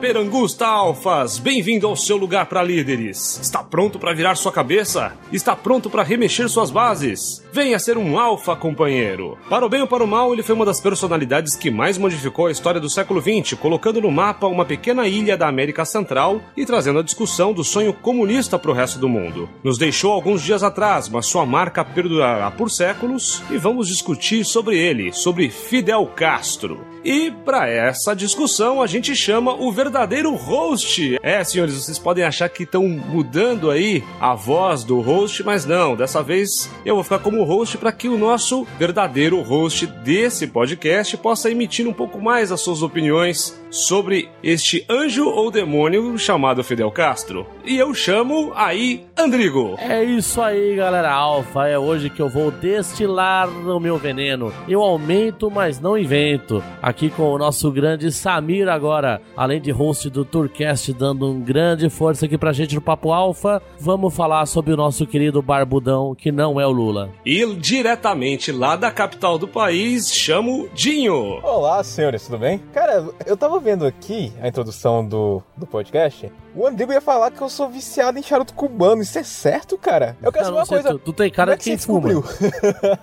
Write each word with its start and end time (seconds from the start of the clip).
Perangusta 0.00 0.66
Alfas, 0.66 1.38
bem-vindo 1.38 1.86
ao 1.86 1.96
seu 1.96 2.16
lugar 2.16 2.46
para 2.46 2.62
líderes. 2.62 3.38
Está 3.40 3.62
pronto 3.62 3.98
para 3.98 4.12
virar 4.12 4.34
sua 4.34 4.52
cabeça? 4.52 5.12
Está 5.32 5.56
pronto 5.56 5.88
para 5.88 6.02
remexer 6.02 6.48
suas 6.48 6.70
bases? 6.70 7.42
Venha 7.52 7.78
ser 7.78 7.96
um 7.96 8.18
alfa 8.18 8.54
companheiro. 8.56 9.38
Para 9.48 9.64
o 9.64 9.68
bem 9.68 9.80
ou 9.80 9.86
para 9.86 10.04
o 10.04 10.06
mal, 10.06 10.32
ele 10.32 10.42
foi 10.42 10.54
uma 10.54 10.64
das 10.64 10.80
personalidades 10.80 11.56
que 11.56 11.70
mais 11.70 11.96
modificou 11.96 12.46
a 12.46 12.50
história 12.50 12.80
do 12.80 12.90
século 12.90 13.22
XX, 13.22 13.54
colocando 13.58 14.00
no 14.00 14.10
mapa 14.10 14.46
uma 14.46 14.64
pequena 14.64 15.06
ilha 15.06 15.36
da 15.36 15.48
América 15.48 15.84
Central 15.84 16.40
e 16.56 16.66
trazendo 16.66 16.98
a 16.98 17.02
discussão 17.02 17.52
do 17.52 17.64
sonho 17.64 17.92
comunista 17.92 18.58
para 18.58 18.70
o 18.70 18.74
resto 18.74 18.98
do 18.98 19.08
mundo. 19.08 19.48
Nos 19.62 19.78
deixou 19.78 20.12
alguns 20.12 20.42
dias 20.42 20.62
atrás, 20.62 21.08
mas 21.08 21.26
sua 21.26 21.46
marca 21.46 21.84
perdurará 21.84 22.50
por 22.50 22.70
séculos 22.70 23.42
e 23.50 23.56
vamos 23.56 23.88
discutir 23.88 24.44
sobre 24.44 24.78
ele, 24.78 25.12
sobre 25.12 25.48
Fidel 25.48 26.06
Castro. 26.14 26.84
E 27.04 27.30
para 27.30 27.68
essa 27.68 28.14
discussão 28.16 28.80
a 28.80 28.86
gente 28.86 29.14
chama 29.14 29.54
o 29.54 29.70
verdadeiro 29.84 30.34
host. 30.34 31.18
É, 31.22 31.44
senhores, 31.44 31.74
vocês 31.74 31.98
podem 31.98 32.24
achar 32.24 32.48
que 32.48 32.62
estão 32.62 32.88
mudando 32.88 33.70
aí 33.70 34.02
a 34.18 34.34
voz 34.34 34.82
do 34.82 34.98
host, 35.00 35.44
mas 35.44 35.66
não, 35.66 35.94
dessa 35.94 36.22
vez 36.22 36.70
eu 36.86 36.94
vou 36.94 37.04
ficar 37.04 37.18
como 37.18 37.44
host 37.44 37.76
para 37.76 37.92
que 37.92 38.08
o 38.08 38.16
nosso 38.16 38.66
verdadeiro 38.78 39.42
host 39.42 39.86
desse 39.86 40.46
podcast 40.46 41.18
possa 41.18 41.50
emitir 41.50 41.86
um 41.86 41.92
pouco 41.92 42.18
mais 42.18 42.50
as 42.50 42.62
suas 42.62 42.82
opiniões 42.82 43.60
sobre 43.70 44.30
este 44.42 44.86
anjo 44.88 45.28
ou 45.28 45.50
demônio 45.50 46.16
chamado 46.16 46.64
Fidel 46.64 46.90
Castro. 46.90 47.46
E 47.64 47.76
eu 47.76 47.92
chamo 47.92 48.52
aí 48.54 49.04
Andrigo. 49.18 49.74
É 49.78 50.02
isso 50.02 50.40
aí, 50.40 50.76
galera 50.76 51.12
alfa. 51.12 51.66
É 51.66 51.78
hoje 51.78 52.08
que 52.08 52.22
eu 52.22 52.28
vou 52.28 52.50
destilar 52.50 53.48
o 53.48 53.80
meu 53.80 53.98
veneno. 53.98 54.52
Eu 54.68 54.80
aumento, 54.80 55.50
mas 55.50 55.80
não 55.80 55.98
invento. 55.98 56.62
Aqui 56.80 57.10
com 57.10 57.32
o 57.32 57.38
nosso 57.38 57.70
grande 57.70 58.12
Samir 58.12 58.68
agora, 58.68 59.20
além 59.36 59.60
de 59.60 59.72
host 59.74 60.08
do 60.08 60.24
Tourcast, 60.24 60.92
dando 60.92 61.30
um 61.30 61.40
grande 61.40 61.90
força 61.90 62.26
aqui 62.26 62.38
pra 62.38 62.52
gente 62.52 62.74
no 62.74 62.80
Papo 62.80 63.12
Alfa. 63.12 63.60
Vamos 63.78 64.14
falar 64.14 64.46
sobre 64.46 64.72
o 64.72 64.76
nosso 64.76 65.06
querido 65.06 65.42
Barbudão, 65.42 66.14
que 66.14 66.30
não 66.30 66.60
é 66.60 66.66
o 66.66 66.70
Lula. 66.70 67.10
E 67.26 67.44
diretamente 67.56 68.52
lá 68.52 68.76
da 68.76 68.90
capital 68.90 69.36
do 69.36 69.48
país, 69.48 70.14
chamo 70.14 70.68
Dinho. 70.72 71.40
Olá, 71.42 71.82
senhores, 71.82 72.24
tudo 72.24 72.38
bem? 72.38 72.58
Cara, 72.72 73.08
eu 73.26 73.36
tava 73.36 73.58
vendo 73.58 73.84
aqui 73.84 74.32
a 74.40 74.48
introdução 74.48 75.06
do, 75.06 75.42
do 75.56 75.66
podcast, 75.66 76.30
o 76.54 76.66
Andrigo 76.66 76.92
ia 76.92 77.00
falar 77.00 77.30
que 77.30 77.40
eu 77.40 77.48
sou 77.48 77.68
viciado 77.68 78.18
em 78.18 78.22
charuto 78.22 78.54
cubano. 78.54 79.02
Isso 79.02 79.18
é 79.18 79.22
certo, 79.22 79.76
cara? 79.76 80.16
Eu 80.22 80.30
quero 80.32 80.44
saber 80.46 80.58
uma 80.58 80.66
coisa. 80.66 80.88
Tu, 80.90 80.98
tu 80.98 81.12
tem 81.12 81.30
cara 81.30 81.52
Como 81.52 81.54
é 81.54 81.56
de 81.56 81.64
que 81.64 81.70
quem 81.70 81.78
fuma. 81.78 82.00
descobriu? 82.08 82.24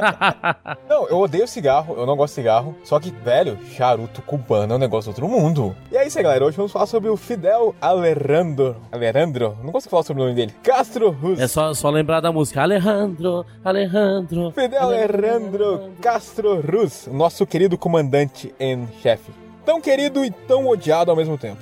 não, 0.90 1.08
eu 1.08 1.20
odeio 1.20 1.48
cigarro, 1.48 1.96
eu 1.98 2.06
não 2.06 2.16
gosto 2.16 2.32
de 2.32 2.36
cigarro. 2.36 2.76
Só 2.84 3.00
que, 3.00 3.12
velho, 3.12 3.58
charuto 3.76 4.22
cubano 4.22 4.74
é 4.74 4.76
um 4.76 4.80
negócio 4.80 5.12
do 5.12 5.22
outro 5.22 5.28
mundo. 5.28 5.76
E 5.92 5.98
é 5.98 6.08
isso 6.08 6.18
aí, 6.18 6.24
galera. 6.24 6.46
Hoje 6.46 6.56
vamos 6.58 6.72
falar 6.72 6.86
sobre 6.86 7.10
o 7.10 7.18
Fidel 7.18 7.76
Alejandro. 7.82 8.78
Alejandro? 8.92 9.58
Não 9.64 9.72
consigo 9.72 9.92
falar 9.92 10.04
sobre 10.04 10.22
o 10.22 10.26
nome 10.26 10.36
dele. 10.36 10.54
Castro 10.64 11.10
Ruz. 11.12 11.40
É 11.40 11.48
só, 11.48 11.74
só 11.74 11.90
lembrar 11.90 12.22
da 12.22 12.32
música. 12.32 12.62
Alejandro, 12.62 13.46
Alejandro. 13.64 14.52
Fidel 14.52 14.82
Alejandro 14.84 15.92
Castro 16.02 16.62
Ruz, 16.62 17.08
nosso 17.12 17.46
querido 17.46 17.78
comandante 17.78 18.54
em 18.60 18.88
chefe. 19.02 19.32
Tão 19.66 19.82
querido 19.82 20.24
e 20.24 20.32
tão 20.32 20.68
odiado 20.68 21.12
ao 21.12 21.18
mesmo 21.18 21.38
tempo. 21.38 21.62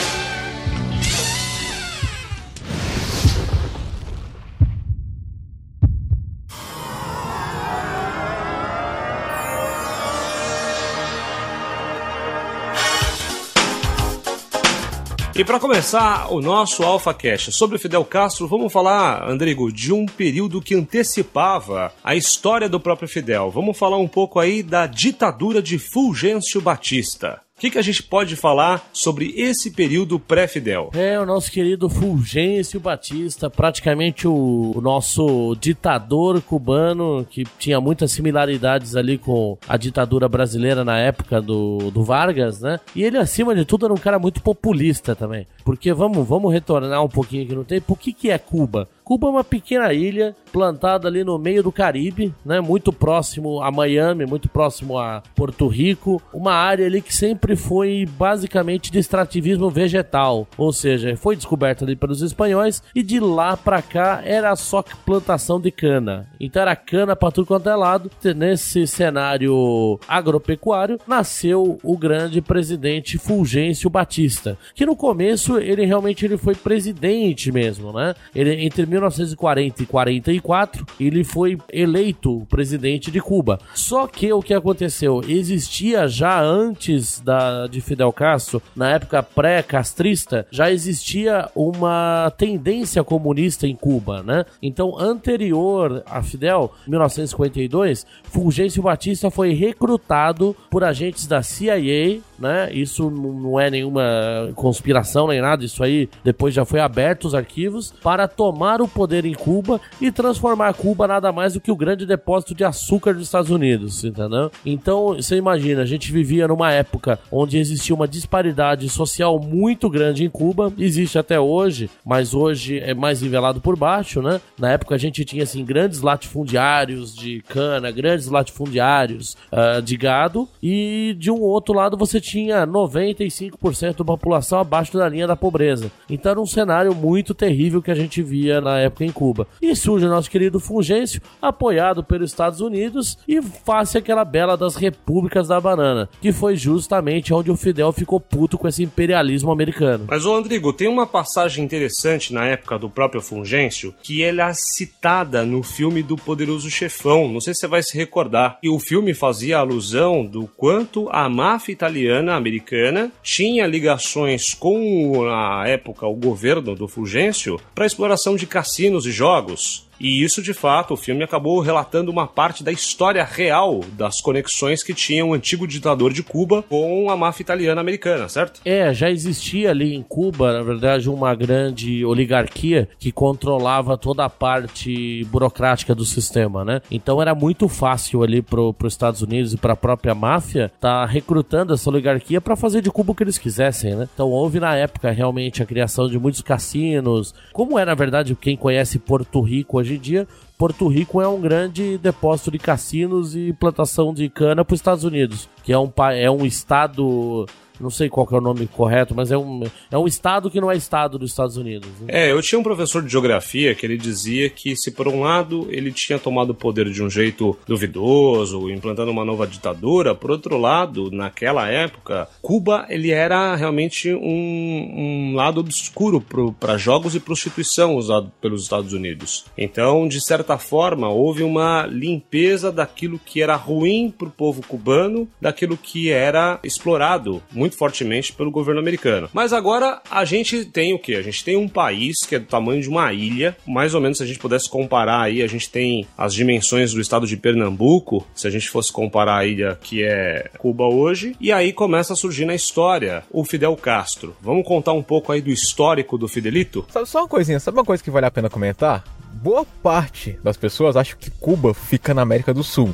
E 15.41 15.43
para 15.43 15.59
começar 15.59 16.31
o 16.31 16.39
nosso 16.39 16.83
Alpha 16.83 17.15
Cash 17.15 17.49
sobre 17.51 17.79
Fidel 17.79 18.05
Castro, 18.05 18.47
vamos 18.47 18.71
falar, 18.71 19.27
Andrigo, 19.27 19.71
de 19.71 19.91
um 19.91 20.05
período 20.05 20.61
que 20.61 20.75
antecipava 20.75 21.91
a 22.03 22.15
história 22.15 22.69
do 22.69 22.79
próprio 22.79 23.09
Fidel. 23.09 23.49
Vamos 23.49 23.75
falar 23.75 23.97
um 23.97 24.07
pouco 24.07 24.39
aí 24.39 24.61
da 24.61 24.85
ditadura 24.85 25.59
de 25.59 25.79
Fulgêncio 25.79 26.61
Batista. 26.61 27.41
Que, 27.61 27.69
que 27.69 27.77
a 27.77 27.83
gente 27.83 28.01
pode 28.01 28.35
falar 28.35 28.89
sobre 28.91 29.35
esse 29.37 29.69
período 29.69 30.19
pré-Fidel? 30.19 30.89
É, 30.95 31.19
o 31.19 31.27
nosso 31.27 31.51
querido 31.51 31.87
Fulgêncio 31.87 32.79
Batista, 32.79 33.51
praticamente 33.51 34.27
o, 34.27 34.73
o, 34.75 34.81
nosso 34.81 35.55
ditador 35.61 36.41
cubano, 36.41 37.23
que 37.29 37.43
tinha 37.59 37.79
muitas 37.79 38.11
similaridades 38.13 38.95
ali 38.95 39.15
com 39.15 39.59
a 39.69 39.77
ditadura 39.77 40.27
brasileira 40.27 40.83
na 40.83 40.97
época 40.97 41.39
do, 41.39 41.91
do 41.91 42.03
Vargas, 42.03 42.61
né? 42.61 42.79
E 42.95 43.03
ele, 43.03 43.19
acima 43.19 43.53
de 43.53 43.63
tudo, 43.63 43.85
era 43.85 43.93
um 43.93 43.97
cara 43.97 44.17
muito 44.17 44.41
populista 44.41 45.15
também. 45.15 45.45
Porque 45.63 45.93
vamos, 45.93 46.27
vamos 46.27 46.51
retornar 46.51 47.03
um 47.03 47.09
pouquinho 47.09 47.43
aqui 47.43 47.53
no 47.53 47.63
tempo. 47.63 47.93
O 47.93 47.95
que, 47.95 48.11
que 48.11 48.31
é 48.31 48.39
Cuba? 48.39 48.89
Cuba 49.11 49.27
é 49.27 49.29
uma 49.31 49.43
pequena 49.43 49.91
ilha 49.91 50.33
plantada 50.53 51.05
ali 51.05 51.21
no 51.21 51.37
meio 51.37 51.61
do 51.61 51.69
Caribe, 51.69 52.33
né? 52.45 52.61
Muito 52.61 52.93
próximo 52.93 53.61
a 53.61 53.69
Miami, 53.69 54.25
muito 54.25 54.47
próximo 54.47 54.97
a 54.97 55.21
Porto 55.35 55.67
Rico, 55.67 56.21
uma 56.33 56.53
área 56.53 56.85
ali 56.85 57.01
que 57.01 57.13
sempre 57.13 57.57
foi 57.57 58.07
basicamente 58.17 58.89
de 58.89 58.99
extrativismo 58.99 59.69
vegetal, 59.69 60.47
ou 60.57 60.71
seja, 60.71 61.13
foi 61.17 61.35
descoberta 61.35 61.83
ali 61.83 61.93
pelos 61.93 62.21
espanhóis 62.21 62.81
e 62.95 63.03
de 63.03 63.19
lá 63.19 63.57
para 63.57 63.81
cá 63.81 64.21
era 64.23 64.55
só 64.55 64.81
plantação 65.05 65.59
de 65.59 65.71
cana. 65.71 66.25
Então 66.39 66.61
era 66.61 66.73
cana 66.73 67.13
para 67.13 67.31
tudo 67.31 67.47
quanto 67.47 67.67
é 67.67 67.75
lado. 67.75 68.09
Nesse 68.33 68.87
cenário 68.87 69.99
agropecuário 70.07 70.97
nasceu 71.05 71.77
o 71.83 71.97
grande 71.97 72.41
presidente 72.41 73.17
Fulgêncio 73.17 73.89
Batista, 73.89 74.57
que 74.73 74.85
no 74.85 74.95
começo 74.95 75.57
ele 75.57 75.85
realmente 75.85 76.23
ele 76.23 76.37
foi 76.37 76.55
presidente 76.55 77.51
mesmo, 77.51 77.91
né? 77.91 78.13
Ele 78.33 78.53
entre 78.63 78.85
1940 79.01 79.83
e 79.83 79.85
44, 79.85 80.85
ele 80.99 81.23
foi 81.23 81.57
eleito 81.71 82.45
presidente 82.49 83.11
de 83.11 83.19
Cuba. 83.19 83.59
Só 83.73 84.07
que 84.07 84.31
o 84.31 84.41
que 84.41 84.53
aconteceu? 84.53 85.21
Existia 85.27 86.07
já 86.07 86.41
antes 86.41 87.19
da, 87.19 87.67
de 87.67 87.81
Fidel 87.81 88.11
Castro, 88.11 88.61
na 88.75 88.91
época 88.91 89.21
pré-castrista, 89.21 90.45
já 90.51 90.71
existia 90.71 91.49
uma 91.55 92.31
tendência 92.37 93.03
comunista 93.03 93.67
em 93.67 93.75
Cuba, 93.75 94.23
né? 94.23 94.45
Então, 94.61 94.97
anterior 94.97 96.03
a 96.05 96.21
Fidel, 96.21 96.71
1952, 96.87 98.05
Fulgêncio 98.23 98.83
Batista 98.83 99.29
foi 99.29 99.53
recrutado 99.53 100.55
por 100.69 100.83
agentes 100.83 101.27
da 101.27 101.41
CIA, 101.41 102.21
né? 102.41 102.69
Isso 102.73 103.09
não 103.09 103.59
é 103.59 103.69
nenhuma 103.69 104.51
conspiração 104.55 105.27
nem 105.27 105.39
nada, 105.39 105.63
isso 105.63 105.83
aí 105.83 106.09
depois 106.23 106.53
já 106.53 106.65
foi 106.65 106.79
aberto 106.79 107.25
os 107.25 107.35
arquivos 107.35 107.93
para 108.01 108.27
tomar 108.27 108.81
o 108.81 108.87
poder 108.87 109.25
em 109.25 109.33
Cuba 109.33 109.79
e 110.01 110.11
transformar 110.11 110.73
Cuba 110.73 111.07
nada 111.07 111.31
mais 111.31 111.53
do 111.53 111.61
que 111.61 111.71
o 111.71 111.75
grande 111.75 112.05
depósito 112.05 112.55
de 112.55 112.63
açúcar 112.63 113.13
dos 113.13 113.23
Estados 113.23 113.51
Unidos, 113.51 114.03
entendeu? 114.03 114.51
Então, 114.65 115.15
você 115.15 115.35
imagina, 115.35 115.83
a 115.83 115.85
gente 115.85 116.11
vivia 116.11 116.47
numa 116.47 116.71
época 116.71 117.19
onde 117.31 117.57
existia 117.57 117.95
uma 117.95 118.07
disparidade 118.07 118.89
social 118.89 119.39
muito 119.39 119.89
grande 119.89 120.23
em 120.23 120.29
Cuba, 120.29 120.73
existe 120.77 121.19
até 121.19 121.39
hoje, 121.39 121.89
mas 122.03 122.33
hoje 122.33 122.79
é 122.79 122.93
mais 122.93 123.21
nivelado 123.21 123.61
por 123.61 123.77
baixo, 123.77 124.21
né? 124.21 124.41
Na 124.57 124.71
época 124.71 124.95
a 124.95 124.97
gente 124.97 125.23
tinha 125.23 125.43
assim 125.43 125.63
grandes 125.63 126.01
latifundiários 126.01 127.15
de 127.15 127.41
cana, 127.47 127.91
grandes 127.91 128.27
latifundiários 128.27 129.37
uh, 129.51 129.81
de 129.81 129.95
gado 129.97 130.47
e 130.61 131.15
de 131.19 131.29
um 131.29 131.41
outro 131.41 131.73
lado 131.73 131.97
você 131.97 132.19
tinha 132.19 132.30
tinha 132.31 132.65
95% 132.65 133.97
da 133.97 134.05
população 134.05 134.59
abaixo 134.59 134.97
da 134.97 135.09
linha 135.09 135.27
da 135.27 135.35
pobreza. 135.35 135.91
Então 136.09 136.31
era 136.31 136.39
um 136.39 136.45
cenário 136.45 136.95
muito 136.95 137.33
terrível 137.33 137.81
que 137.81 137.91
a 137.91 137.95
gente 137.95 138.23
via 138.23 138.61
na 138.61 138.79
época 138.79 139.03
em 139.03 139.11
Cuba. 139.11 139.47
E 139.61 139.75
surge 139.75 140.05
o 140.05 140.09
nosso 140.09 140.31
querido 140.31 140.59
Fulgêncio, 140.59 141.21
apoiado 141.41 142.03
pelos 142.03 142.31
Estados 142.31 142.61
Unidos 142.61 143.17
e 143.27 143.41
face 143.41 143.97
aquela 143.97 144.23
bela 144.23 144.55
das 144.55 144.77
repúblicas 144.77 145.49
da 145.49 145.59
banana, 145.59 146.07
que 146.21 146.31
foi 146.31 146.55
justamente 146.55 147.33
onde 147.33 147.51
o 147.51 147.57
Fidel 147.57 147.91
ficou 147.91 148.19
puto 148.19 148.57
com 148.57 148.67
esse 148.67 148.83
imperialismo 148.83 149.51
americano. 149.51 150.05
Mas, 150.07 150.25
ô 150.25 150.33
Andrigo, 150.33 150.71
tem 150.71 150.87
uma 150.87 151.05
passagem 151.05 151.65
interessante 151.65 152.33
na 152.33 152.45
época 152.45 152.79
do 152.79 152.89
próprio 152.89 153.21
Fulgêncio 153.21 153.93
que 154.01 154.23
é 154.23 154.31
citada 154.53 155.45
no 155.45 155.61
filme 155.61 156.01
do 156.01 156.15
Poderoso 156.15 156.69
Chefão. 156.69 157.27
Não 157.27 157.41
sei 157.41 157.53
se 157.53 157.59
você 157.61 157.67
vai 157.67 157.83
se 157.83 157.97
recordar. 157.97 158.57
E 158.63 158.69
o 158.69 158.79
filme 158.79 159.13
fazia 159.13 159.57
alusão 159.57 160.25
do 160.25 160.47
quanto 160.47 161.09
a 161.11 161.27
máfia 161.27 161.73
italiana 161.73 162.20
americana 162.29 163.11
tinha 163.23 163.67
ligações 163.67 164.53
com, 164.53 165.23
na 165.25 165.67
época, 165.67 166.05
o 166.07 166.15
governo 166.15 166.75
do 166.75 166.87
Fulgêncio 166.87 167.59
para 167.73 167.85
exploração 167.85 168.35
de 168.35 168.45
cassinos 168.45 169.05
e 169.05 169.11
jogos. 169.11 169.89
E 170.01 170.23
isso, 170.23 170.41
de 170.41 170.51
fato, 170.51 170.95
o 170.95 170.97
filme 170.97 171.23
acabou 171.23 171.59
relatando 171.59 172.09
uma 172.09 172.25
parte 172.25 172.63
da 172.63 172.71
história 172.71 173.23
real 173.23 173.81
das 173.93 174.19
conexões 174.19 174.81
que 174.81 174.95
tinha 174.95 175.23
o 175.23 175.33
antigo 175.33 175.67
ditador 175.67 176.11
de 176.11 176.23
Cuba 176.23 176.63
com 176.63 177.07
a 177.11 177.15
máfia 177.15 177.43
italiana 177.43 177.81
americana, 177.81 178.27
certo? 178.27 178.61
É, 178.65 178.91
já 178.95 179.11
existia 179.11 179.69
ali 179.69 179.93
em 179.93 180.01
Cuba, 180.01 180.53
na 180.53 180.63
verdade, 180.63 181.07
uma 181.07 181.35
grande 181.35 182.03
oligarquia 182.03 182.89
que 182.97 183.11
controlava 183.11 183.95
toda 183.95 184.25
a 184.25 184.29
parte 184.29 185.23
burocrática 185.25 185.93
do 185.93 186.03
sistema, 186.03 186.65
né? 186.65 186.81
Então 186.89 187.21
era 187.21 187.35
muito 187.35 187.69
fácil 187.69 188.23
ali 188.23 188.41
pro, 188.41 188.75
os 188.81 188.93
Estados 188.93 189.21
Unidos 189.21 189.53
e 189.53 189.57
para 189.57 189.73
a 189.73 189.77
própria 189.77 190.15
máfia 190.15 190.71
tá 190.79 191.05
recrutando 191.05 191.75
essa 191.75 191.89
oligarquia 191.91 192.41
para 192.41 192.55
fazer 192.55 192.81
de 192.81 192.89
Cuba 192.89 193.11
o 193.11 193.15
que 193.15 193.23
eles 193.23 193.37
quisessem, 193.37 193.95
né? 193.95 194.09
Então 194.11 194.29
houve 194.29 194.59
na 194.59 194.75
época 194.75 195.11
realmente 195.11 195.61
a 195.61 195.65
criação 195.65 196.09
de 196.09 196.17
muitos 196.17 196.41
cassinos. 196.41 197.35
Como 197.53 197.77
é, 197.77 197.85
na 197.85 197.93
verdade, 197.93 198.35
quem 198.35 198.57
conhece 198.57 198.97
Porto 198.97 199.41
Rico 199.41 199.77
hoje 199.77 199.90
hoje 199.91 199.95
em 199.95 199.99
dia, 199.99 200.27
Porto 200.57 200.87
Rico 200.87 201.21
é 201.21 201.27
um 201.27 201.41
grande 201.41 201.97
depósito 201.97 202.51
de 202.51 202.59
cassinos 202.59 203.35
e 203.35 203.53
plantação 203.53 204.13
de 204.13 204.29
cana 204.29 204.63
para 204.63 204.73
os 204.73 204.79
Estados 204.79 205.03
Unidos, 205.03 205.49
que 205.63 205.73
é 205.73 205.77
um, 205.77 205.91
é 206.13 206.31
um 206.31 206.45
estado 206.45 207.45
não 207.81 207.89
sei 207.89 208.09
qual 208.09 208.27
é 208.31 208.35
o 208.35 208.41
nome 208.41 208.67
correto, 208.67 209.15
mas 209.15 209.31
é 209.31 209.37
um, 209.37 209.63
é 209.89 209.97
um 209.97 210.07
estado 210.07 210.49
que 210.49 210.61
não 210.61 210.71
é 210.71 210.75
estado 210.75 211.17
dos 211.17 211.31
Estados 211.31 211.57
Unidos. 211.57 211.89
Né? 212.01 212.07
É, 212.07 212.31
eu 212.31 212.41
tinha 212.41 212.59
um 212.59 212.63
professor 212.63 213.01
de 213.01 213.11
geografia 213.11 213.73
que 213.75 213.85
ele 213.85 213.97
dizia 213.97 214.49
que 214.49 214.75
se 214.75 214.91
por 214.91 215.07
um 215.07 215.21
lado 215.21 215.67
ele 215.69 215.91
tinha 215.91 216.19
tomado 216.19 216.51
o 216.51 216.55
poder 216.55 216.89
de 216.89 217.03
um 217.03 217.09
jeito 217.09 217.57
duvidoso, 217.67 218.69
implantando 218.69 219.11
uma 219.11 219.25
nova 219.25 219.47
ditadura, 219.47 220.15
por 220.15 220.31
outro 220.31 220.57
lado, 220.57 221.09
naquela 221.11 221.67
época, 221.67 222.27
Cuba 222.41 222.85
ele 222.89 223.11
era 223.11 223.55
realmente 223.55 224.13
um, 224.13 224.21
um 224.21 225.35
lado 225.35 225.59
obscuro 225.59 226.23
para 226.59 226.77
jogos 226.77 227.15
e 227.15 227.19
prostituição 227.19 227.95
usado 227.95 228.31
pelos 228.41 228.63
Estados 228.63 228.93
Unidos. 228.93 229.45
Então, 229.57 230.07
de 230.07 230.21
certa 230.21 230.57
forma, 230.57 231.09
houve 231.09 231.43
uma 231.43 231.85
limpeza 231.85 232.71
daquilo 232.71 233.19
que 233.19 233.41
era 233.41 233.55
ruim 233.55 234.13
para 234.15 234.27
o 234.27 234.31
povo 234.31 234.61
cubano, 234.65 235.27
daquilo 235.39 235.77
que 235.77 236.09
era 236.09 236.59
explorado 236.63 237.41
muito 237.51 237.70
muito 237.71 237.77
fortemente 237.77 238.33
pelo 238.33 238.51
governo 238.51 238.79
americano. 238.79 239.29
Mas 239.33 239.53
agora 239.53 240.01
a 240.09 240.25
gente 240.25 240.65
tem 240.65 240.93
o 240.93 240.99
que? 240.99 241.15
A 241.15 241.21
gente 241.21 241.43
tem 241.43 241.55
um 241.55 241.67
país 241.67 242.17
que 242.27 242.35
é 242.35 242.39
do 242.39 242.45
tamanho 242.45 242.81
de 242.81 242.89
uma 242.89 243.11
ilha, 243.13 243.55
mais 243.65 243.95
ou 243.95 244.01
menos 244.01 244.17
se 244.17 244.23
a 244.23 244.27
gente 244.27 244.39
pudesse 244.39 244.69
comparar 244.69 245.21
aí, 245.21 245.41
a 245.41 245.47
gente 245.47 245.69
tem 245.69 246.05
as 246.17 246.33
dimensões 246.33 246.93
do 246.93 247.01
estado 247.01 247.25
de 247.25 247.37
Pernambuco, 247.37 248.27
se 248.35 248.47
a 248.47 248.49
gente 248.49 248.69
fosse 248.69 248.91
comparar 248.91 249.37
a 249.37 249.45
ilha 249.45 249.79
que 249.81 250.03
é 250.03 250.49
Cuba 250.57 250.83
hoje, 250.83 251.35
e 251.39 251.51
aí 251.51 251.71
começa 251.71 252.13
a 252.13 252.15
surgir 252.15 252.45
na 252.45 252.53
história 252.53 253.23
o 253.31 253.43
Fidel 253.45 253.75
Castro. 253.75 254.35
Vamos 254.41 254.67
contar 254.67 254.93
um 254.93 255.03
pouco 255.03 255.31
aí 255.31 255.41
do 255.41 255.49
histórico 255.49 256.17
do 256.17 256.27
Fidelito? 256.27 256.85
Sabe 256.91 257.07
só 257.07 257.19
uma 257.19 257.27
coisinha, 257.27 257.59
sabe 257.59 257.77
uma 257.77 257.85
coisa 257.85 258.03
que 258.03 258.11
vale 258.11 258.25
a 258.25 258.31
pena 258.31 258.49
comentar? 258.49 259.03
Boa 259.33 259.65
parte 259.81 260.37
das 260.43 260.57
pessoas 260.57 260.95
acham 260.95 261.17
que 261.17 261.31
Cuba 261.31 261.73
fica 261.73 262.13
na 262.13 262.21
América 262.21 262.53
do 262.53 262.63
Sul. 262.63 262.93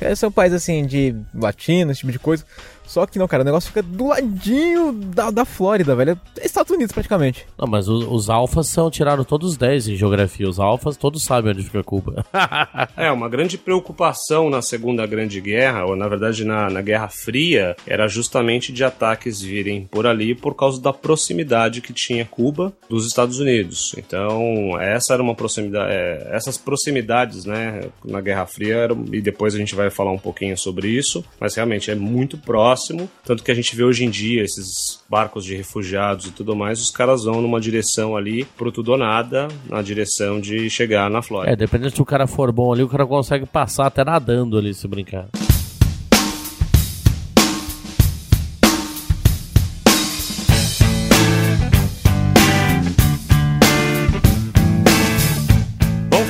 Esse 0.00 0.24
é 0.24 0.28
um 0.28 0.32
país 0.32 0.52
assim 0.52 0.86
de 0.86 1.14
latino, 1.34 1.90
esse 1.90 2.00
tipo 2.00 2.12
de 2.12 2.18
coisa. 2.18 2.44
Só 2.88 3.06
que 3.06 3.18
não, 3.18 3.28
cara, 3.28 3.42
o 3.42 3.46
negócio 3.46 3.68
fica 3.68 3.82
do 3.82 4.08
ladinho 4.08 4.92
da, 4.92 5.30
da 5.30 5.44
Flórida, 5.44 5.94
velho. 5.94 6.18
É 6.38 6.46
Estados 6.46 6.72
Unidos 6.72 6.90
praticamente. 6.90 7.46
Não, 7.58 7.68
mas 7.68 7.86
os, 7.86 8.06
os 8.10 8.30
alfas 8.30 8.66
são 8.66 8.90
tiraram 8.90 9.22
todos 9.24 9.50
os 9.50 9.56
10 9.58 9.88
em 9.88 9.96
geografia. 9.96 10.48
Os 10.48 10.58
alfas 10.58 10.96
todos 10.96 11.22
sabem 11.22 11.52
onde 11.52 11.62
fica 11.62 11.84
Cuba. 11.84 12.24
é, 12.96 13.12
uma 13.12 13.28
grande 13.28 13.58
preocupação 13.58 14.48
na 14.48 14.62
Segunda 14.62 15.06
Grande 15.06 15.38
Guerra, 15.38 15.84
ou 15.84 15.94
na 15.94 16.08
verdade 16.08 16.44
na, 16.44 16.70
na 16.70 16.80
Guerra 16.80 17.08
Fria, 17.08 17.76
era 17.86 18.08
justamente 18.08 18.72
de 18.72 18.82
ataques 18.82 19.42
virem 19.42 19.86
por 19.90 20.06
ali 20.06 20.34
por 20.34 20.54
causa 20.54 20.80
da 20.80 20.92
proximidade 20.92 21.82
que 21.82 21.92
tinha 21.92 22.24
Cuba 22.24 22.72
dos 22.88 23.06
Estados 23.06 23.38
Unidos. 23.38 23.94
Então, 23.98 24.80
essa 24.80 25.12
era 25.12 25.22
uma 25.22 25.34
proximidade. 25.34 25.92
É, 25.92 26.30
essas 26.32 26.56
proximidades, 26.56 27.44
né, 27.44 27.82
na 28.02 28.22
Guerra 28.22 28.46
Fria, 28.46 28.76
eram, 28.76 29.04
e 29.12 29.20
depois 29.20 29.54
a 29.54 29.58
gente 29.58 29.74
vai 29.74 29.90
falar 29.90 30.12
um 30.12 30.18
pouquinho 30.18 30.56
sobre 30.56 30.88
isso, 30.88 31.22
mas 31.38 31.54
realmente 31.54 31.90
é 31.90 31.94
muito 31.94 32.38
próximo 32.38 32.77
próximo. 32.78 33.10
Tanto 33.24 33.42
que 33.42 33.50
a 33.50 33.54
gente 33.54 33.74
vê 33.74 33.82
hoje 33.84 34.04
em 34.04 34.10
dia 34.10 34.42
esses 34.42 35.02
barcos 35.08 35.44
de 35.44 35.56
refugiados 35.56 36.26
e 36.26 36.30
tudo 36.30 36.54
mais, 36.54 36.80
os 36.80 36.90
caras 36.90 37.24
vão 37.24 37.42
numa 37.42 37.60
direção 37.60 38.16
ali 38.16 38.44
pro 38.56 38.70
tudo 38.70 38.92
ou 38.92 38.98
nada, 38.98 39.48
na 39.68 39.82
direção 39.82 40.40
de 40.40 40.70
chegar 40.70 41.10
na 41.10 41.20
Flórida. 41.20 41.52
É, 41.52 41.56
dependendo 41.56 41.94
se 41.94 42.02
o 42.02 42.04
cara 42.04 42.26
for 42.26 42.52
bom 42.52 42.72
ali, 42.72 42.82
o 42.82 42.88
cara 42.88 43.06
consegue 43.06 43.46
passar 43.46 43.86
até 43.86 44.04
nadando 44.04 44.56
ali, 44.56 44.72
se 44.72 44.86
brincar. 44.86 45.28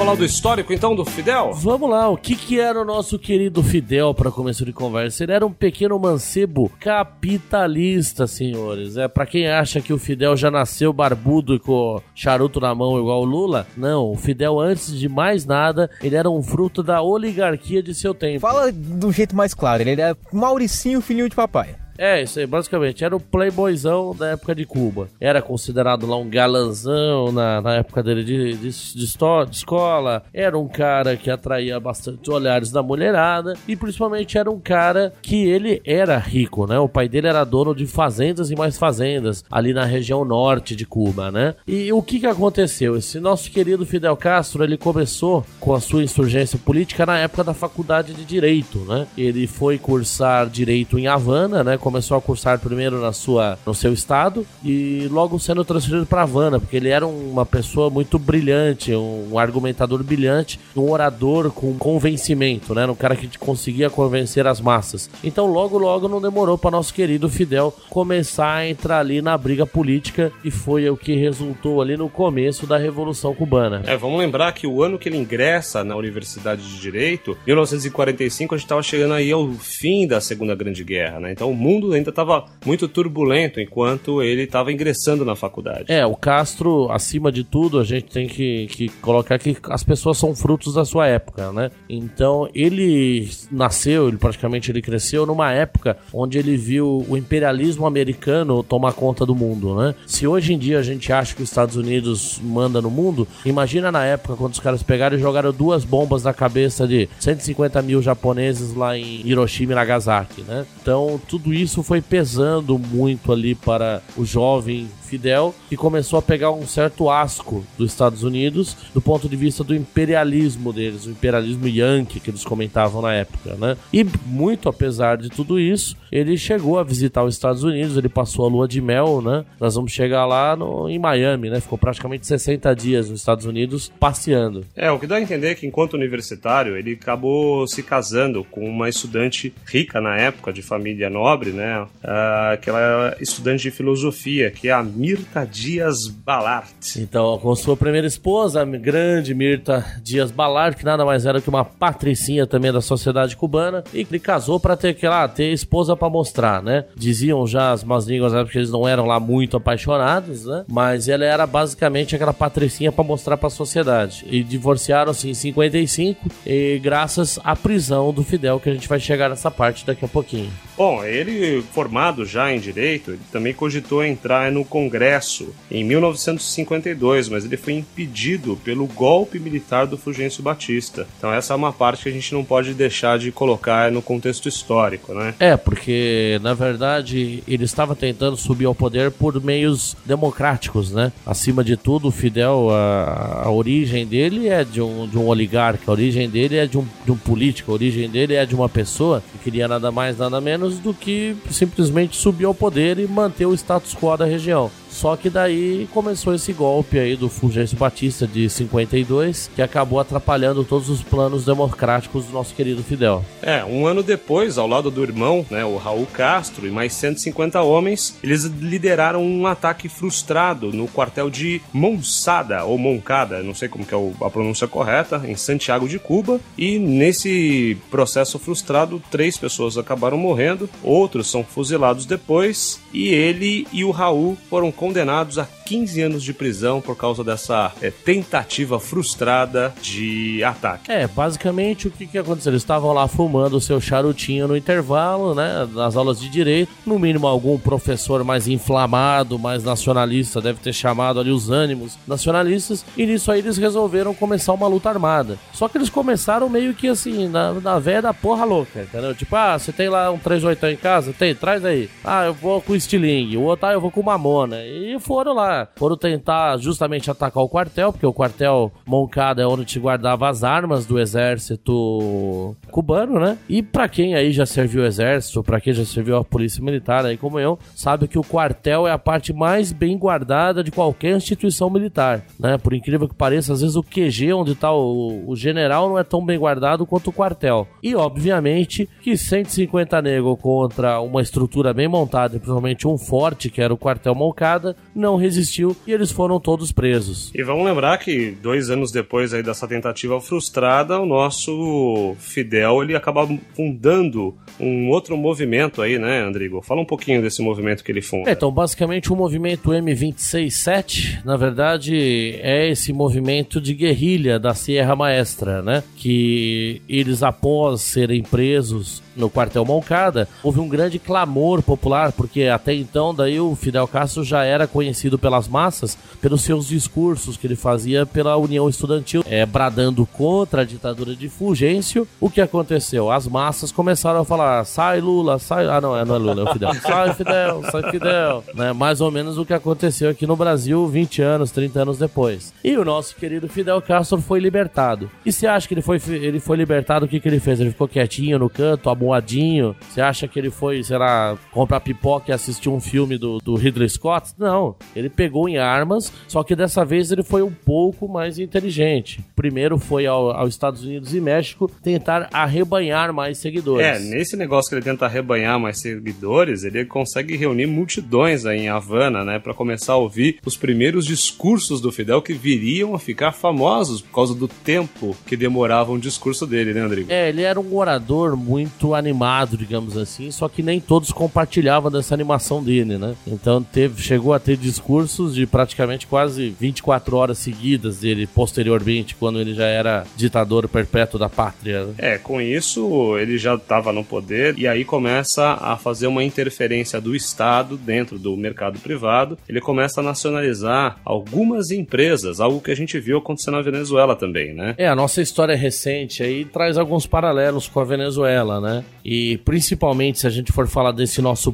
Falar 0.09 0.17
do 0.17 0.25
histórico 0.25 0.73
então 0.73 0.95
do 0.95 1.05
Fidel? 1.05 1.53
Vamos 1.53 1.91
lá, 1.91 2.09
o 2.09 2.17
que, 2.17 2.35
que 2.35 2.59
era 2.59 2.81
o 2.81 2.85
nosso 2.85 3.19
querido 3.19 3.63
Fidel 3.63 4.15
para 4.15 4.31
começo 4.31 4.65
de 4.65 4.73
conversa? 4.73 5.23
Ele 5.23 5.33
era 5.33 5.45
um 5.45 5.53
pequeno 5.53 5.99
mancebo 5.99 6.71
capitalista, 6.81 8.27
senhores. 8.27 8.97
É 8.97 9.07
para 9.07 9.27
quem 9.27 9.49
acha 9.49 9.83
que 9.83 9.93
o 9.93 9.99
Fidel 9.99 10.35
já 10.35 10.51
nasceu 10.51 10.93
barbudo 10.93 11.55
e 11.55 11.59
com 11.59 12.01
charuto 12.15 12.59
na 12.59 12.75
mão 12.75 12.99
igual 12.99 13.21
o 13.21 13.25
Lula, 13.25 13.67
não. 13.77 14.11
O 14.11 14.17
Fidel 14.17 14.59
antes 14.59 14.99
de 14.99 15.09
mais 15.09 15.45
nada, 15.45 15.91
ele 16.03 16.17
era 16.17 16.31
um 16.31 16.43
fruto 16.43 16.83
da 16.83 17.03
oligarquia 17.03 17.83
de 17.83 17.95
seu 17.95 18.15
tempo. 18.15 18.41
Fala 18.41 18.73
do 18.73 19.13
jeito 19.13 19.37
mais 19.37 19.53
claro, 19.53 19.83
ele 19.83 20.01
era 20.01 20.17
Mauricinho, 20.33 21.03
filhinho 21.03 21.29
de 21.29 21.37
papai. 21.37 21.77
É, 21.99 22.23
isso 22.23 22.39
aí, 22.39 22.47
basicamente. 22.47 23.05
Era 23.05 23.17
o 23.17 23.21
playboyzão 23.21 24.15
da 24.15 24.29
época 24.29 24.55
de 24.55 24.65
Cuba. 24.65 25.09
Era 25.21 25.43
considerado 25.43 26.07
lá 26.07 26.17
um 26.17 26.31
galanzão 26.31 27.33
na, 27.33 27.61
na 27.61 27.75
época 27.75 28.03
dele 28.05 28.23
de, 28.23 28.55
de, 28.55 28.71
de, 28.71 28.95
de, 28.95 29.57
escola. 29.57 30.23
Era 30.33 30.57
um 30.57 30.69
cara 30.69 31.17
que 31.17 31.29
atraía 31.29 31.81
bastante 31.81 32.31
olhares 32.31 32.71
da 32.71 32.83
mulherada. 32.83 33.55
E 33.67 33.75
principalmente 33.75 34.39
era 34.39 34.49
um 34.49 34.61
cara 34.61 35.13
que 35.21 35.49
ele 35.49 35.83
era 35.85 36.17
rico, 36.17 36.67
né? 36.67 36.79
O 36.79 36.89
pai 36.89 37.09
dele 37.09 37.27
era 37.27 37.43
dono 37.43 37.75
de 37.75 37.87
fazendas 37.87 38.51
e 38.51 38.57
mais 38.57 38.79
fazendas 38.79 39.45
ali 39.51 39.75
na 39.75 39.85
região 39.85 40.25
norte 40.25 40.77
de 40.77 40.87
Cuba, 40.87 41.33
né? 41.33 41.57
E 41.67 41.93
o 41.93 42.01
que 42.01 42.21
que 42.21 42.27
aconteceu? 42.27 42.97
Esse 42.97 43.19
nosso 43.19 43.51
querido 43.51 43.85
Fidel 43.85 44.17
Castro, 44.17 44.63
ele 44.63 44.77
começou 44.77 45.45
com 45.59 45.75
a 45.75 45.81
sua 45.81 46.05
insurgência 46.05 46.59
política 46.59 47.05
na 47.05 47.19
época 47.19 47.43
da 47.43 47.55
faculdade 47.55 48.15
de 48.15 48.25
Direito, 48.25 48.79
né? 48.81 49.07
Ele 49.17 49.47
foi 49.47 49.79
cursar 49.79 50.49
Direito 50.49 50.99
em 50.99 51.09
Havana, 51.09 51.65
né? 51.65 51.77
Começou 51.89 52.19
a 52.19 52.21
cursar 52.21 52.59
primeiro 52.59 53.01
na 53.01 53.15
sua, 53.15 53.59
no 53.65 53.73
seu 53.73 53.95
estado 53.95 54.47
e 54.63 55.09
logo 55.11 55.39
sendo 55.39 55.65
transferido 55.65 56.05
para 56.05 56.21
Havana, 56.21 56.61
porque 56.61 56.77
ele 56.77 56.91
era 56.91 57.07
uma 57.07 57.47
pessoa 57.47 57.89
muito 57.89 58.19
brilhante, 58.19 58.95
um 58.95 59.39
argumentador 59.39 60.05
brilhante, 60.05 60.61
um 60.77 60.91
orador 60.91 61.51
com 61.51 61.79
convencimento, 61.79 62.75
né? 62.75 62.87
Um 62.87 62.95
cara 62.95 63.17
que 63.17 63.39
conseguia 63.39 63.89
convencer 63.89 64.47
as 64.47 64.61
massas. 64.61 65.09
Então 65.25 65.47
logo 65.47 65.79
logo 65.79 66.09
não 66.09 66.21
demorou 66.21 66.59
para 66.59 66.73
nosso 66.73 66.93
querido 66.93 67.27
Fidel 67.31 67.75
começar 67.89 68.57
a 68.57 68.69
entrar 68.69 68.99
ali 68.99 69.23
na 69.23 69.39
briga 69.39 69.65
política 69.65 70.31
e 70.45 70.51
foi 70.51 70.91
o 70.91 70.97
que 70.97 71.15
resultou 71.15 71.81
ali 71.81 71.97
no 71.97 72.11
começo 72.11 72.67
da 72.67 72.77
Revolução 72.77 73.35
Cubana. 73.35 73.83
É, 73.87 73.97
vamos 73.97 74.19
lembrar 74.19 74.53
que 74.53 74.67
o 74.67 74.83
ano 74.83 74.99
que 74.99 75.09
ele 75.09 75.17
ingressa 75.17 75.83
na 75.83 75.97
Universidade 75.97 76.69
de 76.69 76.79
Direito, 76.79 77.39
1945, 77.47 78.55
a 78.55 78.59
gente 78.59 78.67
estava 78.67 78.83
chegando 78.83 79.15
aí 79.15 79.33
ao 79.33 79.51
fim 79.53 80.07
da 80.07 80.21
Segunda 80.21 80.55
Grande 80.55 80.85
Guerra, 80.85 81.21
né? 81.21 81.33
Então 81.33 81.51
o 81.51 81.55
mundo 81.55 81.78
mundo 81.79 81.93
ainda 81.93 82.11
estava 82.11 82.45
muito 82.67 82.89
turbulento 82.89 83.61
enquanto 83.61 84.23
ele 84.23 84.43
estava 84.43 84.73
ingressando 84.73 85.25
na 85.25 85.37
faculdade. 85.37 85.85
É, 85.89 86.05
o 86.05 86.17
Castro, 86.17 86.91
acima 86.91 87.31
de 87.31 87.45
tudo, 87.45 87.79
a 87.79 87.85
gente 87.85 88.07
tem 88.07 88.27
que, 88.27 88.67
que 88.67 88.89
colocar 89.01 89.39
que 89.39 89.57
as 89.71 89.85
pessoas 89.85 90.19
são 90.19 90.35
frutos 90.35 90.75
da 90.75 90.85
sua 90.85 91.07
época, 91.07 91.53
né? 91.53 91.71
Então, 91.89 92.49
ele 92.55 93.31
nasceu, 93.51 94.09
ele 94.09 94.17
praticamente 94.17 94.71
ele 94.71 94.83
cresceu 94.83 95.25
numa 95.25 95.53
época 95.53 95.97
onde 96.13 96.39
ele 96.39 96.57
viu 96.57 97.05
o 97.09 97.17
imperialismo 97.17 97.87
americano 97.87 98.63
tomar 98.63 98.93
conta 98.93 99.25
do 99.25 99.35
mundo, 99.35 99.75
né? 99.77 99.95
Se 100.07 100.27
hoje 100.27 100.53
em 100.53 100.59
dia 100.59 100.79
a 100.79 100.83
gente 100.83 101.13
acha 101.13 101.35
que 101.35 101.43
os 101.43 101.49
Estados 101.49 101.77
Unidos 101.77 102.41
manda 102.43 102.83
no 102.83 102.91
mundo, 102.91 103.27
imagina 103.45 103.93
na 103.93 104.05
época 104.05 104.37
quando 104.37 104.55
os 104.55 104.61
caras 104.61 104.83
pegaram 104.83 105.17
e 105.17 105.21
jogaram 105.21 105.53
duas 105.53 105.85
bombas 105.85 106.25
na 106.25 106.35
cabeça 106.35 106.87
de 106.87 107.09
150 107.21 107.81
mil 107.83 108.03
japoneses 108.03 108.75
lá 108.75 108.97
em 108.97 109.27
Hiroshima 109.27 109.73
e 109.73 109.75
Nagasaki, 109.75 110.43
né? 110.43 110.67
Então, 110.81 111.21
tudo 111.29 111.53
isso 111.53 111.68
isso 111.69 111.83
foi 111.83 112.01
pesando 112.01 112.79
muito 112.79 113.31
ali 113.31 113.55
para 113.55 114.03
o 114.17 114.25
jovem 114.25 114.89
Fidel, 115.09 115.55
que 115.69 115.77
começou 115.77 116.19
a 116.19 116.23
pegar 116.23 116.53
um 116.53 116.67
certo 116.67 117.11
asco 117.11 117.65
dos 117.77 117.91
Estados 117.91 118.23
Unidos 118.23 118.77
do 118.95 119.01
ponto 119.01 119.29
de 119.29 119.37
vista 119.37 119.65
do 119.65 119.75
imperialismo 119.75 120.73
deles, 120.73 121.07
o 121.07 121.11
imperialismo 121.11 121.67
yankee 121.67 122.21
que 122.21 122.31
eles 122.31 122.45
comentavam 122.45 123.03
na 123.03 123.15
época, 123.15 123.55
né? 123.55 123.77
E 123.93 124.05
muito 124.27 124.69
apesar 124.69 125.17
de 125.17 125.29
tudo 125.29 125.59
isso, 125.59 125.97
ele 126.11 126.37
chegou 126.37 126.79
a 126.79 126.85
visitar 126.85 127.25
os 127.25 127.35
Estados 127.35 127.65
Unidos, 127.65 127.97
ele 127.97 128.09
passou 128.09 128.47
a 128.47 128.49
lua 128.49 128.69
de 128.69 128.81
mel, 128.81 129.23
né? 129.23 129.45
Nós 129.59 129.75
vamos 129.75 129.93
chegar 129.93 130.27
lá 130.27 130.55
no, 130.57 130.89
em 130.89 130.99
Miami, 130.99 131.51
né? 131.51 131.61
Ficou 131.61 131.79
praticamente 131.79 132.27
60 132.27 132.75
dias 132.75 133.11
nos 133.11 133.21
Estados 133.21 133.45
Unidos 133.45 133.91
passeando. 133.99 134.65
É, 134.77 134.91
o 134.91 134.99
que 134.99 135.07
dá 135.07 135.17
a 135.17 135.21
entender 135.21 135.49
é 135.49 135.55
que 135.55 135.67
enquanto 135.67 135.95
universitário, 135.95 136.77
ele 136.77 136.93
acabou 136.93 137.67
se 137.67 137.83
casando 137.83 138.45
com 138.45 138.69
uma 138.69 138.89
estudante 138.89 139.53
rica 139.67 140.01
na 140.01 140.17
época, 140.17 140.53
de 140.53 140.63
família 140.63 141.09
nobre, 141.09 141.51
né? 141.51 141.83
Uh, 141.83 143.23
estudante 143.23 143.63
de 143.63 143.71
filosofia, 143.71 144.51
que 144.51 144.69
é 144.69 144.73
a 144.73 144.83
Mirta 144.99 145.47
Dias 145.47 146.09
Balart. 146.09 146.97
Então, 146.97 147.39
com 147.39 147.55
sua 147.55 147.77
primeira 147.77 148.07
esposa, 148.07 148.63
a 148.63 148.65
grande 148.65 149.33
Mirta 149.33 149.87
Dias 150.03 150.33
Balart, 150.33 150.77
que 150.77 150.85
nada 150.85 151.05
mais 151.05 151.25
era 151.25 151.41
que 151.41 151.49
uma 151.49 151.65
patricinha 151.65 152.49
também 152.49 152.73
da 152.73 152.81
sociedade 152.81 153.37
cubana, 153.37 153.85
e 153.95 154.01
ele 154.01 154.19
casou 154.19 154.59
para 154.59 154.77
ter 154.77 154.95
que 154.95 155.07
lá 155.07 155.29
ter 155.29 155.53
esposa 155.53 155.97
para 155.97 156.11
mostrar, 156.11 156.61
né? 156.61 156.85
Diziam 156.97 157.47
já 157.47 157.71
as 157.71 157.85
más 157.85 158.07
línguas 158.07 158.33
né, 158.33 158.43
porque 158.43 158.59
eles 158.59 158.73
não 158.73 158.89
eram 158.89 159.07
lá 159.07 159.21
muito 159.21 159.57
apaixonados, 159.57 160.45
né? 160.45 160.65
Mas 160.67 161.09
ela 161.09 161.25
era 161.25 161.47
basicamente 161.47 162.17
aquela 162.17 162.35
patricinha 162.35 162.91
para 162.91 163.05
mostrar 163.05 163.37
para 163.37 163.47
a 163.47 163.51
sociedade. 163.51 164.27
E 164.29 164.43
divorciaram-se 164.43 165.31
em 165.31 165.35
55 165.35 166.29
e 166.45 166.81
graças 166.83 167.39
à 167.45 167.55
prisão 167.55 168.13
do 168.13 168.25
Fidel 168.25 168.59
que 168.59 168.69
a 168.69 168.75
gente 168.75 168.89
vai 168.89 168.99
chegar 168.99 169.31
nessa 169.31 169.49
parte 169.49 169.87
daqui 169.87 170.05
a 170.05 170.09
pouquinho. 170.09 170.51
Bom, 170.79 171.03
ele 171.03 171.61
formado 171.73 172.25
já 172.25 172.55
em 172.55 172.61
direito, 172.61 173.11
ele 173.11 173.21
também 173.33 173.53
cogitou 173.53 174.05
entrar 174.05 174.53
no 174.53 174.65
Congresso 174.65 175.53
em 175.69 175.83
1952, 175.83 177.29
mas 177.29 177.45
ele 177.45 177.57
foi 177.57 177.73
impedido 177.73 178.57
pelo 178.63 178.87
golpe 178.87 179.41
militar 179.41 179.89
do 179.89 179.99
Fulgêncio 179.99 180.41
Batista. 180.41 181.05
Então 181.19 181.33
essa 181.33 181.53
é 181.53 181.57
uma 181.57 181.73
parte 181.73 182.05
que 182.05 182.09
a 182.09 182.13
gente 182.13 182.33
não 182.33 182.45
pode 182.45 182.75
deixar 182.75 183.19
de 183.19 183.33
colocar 183.33 183.91
no 183.91 184.01
contexto 184.01 184.49
histórico, 184.49 185.13
né? 185.13 185.35
É, 185.41 185.57
porque 185.57 186.39
na 186.43 186.55
verdade 186.55 187.43
ele 187.49 187.65
estava 187.65 187.97
tentando 187.97 188.37
subir 188.37 188.67
ao 188.67 188.75
poder 188.75 189.11
por 189.11 189.43
meios 189.43 189.97
democráticos, 190.07 190.93
né? 190.93 191.11
Acima 191.27 191.65
de 191.65 191.77
tudo, 191.77 192.07
o 192.07 192.13
Fidel, 192.13 192.71
a, 192.71 193.43
a 193.47 193.51
origem 193.51 194.07
dele 194.07 194.49
é 194.49 194.63
de 194.63 194.81
um, 194.81 195.09
de 195.09 195.19
um 195.19 195.27
oligarca, 195.27 195.83
a 195.89 195.91
origem 195.91 196.31
dele 196.31 196.57
é 196.57 196.69
de 196.69 196.79
um, 196.79 196.87
de 197.05 197.11
um 197.11 197.17
político, 197.17 197.73
a 197.73 197.75
origem 197.75 198.09
dele 198.09 198.35
é 198.35 198.47
de 198.47 198.55
uma 198.55 198.69
pessoa 198.69 199.21
que 199.33 199.39
queria 199.39 199.67
nada 199.67 199.91
mais, 199.91 200.17
nada 200.17 200.41
menos 200.41 200.68
do 200.77 200.93
que 200.93 201.37
simplesmente 201.51 202.17
subir 202.17 202.45
ao 202.45 202.55
poder 202.55 202.99
e 202.99 203.09
manter 203.09 203.47
o 203.47 203.55
status 203.55 203.95
quo 203.95 204.17
da 204.17 204.25
região. 204.25 204.71
Só 204.99 205.15
que 205.17 205.31
daí 205.31 205.89
começou 205.95 206.35
esse 206.35 206.53
golpe 206.53 206.99
aí 206.99 207.15
do 207.15 207.29
Fulgêncio 207.29 207.77
Batista 207.77 208.27
de 208.27 208.51
52, 208.51 209.49
que 209.55 209.63
acabou 209.63 210.01
atrapalhando 210.01 210.65
todos 210.65 210.91
os 210.91 211.03
planos 211.03 211.45
democráticos 211.45 212.25
do 212.25 212.33
nosso 212.33 212.53
querido 212.53 212.83
Fidel. 212.83 213.25
É, 213.41 213.65
um 213.65 213.87
ano 213.87 214.03
depois, 214.03 214.59
ao 214.59 214.67
lado 214.67 214.91
do 214.91 215.01
irmão, 215.01 215.47
né, 215.53 215.65
o 215.65 215.77
Raul 215.77 216.05
Castro 216.07 216.67
e 216.67 216.71
mais 216.73 216.95
150 216.95 217.63
homens, 217.63 218.19
eles 218.25 218.43
lideraram 218.43 219.23
um 219.23 219.47
ataque 219.47 219.89
frustrado 219.89 220.73
no 220.73 220.89
quartel 220.89 221.31
de 221.31 221.63
Monsada, 221.73 222.65
ou 222.65 222.77
Moncada, 222.77 223.41
não 223.41 223.55
sei 223.55 223.69
como 223.69 223.87
que 223.87 223.95
é 223.95 224.13
a 224.21 224.31
pronúncia 224.31 224.67
correta, 224.67 225.23
em 225.25 225.37
Santiago 225.37 225.89
de 225.89 226.01
Cuba, 226.01 226.41
e 226.59 226.77
nesse 226.77 227.79
processo 227.89 228.37
frustrado, 228.37 229.01
três 229.13 229.39
pessoas 229.39 229.79
acabaram 229.79 230.19
morrendo, 230.19 230.69
outros 230.83 231.31
são 231.31 231.45
fuzilados 231.45 232.05
depois, 232.05 232.81
e 232.93 233.09
ele 233.09 233.67
e 233.73 233.85
o 233.85 233.91
Raul 233.91 234.37
foram 234.49 234.71
condenados 234.73 235.39
a 235.39 235.45
15 235.69 236.01
anos 236.01 236.23
de 236.23 236.33
prisão 236.33 236.81
por 236.81 236.97
causa 236.97 237.23
dessa 237.23 237.71
é, 237.83 237.91
tentativa 237.91 238.81
frustrada 238.81 239.75
de 239.83 240.43
ataque. 240.43 240.91
É, 240.91 241.07
basicamente 241.07 241.89
o 241.89 241.91
que, 241.91 242.07
que 242.07 242.17
aconteceu? 242.17 242.53
Eles 242.53 242.63
estavam 242.63 242.91
lá 242.95 243.07
fumando 243.07 243.59
o 243.59 243.61
seu 243.61 243.79
charutinho 243.79 244.49
no 244.49 244.57
intervalo, 244.57 245.35
né? 245.35 245.69
Nas 245.75 245.95
aulas 245.95 246.19
de 246.19 246.31
direito. 246.31 246.73
No 246.87 246.99
mínimo, 246.99 247.27
algum 247.27 247.59
professor 247.59 248.25
mais 248.25 248.49
inflamado, 248.49 249.39
mais 249.39 249.63
nacionalista, 249.63 250.41
deve 250.41 250.59
ter 250.59 250.73
chamado 250.73 251.21
ali 251.21 251.31
os 251.31 251.51
ânimos 251.51 251.99
nacionalistas. 252.07 252.83
E 252.97 253.05
nisso 253.05 253.31
aí 253.31 253.41
eles 253.41 253.59
resolveram 253.59 254.15
começar 254.15 254.55
uma 254.55 254.69
luta 254.69 254.89
armada. 254.89 255.39
Só 255.53 255.69
que 255.69 255.77
eles 255.77 255.91
começaram 255.91 256.49
meio 256.49 256.73
que 256.73 256.89
assim, 256.89 257.29
na, 257.29 257.53
na 257.53 257.79
véia 257.79 258.01
da 258.01 258.15
porra 258.15 258.47
louca, 258.47 258.81
entendeu? 258.81 259.15
Tipo, 259.15 259.37
ah, 259.37 259.59
você 259.59 259.71
tem 259.71 259.91
lá 259.91 260.11
um 260.11 260.19
38 260.19 260.67
em 260.67 260.77
casa? 260.77 261.13
Tem, 261.13 261.35
traz 261.35 261.63
aí. 261.63 261.91
Ah, 262.03 262.25
eu 262.25 262.33
vou 262.33 262.63
com 262.63 262.73
o 262.73 262.81
Stiling. 262.81 263.37
O 263.37 263.43
outro, 263.43 263.67
ah, 263.67 263.73
eu 263.73 263.81
vou 263.83 263.91
com 263.91 264.03
Mamona. 264.03 264.65
E 264.65 264.99
foram 265.01 265.35
lá. 265.35 265.58
Foram 265.77 265.97
tentar 265.97 266.57
justamente 266.59 267.11
atacar 267.11 267.43
o 267.43 267.49
quartel, 267.49 267.93
porque 267.93 268.07
o 268.07 268.13
quartel 268.13 268.73
Moncada 268.87 269.43
é 269.43 269.47
onde 269.47 269.79
guardava 269.79 270.29
as 270.29 270.45
armas 270.45 270.87
do 270.87 270.99
exército 270.99 272.57
cubano, 272.71 273.19
né? 273.19 273.39
E 273.49 273.63
para 273.63 273.89
quem 273.89 274.15
aí 274.15 274.33
já 274.33 274.47
serviu 274.47 274.83
o 274.83 274.87
exército, 274.87 275.43
para 275.43 275.61
quem 275.61 275.73
já 275.73 275.85
serviu 275.85 276.17
a 276.17 276.25
polícia 276.25 276.63
militar 276.63 277.05
aí 277.05 277.17
como 277.17 277.39
eu, 277.39 277.59
sabe 277.75 278.09
que 278.09 278.19
o 278.19 278.25
quartel 278.25 278.87
é 278.87 278.93
a 278.93 278.99
parte 278.99 279.33
mais 279.33 279.73
bem 279.73 279.97
guardada 279.97 280.63
de 280.63 280.71
qualquer 280.71 281.17
instituição 281.17 281.71
militar, 281.71 282.23
né? 282.39 282.59
Por 282.59 282.75
incrível 282.75 283.09
que 283.09 283.15
pareça, 283.15 283.53
às 283.53 283.61
vezes 283.61 283.77
o 283.77 283.83
QG 283.83 284.33
onde 284.33 284.55
tá 284.55 284.73
o, 284.73 285.29
o 285.29 285.37
general 285.37 285.89
não 285.89 285.99
é 285.99 286.05
tão 286.05 286.25
bem 286.25 286.39
guardado 286.39 286.87
quanto 286.87 287.11
o 287.11 287.13
quartel. 287.13 287.67
E 287.83 287.95
obviamente 287.95 288.89
que 289.03 289.17
150 289.17 290.01
negros 290.03 290.39
contra 290.41 291.01
uma 291.01 291.23
estrutura 291.23 291.73
bem 291.73 291.89
montada, 291.89 292.39
principalmente 292.39 292.87
um 292.87 292.99
forte 292.99 293.51
que 293.51 293.61
era 293.61 293.73
o 293.73 293.79
quartel 293.79 294.15
Moncada, 294.15 294.77
não 294.95 295.17
resistiu 295.17 295.48
e 295.87 295.93
eles 295.93 296.11
foram 296.11 296.39
todos 296.41 296.73
presos. 296.73 297.31
E 297.35 297.43
vamos 297.43 297.65
lembrar 297.65 297.99
que 297.99 298.31
dois 298.43 298.71
anos 298.71 298.91
depois 298.91 299.33
aí 299.33 299.43
dessa 299.43 299.67
tentativa 299.67 300.21
frustrada, 300.21 300.99
o 300.99 301.07
nosso 301.07 302.15
Fidel 302.19 302.83
ele 302.83 302.95
acaba 302.95 303.27
fundando 303.55 304.37
um 304.61 304.89
outro 304.89 305.17
movimento 305.17 305.81
aí, 305.81 305.99
né, 305.99 306.21
Andrigo? 306.21 306.61
Fala 306.63 306.81
um 306.81 306.85
pouquinho 306.85 307.23
desse 307.23 307.43
movimento 307.43 307.85
que 307.85 307.93
ele 307.93 308.03
funda. 308.03 308.31
É, 308.31 308.33
então, 308.33 308.51
basicamente, 308.51 309.13
o 309.13 309.17
movimento 309.17 309.71
M267, 309.71 311.25
na 311.25 311.37
verdade, 311.37 312.39
é 312.43 312.69
esse 312.69 312.93
movimento 312.93 313.61
de 313.61 313.75
guerrilha 313.75 314.39
da 314.39 314.55
Sierra 314.55 314.97
Maestra, 314.97 315.63
né? 315.63 315.83
Que 315.97 316.83
eles, 316.89 317.23
após 317.23 317.83
serem 317.83 318.23
presos 318.23 319.03
no 319.19 319.29
quartel 319.29 319.65
Moncada, 319.65 320.29
houve 320.43 320.61
um 320.61 320.69
grande 320.69 320.99
clamor 320.99 321.63
popular, 321.63 322.13
porque 322.13 322.45
até 322.45 322.73
então 322.73 323.15
daí 323.15 323.41
o 323.41 323.55
Fidel 323.55 323.89
Castro 323.89 324.25
já 324.25 324.45
era 324.45 324.67
conhecido 324.67 325.19
pelas 325.19 325.49
massas 325.49 325.99
pelos 326.21 326.43
seus 326.43 326.69
discursos 326.69 327.37
que 327.37 327.47
ele 327.47 327.57
fazia 327.57 328.07
pela 328.07 328.37
União 328.37 328.69
Estudantil, 328.69 329.23
é, 329.27 329.45
bradando 329.45 330.07
contra 330.07 330.63
a 330.63 330.65
ditadura 330.65 331.15
de 331.15 331.29
Fulgêncio. 331.29 332.07
O 332.21 332.31
que 332.31 332.41
aconteceu? 332.41 333.11
As 333.11 333.27
massas 333.27 333.73
começaram 333.73 334.21
a 334.21 334.25
falar: 334.25 334.65
sai 334.65 335.01
Lula, 335.01 335.39
sai. 335.39 335.67
Ah, 335.67 335.81
não, 335.81 335.97
é, 335.97 336.05
não 336.05 336.15
é 336.15 336.19
Lula, 336.19 336.43
é 336.43 336.45
o 336.45 336.53
Fidel. 336.53 336.75
Sai 336.89 337.15
Fidel, 337.15 337.63
sai 337.71 337.91
Fidel. 337.91 338.45
Né? 338.55 338.73
Mais 338.73 339.01
ou 339.01 339.11
menos 339.11 339.37
o 339.37 339.45
que 339.45 339.53
aconteceu 339.53 340.11
aqui 340.11 340.27
no 340.27 340.37
Brasil 340.37 340.87
20 340.87 341.23
anos, 341.23 341.51
30 341.51 341.83
anos 341.83 341.99
depois. 341.99 342.53
E 342.63 342.77
o 342.77 342.85
nosso 342.85 343.15
querido 343.17 343.49
Fidel 343.49 343.81
Castro 343.83 344.21
foi 344.21 344.41
libertado. 344.41 345.11
E 345.25 345.33
você 345.33 345.47
acha 345.47 345.67
que 345.67 345.75
ele 345.75 345.83
foi, 345.83 346.01
ele 346.09 346.41
foi 346.41 346.57
libertado? 346.57 347.07
O 347.07 347.09
que, 347.09 347.21
que 347.21 347.29
ele 347.29 347.41
fez? 347.41 347.61
Ele 347.61 347.71
ficou 347.71 347.89
quietinho 347.89 348.39
no 348.39 348.49
canto, 348.49 348.89
amuadinho? 349.09 349.75
Você 349.89 350.01
acha 350.01 350.29
que 350.29 350.39
ele 350.39 350.51
foi, 350.51 350.83
sei 350.83 350.99
lá, 350.99 351.37
comprar 351.51 351.81
pipoca 351.81 352.31
e 352.31 352.35
assistir 352.35 352.69
um 352.69 352.81
filme 352.81 353.17
do, 353.17 353.39
do 353.39 353.55
Ridley 353.55 353.89
Scott? 353.89 354.33
Não. 354.39 354.77
Ele 354.95 355.09
pegou 355.09 355.49
em 355.49 355.59
armas, 355.59 356.13
só 356.27 356.43
que 356.43 356.55
dessa 356.55 356.85
vez 356.85 357.11
ele 357.11 357.23
foi 357.23 357.43
um 357.43 357.51
pouco 357.51 358.07
mais 358.09 358.39
inteligente. 358.39 359.21
Primeiro 359.35 359.79
foi 359.79 360.07
ao, 360.07 360.31
aos 360.31 360.51
Estados 360.51 360.85
Unidos 360.85 361.15
e 361.15 361.21
México 361.21 361.71
tentar 361.83 362.29
arrebanhar 362.33 363.13
mais 363.13 363.39
seguidores. 363.39 363.87
É, 363.87 363.99
nesse 363.99 364.37
negócio 364.37 364.69
que 364.69 364.75
ele 364.75 364.85
tenta 364.85 365.07
arrebanhar 365.07 365.59
mais 365.59 365.79
seguidores, 365.79 366.65
ele 366.65 366.85
consegue 366.85 367.37
reunir 367.37 367.67
multidões 367.67 368.45
aí 368.45 368.61
em 368.61 368.69
Havana, 368.69 369.25
né, 369.25 369.39
para 369.39 369.55
começar 369.55 369.95
a 369.95 369.97
ouvir 369.97 370.39
os 370.45 370.57
primeiros 370.57 371.07
discursos 371.07 371.81
do 371.81 371.91
Fidel 371.91 372.21
que 372.21 372.33
viriam 372.33 372.95
a 372.95 372.99
ficar 372.99 373.33
famosos 373.33 374.01
por 374.01 374.13
causa 374.13 374.35
do 374.35 374.49
tempo 374.49 375.17
que 375.27 375.37
demorava 375.37 375.93
um 375.93 375.99
discurso 375.99 376.47
dele, 376.47 376.75
né, 376.75 376.83
Rodrigo? 376.83 377.13
É, 377.13 377.29
ele 377.29 377.43
era 377.43 377.59
um 377.59 377.77
orador 377.77 378.37
muito 378.37 378.95
animado, 378.99 379.57
digamos 379.57 379.97
assim, 379.97 380.31
só 380.31 380.49
que 380.49 380.63
nem 380.63 380.81
todos 380.81 381.13
compartilhavam 381.13 381.91
dessa 381.91 382.15
animação 382.15 382.63
dele, 382.63 382.99
né? 382.99 383.15
Então 383.27 383.63
teve, 383.63 384.03
chegou 384.03 384.33
a 384.33 384.39
ter 384.39 384.57
discursos 384.57 385.35
de 385.35 385.47
praticamente 385.47 386.07
quase 386.07 386.55
24 386.59 387.17
horas 387.17 387.39
seguidas 387.39 387.99
dele, 387.99 388.27
posteriormente, 388.27 389.15
quando 389.15 389.41
ele 389.41 389.55
já 389.55 389.67
era 389.67 390.05
ditador 390.17 390.69
perpétuo 390.69 391.19
da 391.19 391.29
pátria. 391.29 391.85
Né? 391.85 391.95
É, 391.99 392.19
com 392.19 392.41
isso 392.41 393.17
ele 393.19 393.39
já 393.39 393.55
estava 393.55 393.93
no 393.93 394.05
poder 394.05 394.59
e 394.59 394.67
aí 394.67 394.85
começa 394.85 395.53
a 395.61 395.77
fazer 395.77 396.07
uma 396.07 396.25
interferência 396.25 397.01
do 397.01 397.15
Estado 397.15 397.77
dentro 397.77 398.19
do 398.19 398.37
mercado 398.37 398.79
privado. 398.79 399.39
Ele 399.49 399.61
começa 399.61 400.01
a 400.01 400.05
nacionalizar 400.05 400.99
algumas 401.05 401.71
empresas, 401.71 402.41
algo 402.41 402.61
que 402.61 402.71
a 402.71 402.77
gente 402.77 402.99
viu 402.99 403.19
acontecer 403.19 403.51
na 403.51 403.61
Venezuela 403.61 404.17
também, 404.17 404.55
né? 404.55 404.75
É, 404.79 404.89
a 404.89 404.97
nossa 404.97 405.21
história 405.21 405.57
recente 405.57 406.23
aí 406.23 406.45
traz 406.45 406.79
alguns 406.79 407.07
paralelos 407.07 407.69
com 407.69 407.81
a 407.81 407.85
Venezuela, 407.85 408.61
né? 408.61 408.85
E 409.05 409.39
principalmente 409.39 410.19
se 410.19 410.27
a 410.27 410.31
gente 410.31 410.53
for 410.53 410.67
falar 410.67 410.93
desse 410.93 411.23
nosso 411.23 411.53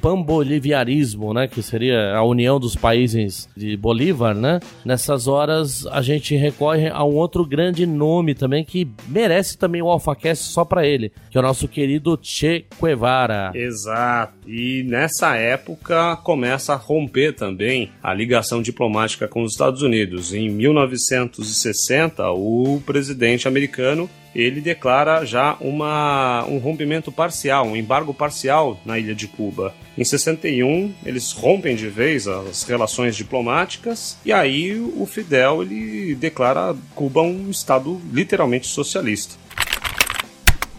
pamboliviarismo, 0.00 1.32
né, 1.32 1.46
que 1.46 1.62
seria 1.62 2.14
a 2.14 2.24
união 2.24 2.58
dos 2.58 2.74
países 2.74 3.48
de 3.56 3.76
Bolívar, 3.76 4.34
né? 4.34 4.58
Nessas 4.84 5.28
horas 5.28 5.86
a 5.86 6.02
gente 6.02 6.34
recorre 6.34 6.88
a 6.88 7.04
um 7.04 7.14
outro 7.14 7.44
grande 7.44 7.86
nome 7.86 8.34
também 8.34 8.64
que 8.64 8.88
merece 9.06 9.56
também 9.56 9.82
o 9.82 9.88
AlphaCast 9.88 10.44
só 10.44 10.64
para 10.64 10.86
ele, 10.86 11.12
que 11.30 11.36
é 11.36 11.40
o 11.40 11.44
nosso 11.44 11.68
querido 11.68 12.18
Che 12.20 12.64
Guevara. 12.82 13.52
Exato. 13.54 14.34
E 14.46 14.82
nessa 14.84 15.36
época 15.36 16.16
começa 16.16 16.72
a 16.72 16.76
romper 16.76 17.34
também 17.34 17.90
a 18.02 18.12
ligação 18.12 18.62
diplomática 18.62 19.28
com 19.28 19.42
os 19.42 19.52
Estados 19.52 19.82
Unidos. 19.82 20.32
Em 20.32 20.48
1960, 20.48 22.30
o 22.32 22.82
presidente 22.84 23.46
americano 23.46 24.08
ele 24.40 24.60
declara 24.60 25.24
já 25.24 25.56
uma, 25.60 26.44
um 26.46 26.58
rompimento 26.58 27.10
parcial, 27.10 27.66
um 27.66 27.76
embargo 27.76 28.14
parcial 28.14 28.80
na 28.84 28.98
ilha 28.98 29.14
de 29.14 29.26
Cuba. 29.26 29.74
Em 29.96 30.04
61, 30.04 30.94
eles 31.04 31.32
rompem 31.32 31.74
de 31.74 31.88
vez 31.88 32.28
as 32.28 32.62
relações 32.62 33.16
diplomáticas 33.16 34.16
e 34.24 34.32
aí 34.32 34.78
o 34.78 35.04
Fidel 35.06 35.62
ele 35.62 36.14
declara 36.14 36.76
Cuba 36.94 37.22
um 37.22 37.50
estado 37.50 38.00
literalmente 38.12 38.66
socialista. 38.66 39.36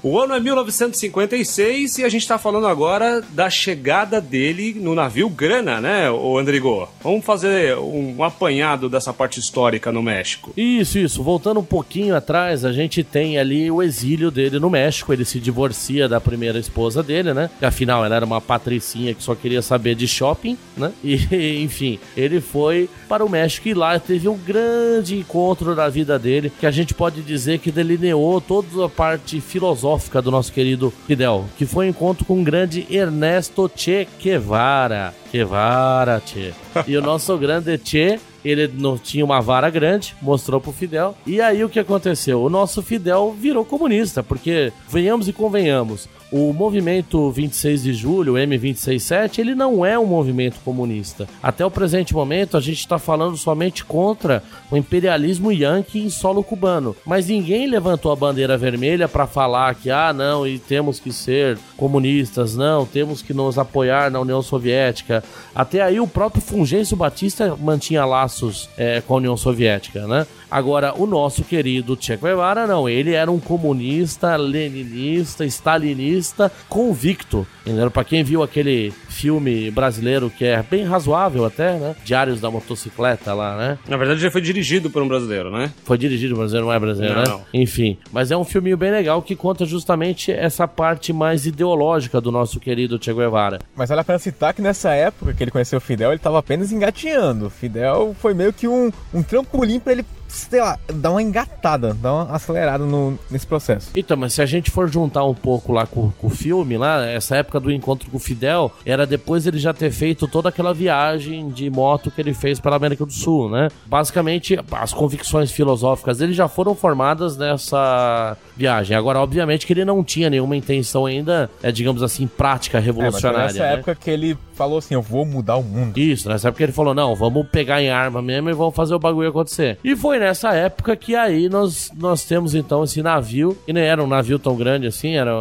O 0.01 0.18
ano 0.18 0.34
é 0.34 0.39
1956 0.39 1.98
e 1.98 2.06
a 2.06 2.10
gente 2.10 2.22
está 2.22 2.38
falando 2.38 2.68
agora 2.68 3.22
da 3.32 3.50
chegada 3.50 4.22
dele 4.22 4.74
no 4.79 4.96
navio 4.96 5.27
Grana, 5.29 5.82
né, 5.82 6.10
o 6.10 6.38
Andrigo? 6.38 6.88
Vamos 7.03 7.25
fazer 7.25 7.77
um 7.77 8.24
apanhado 8.24 8.88
dessa 8.88 9.12
parte 9.12 9.41
histórica 9.41 9.91
no 9.91 10.01
México. 10.01 10.53
Isso, 10.56 10.98
isso. 10.98 11.22
Voltando 11.22 11.60
um 11.60 11.65
pouquinho 11.65 12.15
atrás, 12.15 12.63
a 12.63 12.72
gente 12.72 13.03
tem 13.03 13.38
ali 13.38 13.70
o 13.70 13.84
exílio 13.84 14.32
dele 14.32 14.58
no 14.58 14.70
México. 14.70 15.12
Ele 15.12 15.25
se 15.25 15.38
divorcia 15.38 16.08
da 16.08 16.22
primeira 16.22 16.58
esposa 16.58 17.03
dele, 17.03 17.34
né? 17.34 17.50
Afinal, 17.62 18.06
ela 18.06 18.15
era 18.15 18.25
uma 18.25 18.39
patricinha 18.39 19.13
que 19.13 19.22
só 19.22 19.36
queria 19.36 19.62
saber 19.62 19.96
de 19.96 20.08
shopping, 20.08 20.58
né? 20.77 20.94
E, 21.03 21.60
enfim, 21.62 22.00
ele 22.15 22.39
foi 22.39 22.89
para 23.10 23.25
o 23.25 23.29
México 23.29 23.68
e 23.68 23.74
lá 23.74 24.00
teve 24.00 24.29
um 24.29 24.38
grande 24.38 25.18
encontro 25.18 25.75
na 25.75 25.89
vida 25.89 26.18
dele 26.18 26.50
que 26.58 26.65
a 26.65 26.72
gente 26.72 26.94
pode 26.94 27.22
dizer 27.22 27.60
que 27.60 27.70
delineou 27.70 28.39
toda 28.39 28.86
a 28.86 28.89
parte 28.89 29.41
filosófica 29.41 29.88
filosófica 29.89 30.22
do 30.22 30.29
nosso 30.29 30.53
querido 30.53 30.93
Fidel, 31.08 31.46
que 31.58 31.65
foi 31.65 31.88
um 31.88 31.89
encontro 31.89 32.24
com 32.24 32.39
o 32.39 32.43
grande 32.43 32.86
Ernesto 32.89 33.69
Che 33.74 34.08
Guevara. 34.22 35.15
Guevara, 35.31 36.22
Che. 36.24 36.53
E 36.86 36.96
o 36.96 37.01
nosso 37.01 37.38
grande 37.38 37.77
Che 37.79 38.19
ele 38.43 38.67
não 38.67 38.98
tinha 38.98 39.25
uma 39.25 39.41
vara 39.41 39.69
grande, 39.69 40.15
mostrou 40.22 40.60
pro 40.60 40.72
Fidel. 40.72 41.15
E 41.25 41.41
aí 41.41 41.63
o 41.63 41.69
que 41.69 41.79
aconteceu? 41.79 42.41
O 42.41 42.50
nosso 42.50 42.81
Fidel 42.81 43.36
virou 43.38 43.65
comunista, 43.65 44.24
porque 44.24 44.72
venhamos 44.89 45.27
e 45.27 45.34
convenhamos, 45.34 46.08
o 46.31 46.53
movimento 46.53 47.31
26 47.31 47.84
de 47.84 47.93
julho, 47.93 48.34
o 48.34 48.38
M267, 48.38 49.39
ele 49.39 49.55
não 49.55 49.84
é 49.84 49.98
um 49.98 50.05
movimento 50.05 50.60
comunista. 50.63 51.27
Até 51.41 51.65
o 51.65 51.72
presente 51.72 52.13
momento, 52.13 52.55
a 52.55 52.60
gente 52.60 52.79
está 52.79 53.00
falando 53.00 53.36
somente 53.36 53.84
contra 53.84 54.43
o 54.69 54.77
imperialismo 54.77 55.51
yankee 55.51 56.00
em 56.00 56.10
solo 56.10 56.43
cubano. 56.43 56.96
Mas 57.05 57.27
ninguém 57.27 57.67
levantou 57.67 58.12
a 58.12 58.15
bandeira 58.15 58.58
vermelha 58.58 59.08
para 59.08 59.25
falar 59.25 59.74
que, 59.75 59.89
ah, 59.89 60.13
não, 60.13 60.46
e 60.46 60.60
temos 60.60 61.00
que 61.00 61.12
ser 61.12 61.58
comunistas, 61.75 62.55
não, 62.55 62.86
temos 62.86 63.22
que 63.22 63.34
nos 63.34 63.58
apoiar 63.58 64.12
na 64.12 64.19
União 64.19 64.41
Soviética. 64.41 65.24
Até 65.55 65.81
aí, 65.81 66.00
o 66.00 66.08
próprio 66.08 66.41
Fulgêncio 66.41 66.96
Batista 66.96 67.55
mantinha 67.60 68.05
laços 68.30 68.70
é, 68.78 69.02
com 69.02 69.16
a 69.16 69.18
União 69.18 69.36
Soviética, 69.36 70.06
né? 70.08 70.28
Agora, 70.50 70.94
o 70.96 71.06
nosso 71.06 71.44
querido 71.44 71.98
Che 72.00 72.16
Guevara, 72.16 72.68
não, 72.68 72.88
ele 72.88 73.14
era 73.14 73.30
um 73.30 73.40
comunista, 73.40 74.36
leninista, 74.36 75.46
stalinista 75.46 76.52
convicto. 76.70 77.46
Entendeu? 77.66 77.90
Pra 77.92 78.04
quem 78.04 78.24
viu 78.24 78.44
aquele 78.44 78.94
filme 79.20 79.70
brasileiro 79.70 80.30
que 80.30 80.46
é 80.46 80.64
bem 80.64 80.86
razoável 80.86 81.44
até, 81.46 81.74
né? 81.74 81.96
Diários 82.06 82.40
da 82.40 82.50
Motocicleta 82.50 83.34
lá, 83.34 83.58
né? 83.58 83.78
Na 83.88 83.98
verdade, 83.98 84.22
já 84.22 84.32
foi 84.32 84.40
dirigido 84.40 84.90
por 84.90 85.02
um 85.02 85.08
brasileiro, 85.08 85.52
né? 85.52 85.72
Foi 85.84 85.98
dirigido 85.98 86.34
por 86.34 86.38
um 86.38 86.42
brasileiro, 86.44 86.68
não 86.68 86.74
é 86.74 86.80
brasileiro, 86.80 87.16
não, 87.16 87.24
né? 87.24 87.30
Não. 87.30 87.42
Enfim, 87.54 87.98
mas 88.14 88.32
é 88.32 88.38
um 88.38 88.46
filminho 88.46 88.78
bem 88.78 88.92
legal 88.92 89.22
que 89.22 89.36
conta 89.36 89.66
justamente 89.66 90.32
essa 90.32 90.66
parte 90.68 91.12
mais 91.12 91.46
ideológica 91.46 92.22
do 92.22 92.32
nosso 92.32 92.62
querido 92.62 92.98
Che 93.02 93.14
Guevara. 93.14 93.60
Mas 93.76 93.92
olha 93.92 94.04
pra 94.04 94.18
citar 94.18 94.54
que 94.54 94.62
nessa 94.62 94.94
época 94.94 95.34
que 95.34 95.44
ele 95.44 95.52
conheceu 95.52 95.78
o 95.80 95.82
Fidel, 95.82 96.12
ele 96.12 96.20
tava 96.20 96.40
apenas 96.40 96.72
engatinhando. 96.72 97.48
O 97.48 97.50
Fidel 97.50 98.16
foi 98.20 98.34
meio 98.34 98.54
que 98.54 98.68
um, 98.68 98.90
um 99.14 99.22
trampolim 99.22 99.80
para 99.80 99.94
ele 99.94 100.06
sei 100.30 100.62
lá, 100.62 100.78
dá 100.88 101.12
uma 101.12 101.22
engatada, 101.22 101.93
dá 101.93 102.13
uma 102.13 102.36
acelerada 102.36 102.86
no, 102.86 103.17
nesse 103.30 103.46
processo. 103.46 103.89
Então, 103.96 104.15
mas 104.15 104.34
se 104.34 104.41
a 104.41 104.46
gente 104.46 104.70
for 104.72 104.88
juntar 104.88 105.24
um 105.26 105.34
pouco 105.34 105.74
lá 105.74 105.86
com, 105.86 106.12
com, 106.12 106.28
o 106.28 106.30
filme, 106.30 106.78
lá, 106.78 107.06
essa 107.06 107.36
época 107.38 107.60
do 107.60 107.72
encontro 107.72 108.10
com 108.10 108.17
o 108.17 108.20
Fidel, 108.20 108.72
era 108.86 109.06
depois 109.10 109.45
ele 109.48 109.58
já 109.58 109.74
ter 109.74 109.91
feito 109.91 110.28
toda 110.28 110.50
aquela 110.50 110.74
viagem 110.74 111.50
de 111.50 111.69
moto 111.69 112.12
que 112.12 112.22
ele 112.22 112.34
fez 112.34 112.60
para 112.60 112.74
a 112.74 112.78
América 112.78 113.06
do 113.06 113.12
Sul, 113.12 113.50
né? 113.50 113.69
Basicamente, 113.86 114.58
as 114.72 114.93
convicções 114.93 115.52
filosóficas 115.52 116.19
dele 116.19 116.34
já 116.34 116.48
foram 116.48 116.76
formadas 116.76 117.36
nessa 117.36 118.38
viagem. 118.56 118.95
Agora, 118.95 119.19
obviamente 119.19 119.65
que 119.65 119.74
ele 119.74 119.84
não 119.84 120.04
tinha 120.04 120.30
nenhuma 120.30 120.56
intenção 120.56 121.06
ainda, 121.06 121.50
é, 121.63 121.72
digamos 121.72 122.04
assim, 122.04 122.28
prática 122.28 122.80
revolucionária. 122.80 123.38
É, 123.38 123.43
mas 123.43 123.54
nessa 123.54 123.65
né? 123.65 123.74
época 123.74 123.95
que 123.95 124.10
ele 124.10 124.38
falou 124.60 124.80
assim, 124.80 124.93
eu 124.93 125.02
vou 125.02 125.26
mudar 125.26 125.56
o 125.56 125.63
mundo. 125.63 125.98
Isso, 125.98 126.28
nessa 126.28 126.50
época 126.50 126.63
ele 126.63 126.74
falou, 126.74 126.93
não, 126.93 127.15
vamos 127.15 127.48
pegar 127.48 127.82
em 127.82 127.89
arma 127.89 128.22
mesmo 128.22 128.50
e 128.50 128.54
vamos 128.54 128.76
fazer 128.76 128.93
o 128.93 129.00
bagulho 129.00 129.30
acontecer. 129.30 129.78
E 129.82 129.95
foi 129.95 130.19
nessa 130.19 130.54
época 130.54 130.98
que 130.98 131.15
aí 131.15 131.48
nós, 131.48 131.89
nós 131.98 132.26
temos 132.26 132.54
então 132.54 132.84
esse 132.84 133.02
navio, 133.02 133.58
que 133.65 133.72
nem 133.72 133.84
era 133.84 134.04
um 134.04 134.08
navio 134.08 134.38
tão 134.38 134.58
grande 134.58 134.86
assim, 134.86 135.15
era 135.15 135.32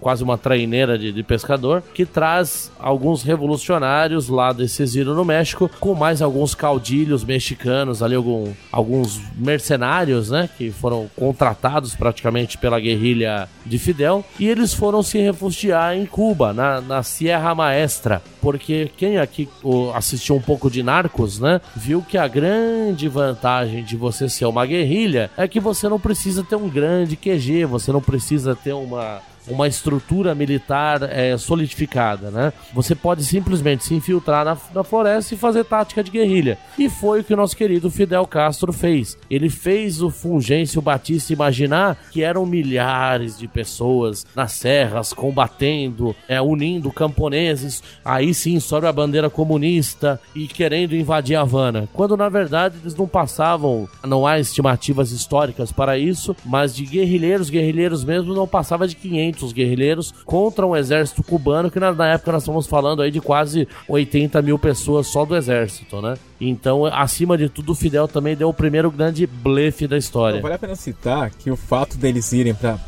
quase 0.00 0.22
uma 0.22 0.38
traineira 0.38 0.96
de, 0.96 1.10
de 1.10 1.22
pescador, 1.24 1.82
que 1.92 2.06
traz 2.06 2.70
alguns 2.78 3.24
revolucionários 3.24 4.28
lá 4.28 4.52
desse 4.52 4.84
exílio 4.84 5.14
no 5.14 5.24
México, 5.24 5.68
com 5.80 5.92
mais 5.92 6.22
alguns 6.22 6.54
caudilhos 6.54 7.24
mexicanos, 7.24 8.04
ali 8.04 8.14
algum, 8.14 8.52
alguns 8.70 9.20
mercenários, 9.36 10.30
né, 10.30 10.48
que 10.56 10.70
foram 10.70 11.10
contratados 11.16 11.96
praticamente 11.96 12.56
pela 12.56 12.78
guerrilha 12.78 13.48
de 13.66 13.80
Fidel, 13.80 14.24
e 14.38 14.48
eles 14.48 14.72
foram 14.72 15.02
se 15.02 15.18
refugiar 15.18 15.96
em 15.96 16.06
Cuba, 16.06 16.52
na, 16.52 16.80
na 16.80 17.02
Sierra 17.02 17.52
Maestra, 17.52 18.22
porque 18.40 18.59
quem 18.60 19.18
aqui 19.18 19.48
assistiu 19.94 20.36
um 20.36 20.40
pouco 20.40 20.70
de 20.70 20.82
Narcos, 20.82 21.40
né, 21.40 21.60
viu 21.74 22.02
que 22.02 22.16
a 22.16 22.28
grande 22.28 23.08
vantagem 23.08 23.82
de 23.82 23.96
você 23.96 24.28
ser 24.28 24.44
uma 24.44 24.64
guerrilha 24.66 25.30
é 25.36 25.48
que 25.48 25.58
você 25.58 25.88
não 25.88 25.98
precisa 25.98 26.44
ter 26.44 26.56
um 26.56 26.68
grande 26.68 27.16
QG, 27.16 27.64
você 27.64 27.90
não 27.90 28.00
precisa 28.00 28.54
ter 28.54 28.72
uma 28.72 29.20
uma 29.48 29.66
estrutura 29.66 30.34
militar 30.34 31.02
é, 31.02 31.36
solidificada, 31.36 32.30
né? 32.30 32.52
Você 32.72 32.94
pode 32.94 33.24
simplesmente 33.24 33.84
se 33.84 33.94
infiltrar 33.94 34.44
na, 34.44 34.56
na 34.74 34.84
floresta 34.84 35.34
e 35.34 35.38
fazer 35.38 35.64
tática 35.64 36.02
de 36.02 36.10
guerrilha. 36.10 36.58
E 36.78 36.88
foi 36.88 37.20
o 37.20 37.24
que 37.24 37.34
o 37.34 37.36
nosso 37.36 37.56
querido 37.56 37.90
Fidel 37.90 38.26
Castro 38.26 38.72
fez. 38.72 39.16
Ele 39.30 39.48
fez 39.48 40.02
o 40.02 40.10
Fulgêncio 40.10 40.80
Batista 40.80 41.32
imaginar 41.32 41.96
que 42.10 42.22
eram 42.22 42.46
milhares 42.46 43.38
de 43.38 43.48
pessoas 43.48 44.24
nas 44.34 44.52
serras 44.52 45.12
combatendo, 45.12 46.14
é, 46.28 46.40
unindo 46.40 46.92
camponeses, 46.92 47.82
aí 48.04 48.32
sim 48.34 48.60
sob 48.60 48.86
a 48.86 48.92
bandeira 48.92 49.30
comunista 49.30 50.20
e 50.34 50.46
querendo 50.46 50.94
invadir 50.94 51.36
Havana. 51.36 51.88
Quando 51.92 52.16
na 52.16 52.28
verdade 52.28 52.76
eles 52.82 52.94
não 52.94 53.06
passavam, 53.06 53.88
não 54.04 54.26
há 54.26 54.38
estimativas 54.38 55.12
históricas 55.12 55.72
para 55.72 55.98
isso, 55.98 56.36
mas 56.44 56.74
de 56.74 56.84
guerrilheiros, 56.84 57.50
guerrilheiros 57.50 58.04
mesmo 58.04 58.34
não 58.34 58.46
passava 58.46 58.86
de 58.86 58.96
500 58.96 59.39
os 59.46 59.52
guerrilheiros 59.52 60.12
contra 60.24 60.66
um 60.66 60.76
exército 60.76 61.22
cubano, 61.22 61.70
que 61.70 61.80
na, 61.80 61.92
na, 61.92 62.08
época 62.08 62.32
nós 62.32 62.42
estamos 62.42 62.66
falando 62.66 63.02
aí 63.02 63.10
de 63.10 63.20
quase 63.20 63.66
80 63.88 64.40
mil 64.42 64.58
pessoas 64.58 65.06
só 65.06 65.24
do 65.24 65.36
exército, 65.36 66.00
né? 66.00 66.14
Então, 66.40 66.86
acima 66.86 67.36
de 67.36 67.48
tudo, 67.48 67.72
o 67.72 67.74
Fidel 67.74 68.08
também 68.08 68.36
deu 68.36 68.48
o 68.48 68.54
primeiro 68.54 68.90
grande 68.90 69.26
blefe 69.26 69.86
da 69.86 69.96
história. 69.96 70.38
Então, 70.38 70.42
vale 70.42 70.54
a 70.54 70.58
pena 70.58 70.76
citar 70.76 71.30
que 71.30 71.50
o 71.50 71.56
fato 71.56 71.96
deles 71.96 72.32
irem 72.32 72.54
pra, 72.54 72.78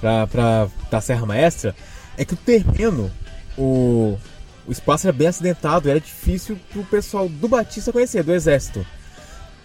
pra, 0.00 0.26
pra 0.26 0.68
da 0.90 1.00
Serra 1.00 1.26
Maestra 1.26 1.74
é 2.16 2.24
que 2.24 2.34
o 2.34 2.36
terreno, 2.36 3.10
o, 3.56 4.18
o 4.66 4.72
espaço 4.72 5.06
era 5.06 5.16
bem 5.16 5.28
acidentado, 5.28 5.88
era 5.88 6.00
difícil 6.00 6.58
pro 6.72 6.84
pessoal 6.84 7.28
do 7.28 7.48
Batista 7.48 7.92
conhecer, 7.92 8.22
do 8.22 8.32
exército. 8.32 8.84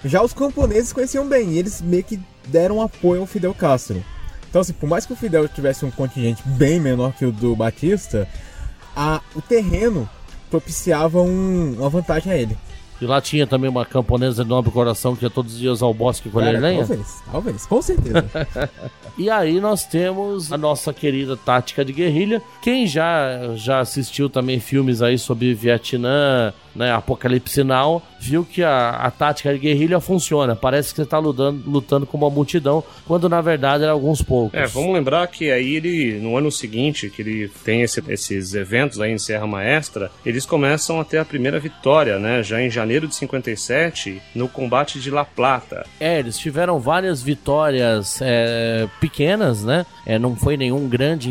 Já 0.05 0.21
os 0.21 0.33
camponeses 0.33 0.93
conheciam 0.93 1.27
bem, 1.27 1.51
e 1.51 1.59
eles 1.59 1.81
meio 1.81 2.03
que 2.03 2.19
deram 2.47 2.81
apoio 2.81 3.21
ao 3.21 3.27
Fidel 3.27 3.53
Castro. 3.53 4.03
Então, 4.57 4.63
assim, 4.63 4.73
por 4.73 4.89
mais 4.89 5.05
que 5.05 5.13
o 5.13 5.15
Fidel 5.15 5.47
tivesse 5.47 5.85
um 5.85 5.91
contingente 5.91 6.41
bem 6.43 6.79
menor 6.79 7.13
que 7.13 7.23
o 7.23 7.31
do 7.31 7.55
Batista, 7.55 8.27
a, 8.95 9.21
o 9.35 9.41
terreno 9.41 10.09
propiciava 10.49 11.21
um, 11.21 11.75
uma 11.77 11.89
vantagem 11.89 12.33
a 12.33 12.35
ele. 12.35 12.57
E 12.99 13.05
lá 13.05 13.21
tinha 13.21 13.45
também 13.45 13.69
uma 13.69 13.85
camponesa 13.85 14.43
de 14.43 14.49
nobre 14.49 14.71
coração 14.71 15.15
que 15.15 15.23
ia 15.23 15.29
todos 15.29 15.53
os 15.53 15.59
dias 15.59 15.83
ao 15.83 15.93
bosque 15.93 16.31
colher 16.31 16.55
Cara, 16.55 16.59
lenha. 16.59 16.87
Talvez, 16.87 17.23
talvez, 17.31 17.65
com 17.67 17.81
certeza. 17.83 18.25
E 19.15 19.31
aí 19.31 19.59
nós 19.59 19.83
temos 19.83 20.53
a 20.53 20.57
nossa 20.59 20.93
querida 20.93 21.35
tática 21.35 21.83
de 21.83 21.91
guerrilha. 21.91 22.39
Quem 22.61 22.85
já, 22.85 23.55
já 23.55 23.79
assistiu 23.79 24.29
também 24.29 24.59
filmes 24.59 25.01
aí 25.01 25.17
sobre 25.17 25.55
Vietnã, 25.55 26.53
né, 26.77 26.91
Apocalipse 26.93 27.63
Now, 27.63 28.01
viu 28.19 28.45
que 28.45 28.63
a, 28.63 28.89
a 28.91 29.11
tática 29.11 29.51
de 29.53 29.59
guerrilha 29.59 29.99
funciona. 29.99 30.55
Parece 30.55 30.91
que 30.93 31.01
você 31.01 31.05
tá 31.05 31.17
lutando, 31.19 31.61
lutando 31.69 32.05
com 32.05 32.17
uma 32.17 32.29
multidão, 32.29 32.83
quando 33.05 33.27
na 33.27 33.41
verdade 33.41 33.83
eram 33.83 33.93
alguns 33.93 34.21
poucos. 34.21 34.57
É, 34.57 34.65
vamos 34.67 34.93
lembrar 34.93 35.27
que 35.27 35.51
aí 35.51 35.75
ele, 35.75 36.19
no 36.21 36.37
ano 36.37 36.51
seguinte, 36.51 37.09
que 37.09 37.21
ele 37.21 37.51
tem 37.65 37.81
esse- 37.81 38.03
esses 38.07 38.53
eventos 38.53 38.99
aí 39.01 39.11
em 39.11 39.17
Serra 39.17 39.47
Maestra, 39.47 40.11
eles 40.25 40.45
começam 40.45 40.99
a 40.99 41.03
ter 41.05 41.17
a 41.17 41.25
primeira 41.25 41.59
vitória, 41.59 42.19
né? 42.19 42.41
Já 42.43 42.61
em 42.61 42.69
janeiro 42.69 43.07
de 43.07 43.15
57, 43.15 44.21
no 44.35 44.47
combate 44.47 44.99
de 44.99 45.09
La 45.11 45.25
Plata. 45.25 45.85
É, 45.99 46.19
eles 46.19 46.37
tiveram 46.37 46.79
várias 46.79 47.21
vitórias 47.21 48.19
é, 48.21 48.87
pequenas, 48.99 49.63
né? 49.63 49.85
É, 50.05 50.17
não 50.19 50.35
foi 50.35 50.55
nenhum 50.57 50.87
grande 50.87 51.29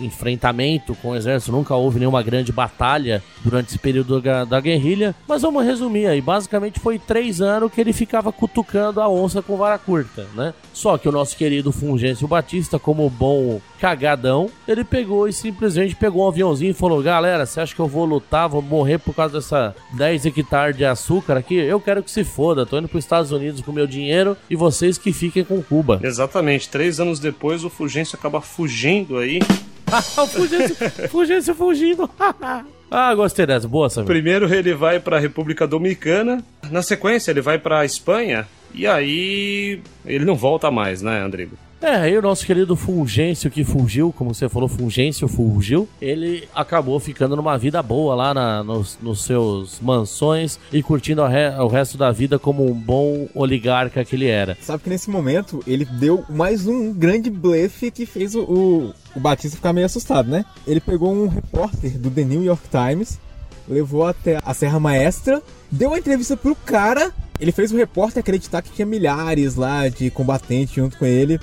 enfrentamento 0.00 0.94
com 0.96 1.10
o 1.10 1.16
exército, 1.16 1.52
nunca 1.52 1.74
houve 1.74 1.98
nenhuma 1.98 2.22
grande 2.22 2.52
batalha 2.52 3.22
durante 3.44 3.68
esse 3.68 3.78
período 3.78 4.20
da, 4.20 4.44
da 4.44 4.60
guerrilha. 4.60 4.87
Mas 5.26 5.42
vamos 5.42 5.64
resumir 5.64 6.06
aí: 6.06 6.20
basicamente 6.20 6.80
foi 6.80 6.98
três 6.98 7.40
anos 7.40 7.72
que 7.72 7.80
ele 7.80 7.92
ficava 7.92 8.32
cutucando 8.32 9.00
a 9.00 9.08
onça 9.08 9.42
com 9.42 9.56
vara 9.56 9.78
curta, 9.78 10.26
né? 10.34 10.54
Só 10.72 10.96
que 10.96 11.08
o 11.08 11.12
nosso 11.12 11.36
querido 11.36 11.72
Fulgêncio 11.72 12.28
Batista, 12.28 12.78
como 12.78 13.08
bom 13.10 13.60
cagadão, 13.80 14.48
ele 14.66 14.84
pegou 14.84 15.28
e 15.28 15.32
simplesmente 15.32 15.96
pegou 15.96 16.24
um 16.24 16.28
aviãozinho 16.28 16.70
e 16.70 16.74
falou: 16.74 17.02
Galera, 17.02 17.44
você 17.44 17.60
acha 17.60 17.74
que 17.74 17.80
eu 17.80 17.88
vou 17.88 18.04
lutar, 18.04 18.48
vou 18.48 18.62
morrer 18.62 18.98
por 18.98 19.14
causa 19.14 19.34
dessa 19.34 19.74
10 19.92 20.26
hectares 20.26 20.76
de 20.76 20.84
açúcar 20.84 21.36
aqui? 21.36 21.54
Eu 21.54 21.80
quero 21.80 22.02
que 22.02 22.10
se 22.10 22.24
foda, 22.24 22.64
tô 22.64 22.78
indo 22.78 22.88
pros 22.88 23.04
Estados 23.04 23.32
Unidos 23.32 23.60
com 23.60 23.72
meu 23.72 23.86
dinheiro 23.86 24.36
e 24.48 24.56
vocês 24.56 24.96
que 24.98 25.12
fiquem 25.12 25.44
com 25.44 25.62
Cuba. 25.62 26.00
Exatamente, 26.02 26.68
três 26.68 27.00
anos 27.00 27.18
depois 27.18 27.64
o 27.64 27.70
Fulgêncio 27.70 28.16
acaba 28.16 28.40
fugindo 28.40 29.18
aí. 29.18 29.40
o 30.16 30.26
Fulgêncio, 30.26 30.76
Fulgêncio 31.08 31.54
fugindo. 31.54 32.08
ah, 32.90 33.14
gostei 33.14 33.46
dessa. 33.46 33.68
Boa, 33.68 33.90
Samir. 33.90 34.06
Primeiro 34.06 34.52
ele 34.52 34.74
vai 34.74 34.98
para 34.98 35.16
a 35.16 35.20
República 35.20 35.66
Dominicana, 35.66 36.42
na 36.70 36.82
sequência 36.82 37.30
ele 37.30 37.40
vai 37.40 37.58
para 37.58 37.84
Espanha 37.84 38.46
e 38.74 38.86
aí 38.86 39.80
ele 40.04 40.24
não 40.24 40.34
volta 40.34 40.70
mais, 40.70 41.02
né, 41.02 41.20
Andrigo? 41.20 41.56
É, 41.80 41.94
aí 41.94 42.18
o 42.18 42.22
nosso 42.22 42.44
querido 42.44 42.74
Fulgêncio 42.74 43.48
que 43.48 43.62
fugiu, 43.62 44.12
como 44.12 44.34
você 44.34 44.48
falou, 44.48 44.68
Fulgêncio 44.68 45.28
fugiu, 45.28 45.88
ele 46.02 46.48
acabou 46.52 46.98
ficando 46.98 47.36
numa 47.36 47.56
vida 47.56 47.80
boa 47.80 48.16
lá 48.16 48.34
na- 48.34 48.64
nos, 48.64 48.98
nos 49.00 49.22
seus 49.24 49.78
mansões 49.80 50.58
e 50.72 50.82
curtindo 50.82 51.22
o, 51.22 51.28
re- 51.28 51.50
o 51.60 51.68
resto 51.68 51.96
da 51.96 52.10
vida 52.10 52.36
como 52.36 52.68
um 52.68 52.74
bom 52.74 53.28
oligarca 53.32 54.04
que 54.04 54.16
ele 54.16 54.26
era. 54.26 54.58
Sabe 54.60 54.82
que 54.82 54.90
nesse 54.90 55.08
momento 55.08 55.62
ele 55.68 55.84
deu 55.84 56.24
mais 56.28 56.66
um 56.66 56.92
grande 56.92 57.30
blefe 57.30 57.92
que 57.92 58.04
fez 58.06 58.34
o, 58.34 58.40
o, 58.42 58.94
o 59.14 59.20
Batista 59.20 59.56
ficar 59.56 59.72
meio 59.72 59.86
assustado, 59.86 60.28
né? 60.28 60.44
Ele 60.66 60.80
pegou 60.80 61.12
um 61.14 61.28
repórter 61.28 61.96
do 61.96 62.10
The 62.10 62.24
New 62.24 62.42
York 62.42 62.64
Times, 62.70 63.20
levou 63.68 64.04
até 64.04 64.40
a 64.44 64.52
Serra 64.52 64.80
Maestra, 64.80 65.40
deu 65.70 65.90
uma 65.90 65.98
entrevista 65.98 66.36
pro 66.36 66.56
cara. 66.56 67.12
Ele 67.38 67.52
fez 67.52 67.70
o 67.70 67.76
repórter 67.76 68.18
acreditar 68.18 68.62
que 68.62 68.72
tinha 68.72 68.84
milhares 68.84 69.54
lá 69.54 69.88
de 69.88 70.10
combatentes 70.10 70.74
junto 70.74 70.98
com 70.98 71.06
ele. 71.06 71.38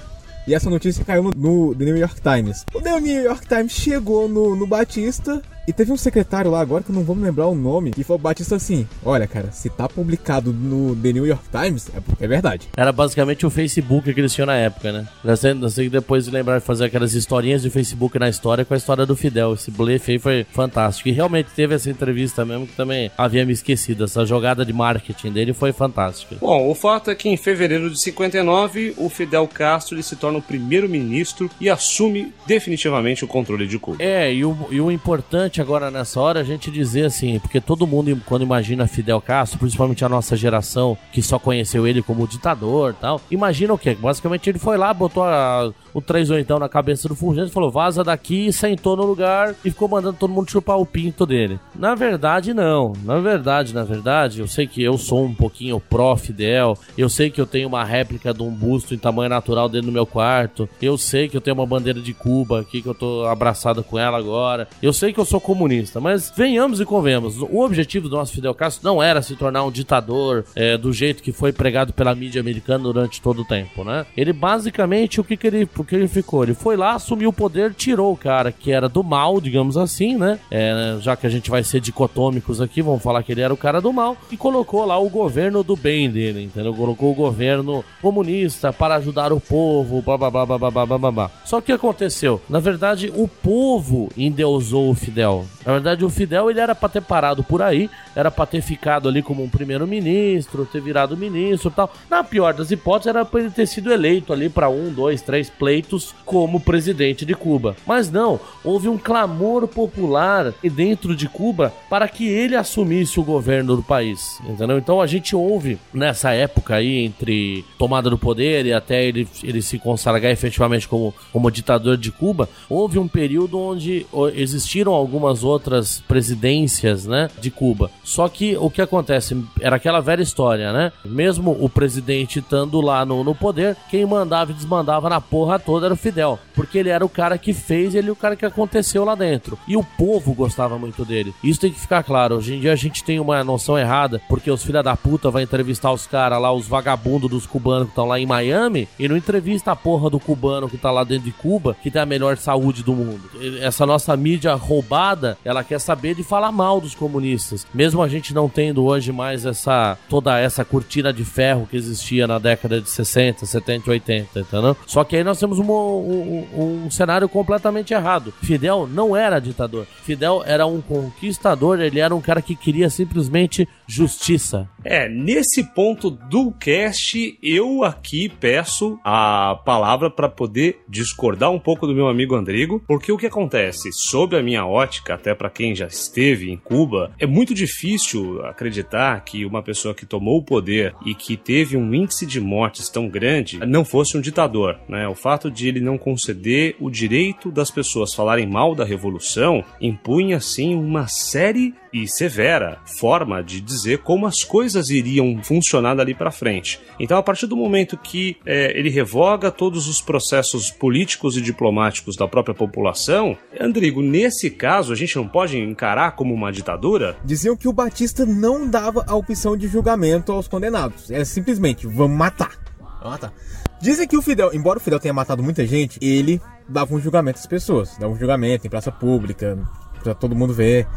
E 0.48 0.54
essa 0.54 0.70
notícia 0.70 1.04
caiu 1.04 1.24
no, 1.24 1.32
no 1.32 1.76
The 1.76 1.86
New 1.86 1.98
York 1.98 2.22
Times. 2.22 2.66
O 2.74 2.80
The 2.80 3.00
New 3.00 3.24
York 3.24 3.48
Times 3.48 3.72
chegou 3.72 4.30
no, 4.30 4.56
no 4.56 4.68
Batista 4.68 5.42
e 5.68 5.74
teve 5.74 5.92
um 5.92 5.98
secretário 5.98 6.52
lá 6.52 6.62
agora 6.62 6.84
que 6.84 6.92
eu 6.92 6.96
não 6.96 7.04
vou 7.04 7.16
me 7.16 7.24
lembrar 7.24 7.48
o 7.48 7.56
nome. 7.56 7.92
E 7.98 8.04
falou 8.04 8.20
Batista 8.20 8.56
assim: 8.56 8.88
Olha, 9.04 9.28
cara, 9.28 9.52
se 9.52 9.70
tá 9.70 9.88
publicado 9.88 10.54
no 10.54 10.96
The 10.96 11.14
New 11.14 11.26
York 11.26 11.44
Times, 11.52 11.90
é 11.96 12.00
porque 12.00 12.24
é 12.24 12.28
verdade. 12.28 12.70
Era 12.76 12.92
basicamente 12.92 13.46
o 13.46 13.50
Facebook 13.50 14.14
que 14.14 14.20
eles 14.20 14.34
tinham 14.34 14.46
na 14.46 14.56
época, 14.56 14.92
né? 14.92 15.08
Eu 15.24 15.70
sei, 15.70 15.86
que 15.86 15.90
depois 15.90 16.26
de 16.26 16.32
lembrar 16.32 16.60
de 16.60 16.66
fazer 16.66 16.86
aquelas 16.86 17.14
historinhas 17.14 17.62
de 17.62 17.70
Facebook 17.70 18.18
na 18.20 18.30
história 18.30 18.64
com 18.64 18.74
a 18.74 18.78
história 18.78 19.06
do 19.06 19.16
Fidel. 19.16 19.54
Esse 19.54 19.72
blefe 19.72 20.14
aí 20.14 20.20
foi 20.20 20.46
fantástico. 20.52 21.10
E 21.10 21.12
realmente 21.12 21.50
teve 21.56 21.76
essa 21.76 21.90
entrevista 21.90 22.46
mesmo 22.46 22.68
que 22.68 22.76
também 22.76 23.12
havia 23.18 23.46
me 23.46 23.54
esquecido. 23.54 24.04
Essa 24.04 24.26
jogada 24.26 24.66
de 24.66 24.74
marketing 24.74 25.32
dele 25.32 25.54
foi 25.54 25.72
fantástica. 25.72 26.36
Bom, 26.40 26.70
o 26.70 26.76
fato 26.76 27.10
é 27.10 27.16
que 27.16 27.30
em 27.30 27.38
fevereiro 27.38 27.90
de 27.90 28.00
59, 28.00 28.94
o 28.98 29.10
Fidel 29.10 29.48
Castro 29.48 29.96
ele 29.96 30.04
se 30.04 30.16
torna 30.16 30.40
o 30.40 30.42
primeiro-ministro 30.42 31.50
e 31.60 31.70
assume 31.70 32.34
definitivamente 32.46 33.24
o 33.24 33.28
controle 33.28 33.68
de 33.68 33.80
Cuba. 33.80 33.98
É, 34.00 34.34
e 34.34 34.46
o, 34.46 34.56
e 34.70 34.80
o 34.80 34.92
importante 34.92 35.55
agora 35.62 35.90
nessa 35.92 36.20
hora 36.20 36.40
é 36.40 36.42
a 36.42 36.46
gente 36.46 36.70
dizer 36.72 37.06
assim, 37.06 37.40
porque 37.40 37.60
todo 37.62 37.88
mundo 37.88 38.20
quando 38.26 38.44
imagina 38.44 38.88
Fidel 38.88 39.22
Castro, 39.22 39.60
principalmente 39.60 40.04
a 40.06 40.10
nossa 40.10 40.36
geração 40.36 40.98
que 41.12 41.22
só 41.22 41.38
conheceu 41.40 41.88
ele 41.88 42.02
como 42.02 42.28
ditador 42.28 42.94
tal, 43.00 43.20
imagina 43.32 43.74
o 43.74 43.78
quê? 43.78 43.96
Basicamente 44.00 44.50
ele 44.50 44.60
foi 44.60 44.78
lá, 44.78 44.94
botou 44.94 45.24
a- 45.24 45.72
o 45.94 46.02
38 46.02 46.60
na 46.60 46.68
cabeça 46.68 47.08
do 47.08 47.16
Fulgêncio, 47.16 47.54
falou 47.54 47.72
vaza 47.72 48.04
daqui, 48.04 48.52
sentou 48.52 48.98
no 48.98 49.04
lugar 49.04 49.56
e 49.64 49.72
ficou 49.72 49.88
mandando 49.88 50.18
todo 50.20 50.30
mundo 50.34 50.52
chupar 50.52 50.78
o 50.78 50.86
pinto 50.86 51.26
dele. 51.26 51.58
Na 51.74 51.96
verdade 51.96 52.54
não, 52.54 52.92
na 53.04 53.20
verdade, 53.20 53.74
na 53.74 53.84
verdade, 53.84 54.42
eu 54.42 54.48
sei 54.48 54.68
que 54.68 54.84
eu 54.84 54.98
sou 54.98 55.24
um 55.24 55.34
pouquinho 55.34 55.80
pró-Fidel, 55.80 56.78
eu 56.98 57.10
sei 57.10 57.30
que 57.30 57.40
eu 57.40 57.46
tenho 57.46 57.68
uma 57.68 57.84
réplica 57.84 58.34
de 58.34 58.44
um 58.44 58.52
busto 58.52 58.94
em 58.94 58.98
tamanho 58.98 59.30
natural 59.30 59.68
dentro 59.70 59.88
do 59.88 59.92
meu 59.94 60.06
quarto, 60.06 60.68
eu 60.82 60.98
sei 60.98 61.28
que 61.30 61.36
eu 61.38 61.42
tenho 61.42 61.56
uma 61.56 61.66
bandeira 61.66 62.00
de 62.02 62.14
Cuba 62.14 62.62
aqui 62.62 62.82
que 62.82 62.88
eu 62.88 62.94
tô 62.94 63.26
abraçado 63.26 63.84
com 63.84 63.98
ela 63.98 64.18
agora, 64.18 64.68
eu 64.82 64.92
sei 64.94 65.14
que 65.14 65.20
eu 65.20 65.26
sou 65.26 65.40
comunista. 65.46 66.02
Mas 66.02 66.34
venhamos 66.36 66.82
e 66.82 66.86
convenhamos, 66.86 67.40
o 67.40 67.60
objetivo 67.60 68.10
do 68.10 68.16
nosso 68.16 68.34
Fidel 68.34 68.56
Castro 68.56 68.84
não 68.84 69.02
era 69.02 69.22
se 69.22 69.36
tornar 69.36 69.64
um 69.64 69.72
ditador 69.72 70.44
é, 70.56 70.76
do 70.78 70.92
jeito 70.92 71.22
que 71.22 71.32
foi 71.32 71.54
pregado 71.54 71.94
pela 71.94 72.16
mídia 72.16 72.42
americana 72.42 72.84
durante 72.84 73.22
todo 73.22 73.44
o 73.44 73.46
tempo, 73.46 73.84
né? 73.84 74.06
Ele 74.18 74.34
basicamente, 74.34 75.22
o 75.22 75.24
que, 75.24 75.38
que 75.38 75.46
ele, 75.46 75.70
o 75.78 75.84
que 75.84 75.96
ele 75.96 76.08
ficou? 76.08 76.44
Ele 76.44 76.56
foi 76.56 76.76
lá, 76.76 76.96
assumiu 76.96 77.30
o 77.30 77.34
poder, 77.34 77.74
tirou 77.74 78.12
o 78.12 78.18
cara 78.18 78.52
que 78.52 78.72
era 78.72 78.90
do 78.90 79.04
mal, 79.04 79.40
digamos 79.40 79.78
assim, 79.78 80.18
né? 80.18 80.40
É, 80.50 80.98
já 81.00 81.16
que 81.16 81.28
a 81.28 81.30
gente 81.30 81.50
vai 81.50 81.64
ser 81.64 81.80
dicotômicos 81.80 82.60
aqui, 82.60 82.82
vamos 82.82 83.04
falar 83.04 83.22
que 83.22 83.32
ele 83.32 83.42
era 83.42 83.54
o 83.54 83.58
cara 83.58 83.80
do 83.80 83.94
mal, 83.94 84.18
e 84.32 84.38
colocou 84.38 84.84
lá 84.84 84.98
o 84.98 85.10
governo 85.10 85.64
do 85.64 85.76
bem 85.76 86.10
dele, 86.10 86.44
entendeu? 86.44 86.74
Colocou 86.74 87.12
o 87.12 87.16
governo 87.16 87.86
comunista 88.02 88.74
para 88.74 88.96
ajudar 88.96 89.32
o 89.32 89.40
povo, 89.40 90.02
blá 90.02 90.18
blá 90.18 90.32
blá 90.32 90.46
blá 90.46 90.72
blá 90.72 90.86
blá 90.86 91.12
blá. 91.12 91.32
Só 91.46 91.62
que 91.62 91.72
aconteceu? 91.72 92.42
Na 92.50 92.60
verdade, 92.60 93.12
o 93.16 93.28
povo 93.28 94.10
endeusou 94.18 94.90
o 94.90 94.96
Fidel 94.96 95.35
na 95.66 95.74
verdade, 95.74 96.06
o 96.06 96.10
Fidel 96.10 96.50
ele 96.50 96.60
era 96.60 96.76
para 96.76 96.90
ter 96.90 97.02
parado 97.02 97.44
por 97.44 97.62
aí, 97.62 97.90
era 98.16 98.30
para 98.30 98.46
ter 98.46 98.62
ficado 98.62 99.10
ali 99.10 99.22
como 99.22 99.44
um 99.44 99.50
primeiro-ministro, 99.50 100.66
ter 100.66 100.82
virado 100.82 101.18
ministro 101.18 101.70
e 101.70 101.74
tal. 101.74 101.92
Na 102.10 102.24
pior 102.24 102.54
das 102.54 102.72
hipóteses, 102.72 103.08
era 103.08 103.26
para 103.26 103.42
ele 103.42 103.50
ter 103.50 103.66
sido 103.66 103.92
eleito 103.92 104.32
ali 104.32 104.50
para 104.50 104.70
um, 104.70 104.94
dois, 104.94 105.22
três 105.22 105.50
pleitos 105.50 106.14
como 106.24 106.60
presidente 106.60 107.26
de 107.26 107.34
Cuba. 107.34 107.76
Mas 107.86 108.12
não, 108.12 108.40
houve 108.64 108.88
um 108.88 108.98
clamor 108.98 109.68
popular 109.68 110.54
dentro 110.64 111.16
de 111.16 111.28
Cuba 111.28 111.74
para 111.90 112.08
que 112.08 112.28
ele 112.28 112.56
assumisse 112.56 113.20
o 113.20 113.24
governo 113.24 113.76
do 113.76 113.84
país, 113.84 114.40
entendeu? 114.48 114.78
Então 114.78 115.02
a 115.02 115.08
gente 115.08 115.36
ouve 115.36 115.78
nessa 115.94 116.32
época 116.32 116.76
aí 116.76 117.06
entre 117.06 117.66
tomada 117.78 118.10
do 118.10 118.18
poder 118.18 118.66
e 118.66 118.74
até 118.74 119.04
ele, 119.04 119.28
ele 119.44 119.62
se 119.62 119.80
consagrar 119.80 120.32
efetivamente 120.32 120.88
como, 120.88 121.14
como 121.32 121.52
ditador 121.52 121.98
de 121.98 122.12
Cuba, 122.12 122.50
houve 122.70 123.00
um 123.00 123.08
período 123.08 123.60
onde 123.60 124.06
existiram 124.36 124.94
algumas 124.94 125.25
outras 125.44 126.04
presidências, 126.08 127.06
né, 127.06 127.30
de 127.40 127.50
Cuba. 127.50 127.90
Só 128.04 128.28
que 128.28 128.58
o 128.58 128.70
que 128.70 128.82
acontece 128.82 129.42
era 129.62 129.78
aquela 129.78 130.02
velha 130.02 130.22
história, 130.22 130.74
né? 130.74 130.92
Mesmo 131.04 131.56
o 131.60 131.70
presidente 131.70 132.40
estando 132.40 132.82
lá 132.82 133.06
no, 133.06 133.24
no 133.24 133.34
poder, 133.34 133.78
quem 133.90 134.06
mandava 134.06 134.52
e 134.52 134.56
desmandava 134.56 135.10
na 135.10 135.22
porra 135.22 135.58
toda 135.58 135.88
era 135.88 135.94
o 135.94 135.98
Fidel, 135.98 136.40
porque 136.54 136.78
ele 136.78 136.90
era 136.90 137.06
o 137.06 137.10
cara 137.10 137.38
que 137.38 137.54
fez, 137.54 137.96
ele 137.96 138.12
o 138.12 138.16
cara 138.16 138.36
que 138.36 138.46
aconteceu 138.46 139.06
lá 139.06 139.16
dentro. 139.16 139.58
E 139.68 139.78
o 139.78 139.84
povo 139.84 140.34
gostava 140.34 140.78
muito 140.78 141.06
dele. 141.06 141.34
Isso 141.44 141.60
tem 141.60 141.72
que 141.72 141.80
ficar 141.80 142.04
claro. 142.04 142.36
Hoje 142.36 142.56
em 142.56 142.60
dia 142.60 142.74
a 142.74 142.76
gente 142.76 143.04
tem 143.04 143.20
uma 143.20 143.44
noção 143.44 143.78
errada, 143.78 144.22
porque 144.28 144.52
os 144.52 144.66
filha 144.66 144.82
da 144.82 144.98
puta 144.98 145.30
vai 145.30 145.44
entrevistar 145.44 145.92
os 145.92 146.08
caras 146.08 146.42
lá, 146.42 146.52
os 146.52 146.68
vagabundos 146.68 147.30
dos 147.30 147.46
cubanos 147.46 147.86
que 147.86 147.92
estão 147.92 148.06
lá 148.06 148.20
em 148.20 148.26
Miami, 148.26 148.88
e 149.00 149.08
não 149.08 149.16
entrevista 149.16 149.72
a 149.72 149.76
porra 149.76 150.10
do 150.10 150.20
cubano 150.20 150.68
que 150.68 150.78
tá 150.78 150.92
lá 150.92 151.04
dentro 151.04 151.26
de 151.26 151.32
Cuba, 151.32 151.76
que 151.82 151.92
tem 151.92 152.02
a 152.02 152.06
melhor 152.06 152.36
saúde 152.38 152.84
do 152.84 152.94
mundo. 152.94 153.22
Essa 153.62 153.86
nossa 153.86 154.16
mídia 154.18 154.54
roubada, 154.56 155.15
ela 155.44 155.64
quer 155.64 155.80
saber 155.80 156.16
de 156.16 156.24
falar 156.24 156.52
mal 156.52 156.82
dos 156.82 156.96
comunistas. 156.96 157.66
Mesmo 157.74 158.02
a 158.02 158.08
gente 158.08 158.34
não 158.34 158.50
tendo 158.50 158.84
hoje 158.84 159.12
mais 159.12 159.46
essa 159.46 159.98
toda 160.10 160.40
essa 160.40 160.66
cortina 160.66 161.12
de 161.14 161.24
ferro 161.24 161.68
que 161.70 161.78
existia 161.78 162.28
na 162.28 162.40
década 162.40 162.82
de 162.82 162.90
60, 162.90 163.46
70 163.46 163.88
e 163.88 163.92
80, 163.92 164.40
entendeu? 164.40 164.78
Só 164.86 165.04
que 165.04 165.16
aí 165.16 165.24
nós 165.24 165.40
temos 165.40 165.60
um, 165.60 165.72
um, 165.72 166.84
um 166.86 166.92
cenário 166.92 167.28
completamente 167.30 167.94
errado. 167.94 168.34
Fidel 168.42 168.88
não 168.92 169.16
era 169.16 169.40
ditador. 169.40 169.86
Fidel 170.04 170.44
era 170.46 170.66
um 170.66 170.82
conquistador, 170.82 171.80
ele 171.80 172.00
era 172.00 172.16
um 172.16 172.22
cara 172.22 172.42
que 172.42 172.56
queria 172.56 172.90
simplesmente 172.90 173.68
justiça. 173.88 174.70
É, 174.84 175.10
nesse 175.10 175.64
ponto 175.64 176.10
do 176.10 176.52
cast, 176.52 177.38
eu 177.42 177.84
aqui 177.84 178.30
peço 178.30 179.00
a 179.04 179.60
palavra 179.66 180.10
para 180.10 180.30
poder 180.30 180.80
discordar 180.88 181.52
um 181.52 181.60
pouco 181.60 181.88
do 181.88 181.96
meu 181.96 182.08
amigo 182.08 182.36
Andrigo, 182.36 182.84
porque 182.88 183.12
o 183.12 183.18
que 183.18 183.26
acontece, 183.26 183.90
sob 183.92 184.38
a 184.38 184.44
minha 184.44 184.66
ótica, 184.66 185.16
até 185.16 185.34
para 185.34 185.50
quem 185.50 185.76
já 185.76 185.88
esteve 185.88 186.52
em 186.52 186.58
Cuba, 186.58 187.12
é 187.20 187.26
muito 187.26 187.54
difícil 187.54 188.46
acreditar 188.46 189.24
que 189.24 189.46
uma 189.46 189.64
pessoa 189.64 189.96
que 189.96 190.06
tomou 190.06 190.40
o 190.40 190.44
poder 190.44 190.96
e 191.06 191.16
que 191.16 191.36
teve 191.38 191.78
um 191.78 191.94
índice 191.94 192.26
de 192.26 192.40
mortes 192.40 192.90
tão 192.90 193.08
grande 193.08 193.60
não 193.66 193.84
fosse 193.84 194.18
um 194.18 194.22
ditador, 194.22 194.80
né? 194.88 195.08
O 195.08 195.16
fato 195.16 195.50
de 195.50 195.68
ele 195.68 195.80
não 195.80 195.98
conceder 195.98 196.76
o 196.80 196.90
direito 196.90 197.52
das 197.52 197.72
pessoas 197.72 198.14
falarem 198.14 198.48
mal 198.48 198.76
da 198.76 198.86
revolução 198.86 199.64
impunha 199.82 200.38
assim 200.38 200.76
uma 200.76 201.08
série 201.08 201.74
e 201.94 202.08
severa 202.08 202.80
forma 202.86 203.42
de 203.42 203.62
dizer 203.76 204.00
como 204.00 204.26
as 204.26 204.44
coisas 204.44 204.90
iriam 204.90 205.42
funcionar 205.44 205.96
dali 205.96 206.14
para 206.14 206.32
frente. 206.32 206.80
Então, 207.00 207.18
a 207.18 207.24
partir 207.24 207.48
do 207.48 207.56
momento 207.56 207.98
que 207.98 208.38
é, 208.46 208.78
ele 208.78 208.90
revoga 208.90 209.52
todos 209.52 209.88
os 209.88 210.02
processos 210.02 210.72
políticos 210.72 211.38
e 211.38 211.42
diplomáticos 211.42 212.16
da 212.16 212.28
própria 212.28 212.56
população, 212.56 213.38
Andrigo, 213.60 214.02
nesse 214.02 214.50
caso, 214.50 214.94
a 214.94 214.96
gente 214.96 215.16
não 215.16 215.28
pode 215.28 215.58
encarar 215.58 216.12
como 216.12 216.34
uma 216.34 216.52
ditadura? 216.52 217.18
Diziam 217.24 217.56
que 217.56 217.68
o 217.68 217.74
Batista 217.74 218.26
não 218.26 218.68
dava 218.68 219.04
a 219.08 219.16
opção 219.16 219.58
de 219.58 219.68
julgamento 219.68 220.32
aos 220.32 220.48
condenados. 220.48 221.12
É 221.12 221.24
simplesmente, 221.26 221.86
vamos 221.88 222.18
matar. 222.18 222.52
Vamos 222.80 223.12
matar. 223.12 223.34
Dizem 223.82 224.08
que 224.08 224.18
o 224.18 224.22
Fidel, 224.22 224.52
embora 224.54 224.80
o 224.80 224.82
Fidel 224.82 225.00
tenha 225.00 225.14
matado 225.14 225.44
muita 225.44 225.66
gente, 225.66 226.00
ele 226.02 226.42
dava 226.68 226.96
um 226.96 227.00
julgamento 227.00 227.40
às 227.40 227.46
pessoas. 227.46 227.98
Dava 227.98 228.14
um 228.14 228.18
julgamento 228.18 228.66
em 228.66 228.70
praça 228.70 228.92
pública, 228.92 229.58
pra 230.02 230.14
todo 230.14 230.36
mundo 230.36 230.54
ver. 230.54 230.88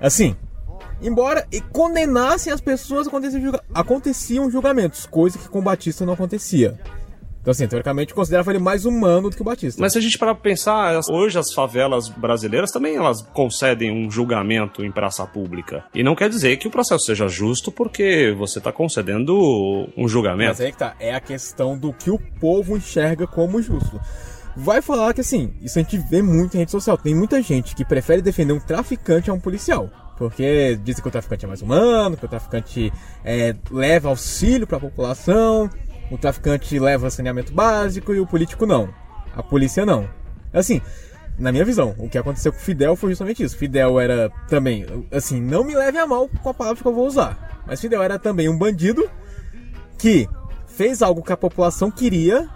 Assim, 0.00 0.36
embora 1.00 1.46
e 1.52 1.60
condenassem 1.60 2.52
as 2.52 2.60
pessoas, 2.60 3.06
aconteciam, 3.06 3.42
julga 3.42 3.62
aconteciam 3.74 4.50
julgamentos, 4.50 5.06
coisa 5.06 5.38
que 5.38 5.48
com 5.48 5.60
Batista 5.60 6.04
não 6.04 6.14
acontecia. 6.14 6.78
Então, 7.46 7.52
assim, 7.52 7.68
teoricamente, 7.68 8.12
considerava 8.12 8.50
ele 8.50 8.58
mais 8.58 8.84
humano 8.84 9.30
do 9.30 9.36
que 9.36 9.40
o 9.40 9.44
Batista. 9.44 9.80
Mas 9.80 9.92
se 9.92 9.98
a 9.98 10.00
gente 10.00 10.18
parar 10.18 10.34
pra 10.34 10.42
pensar, 10.42 10.98
hoje 11.08 11.38
as 11.38 11.52
favelas 11.52 12.08
brasileiras 12.08 12.72
também 12.72 12.96
elas 12.96 13.22
concedem 13.22 13.92
um 13.92 14.10
julgamento 14.10 14.84
em 14.84 14.90
praça 14.90 15.24
pública. 15.24 15.84
E 15.94 16.02
não 16.02 16.16
quer 16.16 16.28
dizer 16.28 16.56
que 16.56 16.66
o 16.66 16.72
processo 16.72 17.04
seja 17.04 17.28
justo 17.28 17.70
porque 17.70 18.34
você 18.36 18.60
tá 18.60 18.72
concedendo 18.72 19.88
um 19.96 20.08
julgamento. 20.08 20.48
Mas 20.48 20.60
aí 20.60 20.72
que 20.72 20.78
tá, 20.78 20.96
é 20.98 21.14
a 21.14 21.20
questão 21.20 21.78
do 21.78 21.92
que 21.92 22.10
o 22.10 22.18
povo 22.40 22.76
enxerga 22.76 23.28
como 23.28 23.62
justo 23.62 24.00
vai 24.56 24.80
falar 24.80 25.12
que 25.12 25.20
assim, 25.20 25.52
isso 25.60 25.78
a 25.78 25.82
gente 25.82 25.98
vê 25.98 26.22
muito 26.22 26.56
em 26.56 26.60
rede 26.60 26.70
social. 26.70 26.96
Tem 26.96 27.14
muita 27.14 27.42
gente 27.42 27.76
que 27.76 27.84
prefere 27.84 28.22
defender 28.22 28.54
um 28.54 28.58
traficante 28.58 29.28
a 29.28 29.32
um 29.34 29.38
policial. 29.38 29.90
Porque 30.16 30.78
dizem 30.82 31.02
que 31.02 31.08
o 31.08 31.10
traficante 31.10 31.44
é 31.44 31.48
mais 31.48 31.62
humano, 31.62 32.16
que 32.16 32.24
o 32.24 32.28
traficante 32.28 32.92
é, 33.24 33.54
leva 33.70 34.08
auxílio 34.08 34.66
para 34.66 34.78
a 34.78 34.80
população, 34.80 35.70
o 36.10 36.16
traficante 36.16 36.78
leva 36.78 37.10
saneamento 37.10 37.52
básico 37.52 38.14
e 38.14 38.20
o 38.20 38.26
político 38.26 38.64
não. 38.64 38.88
A 39.34 39.42
polícia 39.42 39.84
não. 39.84 40.08
Assim, 40.52 40.80
na 41.38 41.52
minha 41.52 41.64
visão, 41.64 41.94
o 41.98 42.08
que 42.08 42.16
aconteceu 42.16 42.52
com 42.52 42.58
o 42.58 42.62
Fidel 42.62 42.96
foi 42.96 43.10
justamente 43.10 43.42
isso. 43.42 43.56
Fidel 43.56 44.00
era 44.00 44.30
também, 44.48 44.86
assim, 45.12 45.40
não 45.40 45.62
me 45.62 45.74
leve 45.74 45.98
a 45.98 46.06
mal 46.06 46.28
com 46.42 46.48
a 46.48 46.54
palavra 46.54 46.82
que 46.82 46.88
eu 46.88 46.94
vou 46.94 47.06
usar, 47.06 47.62
mas 47.66 47.80
Fidel 47.80 48.02
era 48.02 48.18
também 48.18 48.48
um 48.48 48.56
bandido 48.56 49.08
que 49.98 50.28
fez 50.66 51.02
algo 51.02 51.22
que 51.22 51.32
a 51.32 51.36
população 51.36 51.90
queria 51.90 52.48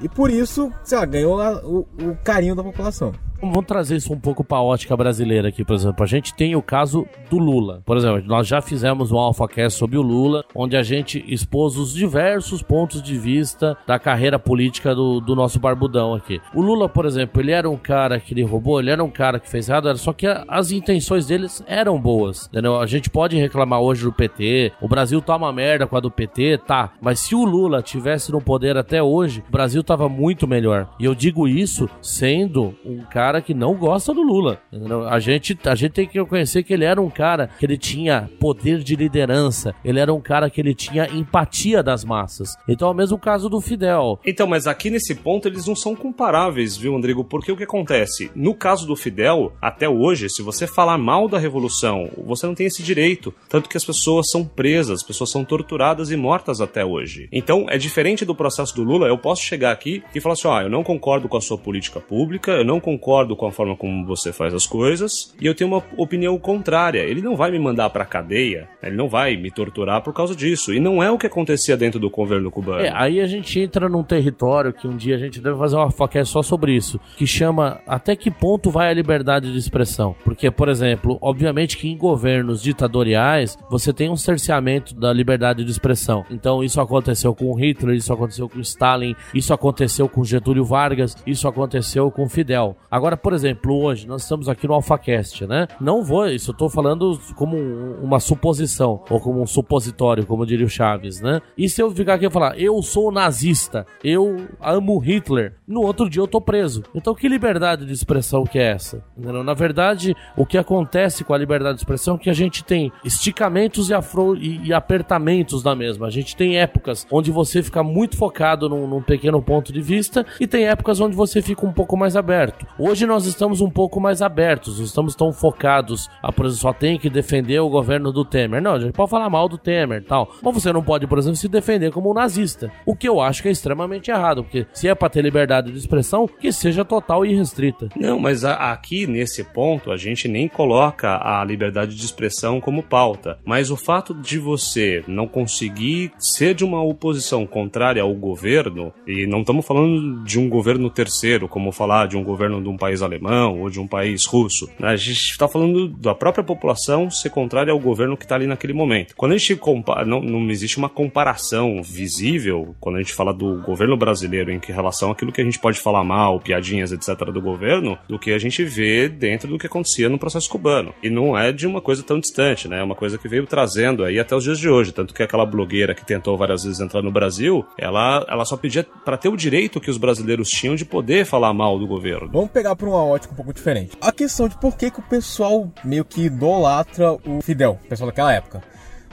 e 0.00 0.08
por 0.08 0.30
isso, 0.30 0.72
sei 0.82 0.98
lá, 0.98 1.04
ganhou 1.04 1.38
o, 1.62 1.80
o 1.80 2.16
carinho 2.24 2.56
da 2.56 2.62
população. 2.62 3.12
Vamos 3.40 3.66
trazer 3.66 3.96
isso 3.96 4.12
um 4.12 4.18
pouco 4.18 4.42
para 4.42 4.58
a 4.58 4.62
ótica 4.62 4.96
brasileira 4.96 5.48
aqui, 5.48 5.64
por 5.64 5.74
exemplo. 5.74 6.02
A 6.02 6.06
gente 6.06 6.34
tem 6.34 6.56
o 6.56 6.62
caso 6.62 7.06
do 7.28 7.38
Lula. 7.38 7.82
Por 7.84 7.96
exemplo, 7.96 8.22
nós 8.26 8.46
já 8.46 8.62
fizemos 8.62 9.12
um 9.12 9.18
AlphaCast 9.18 9.78
sobre 9.78 9.98
o 9.98 10.02
Lula, 10.02 10.44
onde 10.54 10.76
a 10.76 10.82
gente 10.82 11.22
expôs 11.26 11.76
os 11.76 11.92
diversos 11.92 12.62
pontos 12.62 13.02
de 13.02 13.18
vista 13.18 13.76
da 13.86 13.98
carreira 13.98 14.38
política 14.38 14.94
do, 14.94 15.20
do 15.20 15.34
nosso 15.34 15.58
barbudão 15.58 16.14
aqui. 16.14 16.40
O 16.54 16.62
Lula, 16.62 16.88
por 16.88 17.04
exemplo, 17.04 17.42
ele 17.42 17.52
era 17.52 17.68
um 17.68 17.76
cara 17.76 18.18
que 18.18 18.32
ele 18.32 18.42
roubou, 18.42 18.80
ele 18.80 18.90
era 18.90 19.02
um 19.02 19.10
cara 19.10 19.38
que 19.38 19.50
fez 19.50 19.68
errado, 19.68 19.94
só 19.98 20.12
que 20.12 20.26
as 20.48 20.70
intenções 20.70 21.26
deles 21.26 21.62
eram 21.66 22.00
boas. 22.00 22.46
Entendeu? 22.46 22.78
A 22.78 22.86
gente 22.86 23.10
pode 23.10 23.36
reclamar 23.36 23.80
hoje 23.80 24.04
do 24.04 24.12
PT, 24.12 24.72
o 24.80 24.88
Brasil 24.88 25.20
tá 25.20 25.36
uma 25.36 25.52
merda 25.52 25.86
com 25.86 25.96
a 25.96 26.00
do 26.00 26.10
PT, 26.10 26.58
tá. 26.66 26.92
Mas 27.00 27.20
se 27.20 27.34
o 27.34 27.44
Lula 27.44 27.82
tivesse 27.82 28.32
no 28.32 28.40
poder 28.40 28.76
até 28.76 29.02
hoje, 29.02 29.42
o 29.48 29.52
Brasil 29.52 29.82
tava 29.82 30.08
muito 30.08 30.46
melhor. 30.46 30.88
E 30.98 31.04
eu 31.04 31.14
digo 31.14 31.46
isso 31.48 31.88
sendo 32.00 32.74
um 32.84 33.02
cara 33.02 33.23
cara 33.24 33.40
que 33.40 33.54
não 33.54 33.74
gosta 33.74 34.12
do 34.12 34.20
Lula. 34.20 34.60
A 35.08 35.18
gente, 35.18 35.58
a 35.64 35.74
gente 35.74 35.92
tem 35.92 36.06
que 36.06 36.18
reconhecer 36.18 36.62
que 36.62 36.74
ele 36.74 36.84
era 36.84 37.00
um 37.00 37.08
cara 37.08 37.48
que 37.58 37.64
ele 37.64 37.78
tinha 37.78 38.28
poder 38.38 38.80
de 38.80 38.94
liderança, 38.94 39.74
ele 39.82 39.98
era 39.98 40.12
um 40.12 40.20
cara 40.20 40.50
que 40.50 40.60
ele 40.60 40.74
tinha 40.74 41.08
empatia 41.08 41.82
das 41.82 42.04
massas. 42.04 42.54
Então 42.68 42.88
é 42.88 42.90
o 42.90 42.94
mesmo 42.94 43.18
caso 43.18 43.48
do 43.48 43.62
Fidel. 43.62 44.20
Então, 44.26 44.46
mas 44.46 44.66
aqui 44.66 44.90
nesse 44.90 45.14
ponto 45.14 45.48
eles 45.48 45.66
não 45.66 45.74
são 45.74 45.96
comparáveis, 45.96 46.76
viu, 46.76 46.94
Andrigo? 46.94 47.24
Porque 47.24 47.50
o 47.50 47.56
que 47.56 47.64
acontece? 47.64 48.30
No 48.34 48.54
caso 48.54 48.86
do 48.86 48.94
Fidel, 48.94 49.54
até 49.58 49.88
hoje, 49.88 50.28
se 50.28 50.42
você 50.42 50.66
falar 50.66 50.98
mal 50.98 51.26
da 51.26 51.38
revolução, 51.38 52.10
você 52.26 52.46
não 52.46 52.54
tem 52.54 52.66
esse 52.66 52.82
direito. 52.82 53.32
Tanto 53.48 53.70
que 53.70 53.76
as 53.78 53.84
pessoas 53.86 54.28
são 54.30 54.44
presas, 54.44 55.00
as 55.00 55.02
pessoas 55.02 55.30
são 55.30 55.46
torturadas 55.46 56.10
e 56.10 56.16
mortas 56.16 56.60
até 56.60 56.84
hoje. 56.84 57.26
Então, 57.32 57.64
é 57.70 57.78
diferente 57.78 58.22
do 58.26 58.34
processo 58.34 58.76
do 58.76 58.84
Lula. 58.84 59.06
Eu 59.06 59.16
posso 59.16 59.40
chegar 59.40 59.72
aqui 59.72 60.02
e 60.14 60.20
falar 60.20 60.34
assim: 60.34 60.48
ó, 60.48 60.58
ah, 60.58 60.62
eu 60.64 60.70
não 60.70 60.84
concordo 60.84 61.26
com 61.26 61.38
a 61.38 61.40
sua 61.40 61.56
política 61.56 62.00
pública, 62.00 62.52
eu 62.52 62.64
não 62.66 62.78
concordo 62.78 63.13
concordo 63.14 63.36
com 63.36 63.46
a 63.46 63.52
forma 63.52 63.76
como 63.76 64.04
você 64.04 64.32
faz 64.32 64.52
as 64.52 64.66
coisas 64.66 65.32
e 65.40 65.46
eu 65.46 65.54
tenho 65.54 65.70
uma 65.70 65.82
opinião 65.96 66.36
contrária. 66.36 66.98
Ele 66.98 67.22
não 67.22 67.36
vai 67.36 67.50
me 67.52 67.58
mandar 67.60 67.88
pra 67.90 68.04
cadeia, 68.04 68.68
ele 68.82 68.96
não 68.96 69.08
vai 69.08 69.36
me 69.36 69.52
torturar 69.52 70.02
por 70.02 70.12
causa 70.12 70.34
disso. 70.34 70.74
E 70.74 70.80
não 70.80 71.00
é 71.00 71.10
o 71.10 71.16
que 71.16 71.26
acontecia 71.26 71.76
dentro 71.76 72.00
do 72.00 72.10
governo 72.10 72.50
cubano. 72.50 72.80
É, 72.80 72.92
aí 72.92 73.20
a 73.20 73.26
gente 73.26 73.60
entra 73.60 73.88
num 73.88 74.02
território 74.02 74.72
que 74.72 74.88
um 74.88 74.96
dia 74.96 75.14
a 75.14 75.18
gente 75.18 75.40
deve 75.40 75.56
fazer 75.56 75.76
uma 75.76 75.92
foca 75.92 76.24
só 76.24 76.42
sobre 76.42 76.74
isso, 76.74 76.98
que 77.16 77.26
chama 77.26 77.80
até 77.86 78.16
que 78.16 78.30
ponto 78.30 78.70
vai 78.70 78.88
a 78.88 78.94
liberdade 78.94 79.52
de 79.52 79.58
expressão. 79.58 80.16
Porque, 80.24 80.50
por 80.50 80.68
exemplo, 80.68 81.16
obviamente 81.20 81.76
que 81.76 81.88
em 81.88 81.96
governos 81.96 82.60
ditatoriais 82.60 83.56
você 83.70 83.92
tem 83.92 84.10
um 84.10 84.16
cerceamento 84.16 84.92
da 84.94 85.12
liberdade 85.12 85.64
de 85.64 85.70
expressão. 85.70 86.24
Então 86.30 86.64
isso 86.64 86.80
aconteceu 86.80 87.32
com 87.32 87.54
Hitler, 87.54 87.94
isso 87.94 88.12
aconteceu 88.12 88.48
com 88.48 88.58
Stalin, 88.60 89.14
isso 89.32 89.54
aconteceu 89.54 90.08
com 90.08 90.24
Getúlio 90.24 90.64
Vargas, 90.64 91.16
isso 91.24 91.46
aconteceu 91.46 92.10
com 92.10 92.28
Fidel. 92.28 92.76
Agora 92.90 93.03
Agora, 93.04 93.18
por 93.18 93.34
exemplo, 93.34 93.82
hoje 93.82 94.08
nós 94.08 94.22
estamos 94.22 94.48
aqui 94.48 94.66
no 94.66 94.72
AlphaCast, 94.72 95.46
né? 95.46 95.68
Não 95.78 96.02
vou, 96.02 96.26
isso 96.26 96.52
eu 96.52 96.56
tô 96.56 96.70
falando 96.70 97.20
como 97.36 97.54
uma 98.02 98.18
suposição, 98.18 99.04
ou 99.10 99.20
como 99.20 99.42
um 99.42 99.46
supositório, 99.46 100.24
como 100.24 100.46
diria 100.46 100.64
o 100.64 100.70
Chaves, 100.70 101.20
né? 101.20 101.42
E 101.54 101.68
se 101.68 101.82
eu 101.82 101.90
ficar 101.90 102.14
aqui 102.14 102.24
e 102.24 102.30
falar, 102.30 102.58
eu 102.58 102.80
sou 102.82 103.12
nazista, 103.12 103.84
eu 104.02 104.46
amo 104.58 104.96
Hitler, 104.96 105.52
no 105.68 105.82
outro 105.82 106.08
dia 106.08 106.22
eu 106.22 106.26
tô 106.26 106.40
preso. 106.40 106.82
Então 106.94 107.14
que 107.14 107.28
liberdade 107.28 107.84
de 107.84 107.92
expressão 107.92 108.44
que 108.44 108.58
é 108.58 108.70
essa? 108.70 109.04
Na 109.18 109.52
verdade, 109.52 110.16
o 110.34 110.46
que 110.46 110.56
acontece 110.56 111.24
com 111.24 111.34
a 111.34 111.38
liberdade 111.38 111.74
de 111.74 111.82
expressão 111.82 112.14
é 112.14 112.18
que 112.18 112.30
a 112.30 112.34
gente 112.34 112.64
tem 112.64 112.90
esticamentos 113.04 113.90
e, 113.90 113.94
afro 113.94 114.34
e, 114.34 114.68
e 114.68 114.72
apertamentos 114.72 115.62
da 115.62 115.74
mesma. 115.74 116.06
A 116.06 116.10
gente 116.10 116.34
tem 116.34 116.56
épocas 116.56 117.06
onde 117.10 117.30
você 117.30 117.62
fica 117.62 117.82
muito 117.82 118.16
focado 118.16 118.66
num, 118.66 118.88
num 118.88 119.02
pequeno 119.02 119.42
ponto 119.42 119.74
de 119.74 119.82
vista 119.82 120.24
e 120.40 120.46
tem 120.46 120.68
épocas 120.68 121.00
onde 121.00 121.14
você 121.14 121.42
fica 121.42 121.66
um 121.66 121.72
pouco 121.72 121.98
mais 121.98 122.16
aberto. 122.16 122.66
Hoje 122.78 122.93
Hoje 122.94 123.06
nós 123.06 123.26
estamos 123.26 123.60
um 123.60 123.68
pouco 123.68 124.00
mais 124.00 124.22
abertos, 124.22 124.78
não 124.78 124.84
estamos 124.84 125.16
tão 125.16 125.32
focados. 125.32 126.08
A 126.22 126.30
por 126.30 126.46
exemplo, 126.46 126.60
só 126.60 126.72
tem 126.72 126.96
que 126.96 127.10
defender 127.10 127.58
o 127.58 127.68
governo 127.68 128.12
do 128.12 128.24
Temer. 128.24 128.62
Não, 128.62 128.74
a 128.74 128.78
gente 128.78 128.92
pode 128.92 129.10
falar 129.10 129.28
mal 129.28 129.48
do 129.48 129.58
Temer 129.58 130.04
tal. 130.04 130.32
Mas 130.40 130.54
você 130.54 130.72
não 130.72 130.80
pode, 130.80 131.04
por 131.04 131.18
exemplo, 131.18 131.34
se 131.34 131.48
defender 131.48 131.90
como 131.90 132.12
um 132.12 132.14
nazista. 132.14 132.70
O 132.86 132.94
que 132.94 133.08
eu 133.08 133.20
acho 133.20 133.42
que 133.42 133.48
é 133.48 133.50
extremamente 133.50 134.12
errado, 134.12 134.44
porque 134.44 134.64
se 134.72 134.86
é 134.86 134.94
para 134.94 135.08
ter 135.08 135.22
liberdade 135.22 135.72
de 135.72 135.76
expressão, 135.76 136.28
que 136.28 136.52
seja 136.52 136.84
total 136.84 137.26
e 137.26 137.34
restrita. 137.34 137.88
Não, 137.96 138.16
mas 138.16 138.44
a, 138.44 138.70
aqui 138.70 139.08
nesse 139.08 139.42
ponto 139.42 139.90
a 139.90 139.96
gente 139.96 140.28
nem 140.28 140.46
coloca 140.46 141.18
a 141.20 141.44
liberdade 141.44 141.96
de 141.96 142.04
expressão 142.04 142.60
como 142.60 142.80
pauta. 142.80 143.40
Mas 143.44 143.72
o 143.72 143.76
fato 143.76 144.14
de 144.14 144.38
você 144.38 145.02
não 145.08 145.26
conseguir 145.26 146.12
ser 146.16 146.54
de 146.54 146.64
uma 146.64 146.80
oposição 146.80 147.44
contrária 147.44 148.02
ao 148.02 148.14
governo, 148.14 148.92
e 149.04 149.26
não 149.26 149.40
estamos 149.40 149.66
falando 149.66 150.22
de 150.22 150.38
um 150.38 150.48
governo 150.48 150.88
terceiro, 150.88 151.48
como 151.48 151.72
falar 151.72 152.06
de 152.06 152.16
um 152.16 152.22
governo 152.22 152.62
de 152.62 152.68
um 152.68 152.83
país 152.84 153.00
alemão 153.00 153.60
ou 153.60 153.70
de 153.70 153.80
um 153.80 153.86
país 153.86 154.26
russo. 154.26 154.68
A 154.78 154.94
gente 154.94 155.30
está 155.30 155.48
falando 155.48 155.88
da 155.88 156.14
própria 156.14 156.44
população 156.44 157.10
ser 157.10 157.30
contrária 157.30 157.72
ao 157.72 157.78
governo 157.78 158.16
que 158.16 158.24
está 158.24 158.34
ali 158.34 158.46
naquele 158.46 158.74
momento. 158.74 159.14
Quando 159.16 159.32
a 159.32 159.38
gente 159.38 159.56
compara, 159.56 160.04
não, 160.04 160.20
não 160.20 160.50
existe 160.50 160.76
uma 160.76 160.88
comparação 160.90 161.82
visível 161.82 162.76
quando 162.78 162.96
a 162.96 162.98
gente 163.00 163.14
fala 163.14 163.32
do 163.32 163.62
governo 163.62 163.96
brasileiro 163.96 164.50
em 164.50 164.60
relação 164.66 165.10
àquilo 165.10 165.32
que 165.32 165.40
a 165.40 165.44
gente 165.44 165.58
pode 165.58 165.80
falar 165.80 166.04
mal, 166.04 166.38
piadinhas, 166.40 166.92
etc. 166.92 167.30
do 167.32 167.40
governo, 167.40 167.98
do 168.06 168.18
que 168.18 168.32
a 168.32 168.38
gente 168.38 168.62
vê 168.64 169.08
dentro 169.08 169.48
do 169.48 169.58
que 169.58 169.66
acontecia 169.66 170.10
no 170.10 170.18
processo 170.18 170.50
cubano. 170.50 170.94
E 171.02 171.08
não 171.08 171.38
é 171.38 171.52
de 171.52 171.66
uma 171.66 171.80
coisa 171.80 172.02
tão 172.02 172.20
distante, 172.20 172.68
né? 172.68 172.80
É 172.80 172.82
uma 172.82 172.94
coisa 172.94 173.16
que 173.16 173.28
veio 173.28 173.46
trazendo 173.46 174.04
aí 174.04 174.18
até 174.18 174.36
os 174.36 174.44
dias 174.44 174.58
de 174.58 174.68
hoje. 174.68 174.92
Tanto 174.92 175.14
que 175.14 175.22
aquela 175.22 175.46
blogueira 175.46 175.94
que 175.94 176.04
tentou 176.04 176.36
várias 176.36 176.64
vezes 176.64 176.80
entrar 176.80 177.00
no 177.00 177.10
Brasil, 177.10 177.64
ela, 177.78 178.26
ela 178.28 178.44
só 178.44 178.56
pedia 178.58 178.84
para 179.04 179.16
ter 179.16 179.28
o 179.28 179.36
direito 179.36 179.80
que 179.80 179.90
os 179.90 179.96
brasileiros 179.96 180.50
tinham 180.50 180.74
de 180.74 180.84
poder 180.84 181.24
falar 181.24 181.54
mal 181.54 181.78
do 181.78 181.86
governo. 181.86 182.28
Vamos 182.30 182.50
pegar 182.50 182.73
por 182.76 182.88
uma 182.88 183.04
ótica 183.04 183.32
um 183.32 183.36
pouco 183.36 183.52
diferente. 183.52 183.96
A 184.00 184.12
questão 184.12 184.48
de 184.48 184.56
por 184.58 184.76
que, 184.76 184.90
que 184.90 185.00
o 185.00 185.02
pessoal 185.02 185.70
meio 185.84 186.04
que 186.04 186.26
idolatra 186.26 187.12
o 187.12 187.40
Fidel, 187.42 187.78
o 187.84 187.88
pessoal 187.88 188.10
daquela 188.10 188.32
época. 188.32 188.62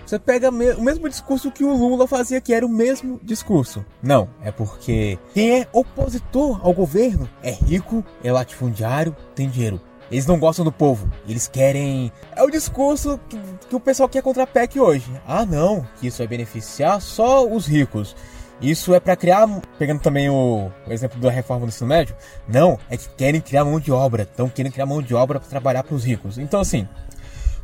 Você 0.05 0.19
pega 0.19 0.49
o 0.49 0.81
mesmo 0.81 1.07
discurso 1.07 1.51
que 1.51 1.63
o 1.63 1.73
Lula 1.73 2.05
fazia, 2.05 2.41
que 2.41 2.53
era 2.53 2.65
o 2.65 2.69
mesmo 2.69 3.19
discurso. 3.23 3.85
Não, 4.03 4.27
é 4.43 4.51
porque 4.51 5.17
quem 5.33 5.61
é 5.61 5.67
opositor 5.71 6.59
ao 6.65 6.73
governo 6.73 7.29
é 7.41 7.51
rico, 7.51 8.03
é 8.21 8.31
latifundiário, 8.31 9.15
tem 9.33 9.47
dinheiro. 9.47 9.79
Eles 10.11 10.25
não 10.25 10.37
gostam 10.37 10.65
do 10.65 10.71
povo. 10.71 11.09
Eles 11.25 11.47
querem. 11.47 12.11
É 12.35 12.43
o 12.43 12.49
discurso 12.49 13.17
que, 13.29 13.39
que 13.69 13.75
o 13.75 13.79
pessoal 13.79 14.09
quer 14.09 14.21
contra 14.21 14.43
a 14.43 14.47
PEC 14.47 14.77
hoje. 14.77 15.09
Ah, 15.25 15.45
não, 15.45 15.87
que 15.97 16.07
isso 16.07 16.17
vai 16.17 16.27
beneficiar 16.27 16.99
só 17.01 17.47
os 17.47 17.65
ricos. 17.65 18.13
Isso 18.61 18.93
é 18.93 18.99
para 18.99 19.15
criar, 19.15 19.47
pegando 19.79 20.01
também 20.01 20.29
o, 20.29 20.71
o, 20.87 20.93
exemplo 20.93 21.19
da 21.19 21.31
reforma 21.31 21.65
do 21.65 21.69
ensino 21.69 21.87
médio, 21.89 22.15
não, 22.47 22.77
é 22.89 22.95
que 22.95 23.09
querem 23.09 23.41
criar 23.41 23.65
mão 23.65 23.79
de 23.79 23.91
obra, 23.91 24.23
estão 24.23 24.47
querendo 24.47 24.73
criar 24.73 24.85
mão 24.85 25.01
de 25.01 25.15
obra 25.15 25.39
para 25.39 25.49
trabalhar 25.49 25.83
para 25.83 25.95
os 25.95 26.03
ricos. 26.03 26.37
Então, 26.37 26.59
assim, 26.59 26.87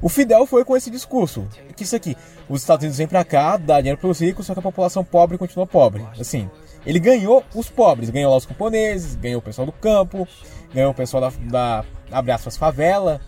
o 0.01 0.10
Fidel 0.10 0.45
foi 0.47 0.65
com 0.65 0.75
esse 0.75 0.89
discurso, 0.89 1.47
que 1.75 1.83
isso 1.83 1.95
aqui, 1.95 2.17
os 2.49 2.62
Estados 2.62 2.83
Unidos 2.83 2.97
vêm 2.97 3.07
para 3.07 3.23
cá, 3.23 3.57
dá 3.57 3.79
dinheiro 3.79 3.99
para 3.99 4.10
os 4.10 4.19
ricos, 4.19 4.45
só 4.45 4.53
que 4.53 4.60
a 4.60 4.63
população 4.63 5.03
pobre 5.03 5.38
continua 5.38 5.67
pobre. 5.67 6.03
Assim, 6.19 6.49
ele 6.83 6.99
ganhou 6.99 7.43
os 7.53 7.69
pobres, 7.69 8.10
ganhou 8.10 8.31
lá 8.31 8.38
os 8.38 8.45
camponeses, 8.45 9.15
ganhou 9.15 9.39
o 9.39 9.43
pessoal 9.43 9.67
do 9.67 9.71
campo, 9.71 10.27
ganhou 10.73 10.91
o 10.91 10.95
pessoal 10.95 11.21
da, 11.21 11.31
da 11.51 11.86
abre 12.12 12.36
favela 12.57 13.21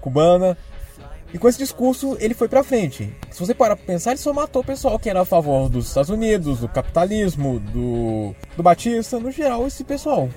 cubana, 0.00 0.56
e 1.32 1.38
com 1.38 1.48
esse 1.48 1.58
discurso 1.58 2.16
ele 2.20 2.34
foi 2.34 2.48
pra 2.48 2.64
frente. 2.64 3.12
Se 3.30 3.40
você 3.40 3.54
parar 3.54 3.76
pra 3.76 3.86
pensar, 3.86 4.10
ele 4.10 4.20
só 4.20 4.32
matou 4.32 4.62
o 4.62 4.64
pessoal 4.64 4.98
que 4.98 5.08
era 5.08 5.20
a 5.20 5.24
favor 5.24 5.68
dos 5.68 5.88
Estados 5.88 6.10
Unidos, 6.10 6.60
do 6.60 6.68
capitalismo, 6.68 7.60
do, 7.60 8.34
do 8.56 8.62
Batista, 8.62 9.18
no 9.18 9.30
geral, 9.30 9.66
esse 9.66 9.84
pessoal. 9.84 10.28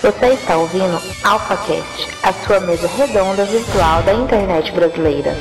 Você 0.00 0.26
está 0.26 0.56
ouvindo 0.56 1.00
AlphaCast, 1.24 2.08
a 2.22 2.32
sua 2.32 2.60
mesa 2.60 2.86
redonda 2.86 3.44
virtual 3.44 4.02
da 4.02 4.14
internet 4.14 4.70
brasileira. 4.72 5.36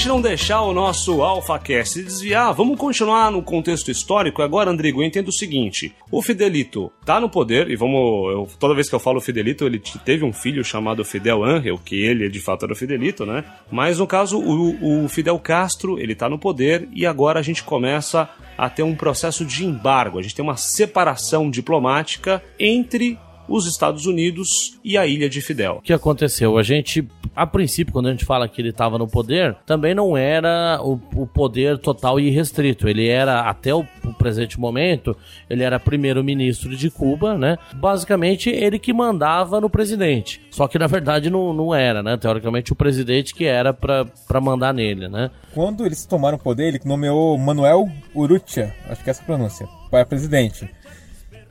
Gente 0.00 0.08
não 0.08 0.22
deixar 0.22 0.62
o 0.62 0.72
nosso 0.72 1.22
AlphaCast 1.22 1.92
se 1.92 2.02
desviar, 2.02 2.54
vamos 2.54 2.78
continuar 2.78 3.30
no 3.30 3.42
contexto 3.42 3.90
histórico. 3.90 4.40
Agora, 4.40 4.70
Andrigo, 4.70 5.02
eu 5.02 5.06
entendo 5.06 5.28
o 5.28 5.32
seguinte: 5.32 5.94
o 6.10 6.22
Fidelito 6.22 6.90
tá 7.04 7.20
no 7.20 7.28
poder, 7.28 7.70
e 7.70 7.76
vamos. 7.76 8.32
Eu, 8.32 8.48
toda 8.58 8.74
vez 8.74 8.88
que 8.88 8.94
eu 8.94 8.98
falo 8.98 9.20
Fidelito, 9.20 9.66
ele 9.66 9.78
teve 10.02 10.24
um 10.24 10.32
filho 10.32 10.64
chamado 10.64 11.04
Fidel 11.04 11.44
Ángel, 11.44 11.78
que 11.84 11.96
ele 11.96 12.30
de 12.30 12.40
fato 12.40 12.64
era 12.64 12.72
o 12.72 12.76
Fidelito, 12.76 13.26
né? 13.26 13.44
Mas 13.70 13.98
no 13.98 14.06
caso, 14.06 14.38
o, 14.38 15.04
o 15.04 15.08
Fidel 15.10 15.38
Castro, 15.38 15.98
ele 15.98 16.14
tá 16.14 16.30
no 16.30 16.38
poder, 16.38 16.88
e 16.94 17.04
agora 17.04 17.38
a 17.38 17.42
gente 17.42 17.62
começa 17.62 18.26
a 18.56 18.70
ter 18.70 18.82
um 18.82 18.94
processo 18.94 19.44
de 19.44 19.66
embargo, 19.66 20.18
a 20.18 20.22
gente 20.22 20.34
tem 20.34 20.42
uma 20.42 20.56
separação 20.56 21.50
diplomática 21.50 22.42
entre 22.58 23.18
os 23.50 23.66
Estados 23.66 24.06
Unidos 24.06 24.78
e 24.84 24.96
a 24.96 25.06
ilha 25.06 25.28
de 25.28 25.40
Fidel. 25.40 25.78
O 25.78 25.82
que 25.82 25.92
aconteceu? 25.92 26.56
A 26.56 26.62
gente, 26.62 27.06
a 27.34 27.44
princípio, 27.44 27.92
quando 27.92 28.06
a 28.06 28.12
gente 28.12 28.24
fala 28.24 28.48
que 28.48 28.62
ele 28.62 28.68
estava 28.68 28.96
no 28.96 29.08
poder, 29.08 29.56
também 29.66 29.92
não 29.92 30.16
era 30.16 30.80
o, 30.80 30.92
o, 31.16 31.26
poder 31.26 31.76
total 31.78 32.20
e 32.20 32.30
restrito. 32.30 32.88
Ele 32.88 33.08
era, 33.08 33.40
até 33.40 33.74
o, 33.74 33.84
o 34.04 34.14
presente 34.14 34.58
momento, 34.58 35.16
ele 35.48 35.64
era 35.64 35.80
primeiro-ministro 35.80 36.76
de 36.76 36.90
Cuba, 36.90 37.36
né? 37.36 37.58
Basicamente, 37.74 38.48
ele 38.48 38.78
que 38.78 38.92
mandava 38.92 39.60
no 39.60 39.68
presidente. 39.68 40.40
Só 40.50 40.68
que, 40.68 40.78
na 40.78 40.86
verdade, 40.86 41.28
não, 41.28 41.52
não 41.52 41.74
era, 41.74 42.02
né? 42.04 42.16
Teoricamente, 42.16 42.72
o 42.72 42.76
presidente 42.76 43.34
que 43.34 43.44
era 43.44 43.74
para 43.74 44.40
mandar 44.40 44.72
nele, 44.72 45.08
né? 45.08 45.30
Quando 45.52 45.84
eles 45.84 46.06
tomaram 46.06 46.36
o 46.36 46.40
poder, 46.40 46.68
ele 46.68 46.80
nomeou 46.84 47.36
Manuel 47.36 47.88
Urrutia, 48.14 48.72
acho 48.88 49.02
que 49.02 49.10
é 49.10 49.12
essa 49.12 49.22
a 49.22 49.26
pronúncia, 49.26 49.66
para 49.90 50.06
presidente. 50.06 50.70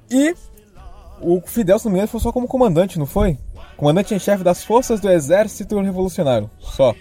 E 0.10 0.34
o 1.22 1.42
Fidel, 1.46 1.80
se 1.80 1.86
não 1.86 1.92
me 1.92 1.98
engano, 1.98 2.10
foi 2.10 2.20
só 2.20 2.32
como 2.32 2.48
comandante, 2.48 3.00
não 3.00 3.06
foi? 3.06 3.38
Comandante 3.78 4.14
em 4.14 4.20
chefe 4.20 4.44
das 4.44 4.64
forças 4.64 5.00
do 5.00 5.10
exército 5.10 5.80
revolucionário, 5.80 6.50
só. 6.60 6.94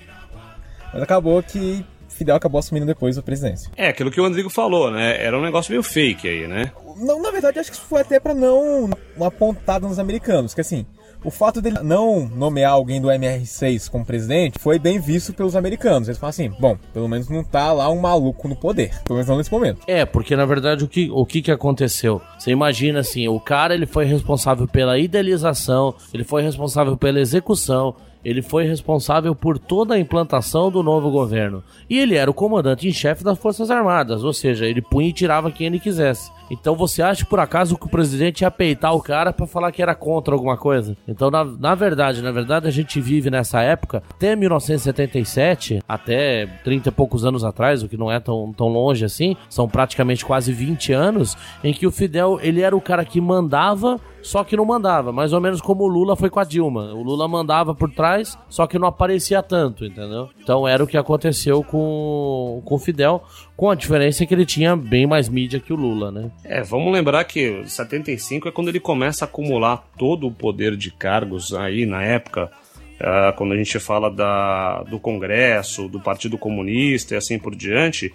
Mas 0.92 1.02
acabou 1.02 1.42
que 1.42 1.84
Fidel 2.08 2.36
acabou 2.36 2.58
assumindo 2.58 2.86
depois 2.86 3.16
a 3.16 3.22
presidência. 3.22 3.70
É, 3.76 3.88
aquilo 3.88 4.10
que 4.10 4.20
o 4.20 4.24
Rodrigo 4.24 4.50
falou, 4.50 4.90
né? 4.90 5.24
Era 5.24 5.38
um 5.38 5.42
negócio 5.42 5.70
meio 5.70 5.82
fake 5.82 6.26
aí, 6.28 6.48
né? 6.48 6.72
Não, 6.96 7.22
na 7.22 7.30
verdade, 7.30 7.60
acho 7.60 7.70
que 7.70 7.76
isso 7.76 7.86
foi 7.86 8.00
até 8.00 8.18
para 8.18 8.34
não 8.34 8.90
uma 9.16 9.30
pontada 9.30 9.86
nos 9.86 9.98
americanos, 9.98 10.52
que 10.52 10.60
assim, 10.60 10.84
o 11.24 11.30
fato 11.30 11.60
dele 11.60 11.78
não 11.82 12.28
nomear 12.28 12.72
alguém 12.72 13.00
do 13.00 13.08
MR6 13.08 13.90
como 13.90 14.04
presidente 14.04 14.58
foi 14.58 14.78
bem 14.78 15.00
visto 15.00 15.32
pelos 15.32 15.56
americanos. 15.56 16.08
Eles 16.08 16.18
falam 16.18 16.30
assim: 16.30 16.50
bom, 16.60 16.76
pelo 16.92 17.08
menos 17.08 17.28
não 17.28 17.42
tá 17.42 17.72
lá 17.72 17.90
um 17.90 18.00
maluco 18.00 18.48
no 18.48 18.56
poder. 18.56 18.90
Pelo 19.04 19.16
menos 19.16 19.28
não 19.28 19.36
nesse 19.36 19.52
momento. 19.52 19.80
É, 19.86 20.04
porque 20.04 20.36
na 20.36 20.46
verdade 20.46 20.84
o 20.84 20.88
que, 20.88 21.10
o 21.10 21.26
que, 21.26 21.42
que 21.42 21.50
aconteceu? 21.50 22.20
Você 22.38 22.50
imagina 22.50 23.00
assim: 23.00 23.26
o 23.28 23.40
cara 23.40 23.74
ele 23.74 23.86
foi 23.86 24.04
responsável 24.04 24.66
pela 24.68 24.98
idealização, 24.98 25.94
ele 26.12 26.24
foi 26.24 26.42
responsável 26.42 26.96
pela 26.96 27.20
execução, 27.20 27.94
ele 28.24 28.42
foi 28.42 28.64
responsável 28.64 29.34
por 29.34 29.58
toda 29.58 29.94
a 29.94 29.98
implantação 29.98 30.70
do 30.70 30.82
novo 30.82 31.10
governo. 31.10 31.62
E 31.88 31.98
ele 31.98 32.14
era 32.14 32.30
o 32.30 32.34
comandante 32.34 32.88
em 32.88 32.92
chefe 32.92 33.24
das 33.24 33.38
Forças 33.38 33.70
Armadas, 33.70 34.24
ou 34.24 34.32
seja, 34.32 34.66
ele 34.66 34.82
punha 34.82 35.08
e 35.08 35.12
tirava 35.12 35.50
quem 35.50 35.66
ele 35.66 35.80
quisesse. 35.80 36.30
Então 36.50 36.74
você 36.74 37.02
acha 37.02 37.24
por 37.24 37.40
acaso 37.40 37.76
que 37.76 37.86
o 37.86 37.90
presidente 37.90 38.42
ia 38.42 38.50
peitar 38.50 38.94
o 38.94 39.02
cara 39.02 39.32
para 39.32 39.46
falar 39.46 39.72
que 39.72 39.82
era 39.82 39.94
contra 39.94 40.34
alguma 40.34 40.56
coisa? 40.56 40.96
Então, 41.06 41.30
na, 41.30 41.44
na 41.44 41.74
verdade, 41.74 42.22
na 42.22 42.32
verdade, 42.32 42.66
a 42.66 42.70
gente 42.70 43.00
vive 43.00 43.30
nessa 43.30 43.60
época, 43.60 44.02
até 44.10 44.34
1977, 44.34 45.82
até 45.88 46.46
30 46.64 46.88
e 46.88 46.92
poucos 46.92 47.24
anos 47.24 47.44
atrás, 47.44 47.82
o 47.82 47.88
que 47.88 47.96
não 47.96 48.10
é 48.10 48.20
tão, 48.20 48.52
tão 48.52 48.68
longe 48.68 49.04
assim, 49.04 49.36
são 49.48 49.68
praticamente 49.68 50.24
quase 50.24 50.52
20 50.52 50.92
anos, 50.92 51.36
em 51.62 51.72
que 51.72 51.86
o 51.86 51.90
Fidel, 51.90 52.38
ele 52.42 52.60
era 52.60 52.76
o 52.76 52.80
cara 52.80 53.04
que 53.04 53.20
mandava 53.20 54.00
só 54.28 54.44
que 54.44 54.58
não 54.58 54.64
mandava, 54.66 55.10
mais 55.10 55.32
ou 55.32 55.40
menos 55.40 55.58
como 55.58 55.84
o 55.84 55.88
Lula 55.88 56.14
foi 56.14 56.28
com 56.28 56.38
a 56.38 56.44
Dilma. 56.44 56.92
O 56.92 57.02
Lula 57.02 57.26
mandava 57.26 57.74
por 57.74 57.90
trás, 57.90 58.38
só 58.46 58.66
que 58.66 58.78
não 58.78 58.86
aparecia 58.86 59.42
tanto, 59.42 59.86
entendeu? 59.86 60.28
Então 60.38 60.68
era 60.68 60.84
o 60.84 60.86
que 60.86 60.98
aconteceu 60.98 61.64
com, 61.64 62.60
com 62.62 62.74
o 62.74 62.78
Fidel, 62.78 63.22
com 63.56 63.70
a 63.70 63.74
diferença 63.74 64.26
que 64.26 64.34
ele 64.34 64.44
tinha 64.44 64.76
bem 64.76 65.06
mais 65.06 65.30
mídia 65.30 65.58
que 65.58 65.72
o 65.72 65.76
Lula, 65.76 66.12
né? 66.12 66.30
É, 66.44 66.60
vamos 66.62 66.92
lembrar 66.92 67.24
que 67.24 67.62
75 67.64 68.48
é 68.48 68.52
quando 68.52 68.68
ele 68.68 68.78
começa 68.78 69.24
a 69.24 69.28
acumular 69.28 69.82
todo 69.96 70.26
o 70.26 70.30
poder 70.30 70.76
de 70.76 70.90
cargos 70.90 71.54
aí 71.54 71.86
na 71.86 72.02
época. 72.02 72.52
Uh, 73.00 73.34
quando 73.34 73.54
a 73.54 73.56
gente 73.56 73.78
fala 73.78 74.10
da, 74.10 74.82
do 74.82 75.00
Congresso, 75.00 75.88
do 75.88 76.00
Partido 76.00 76.36
Comunista 76.36 77.14
e 77.14 77.16
assim 77.16 77.38
por 77.38 77.56
diante, 77.56 78.12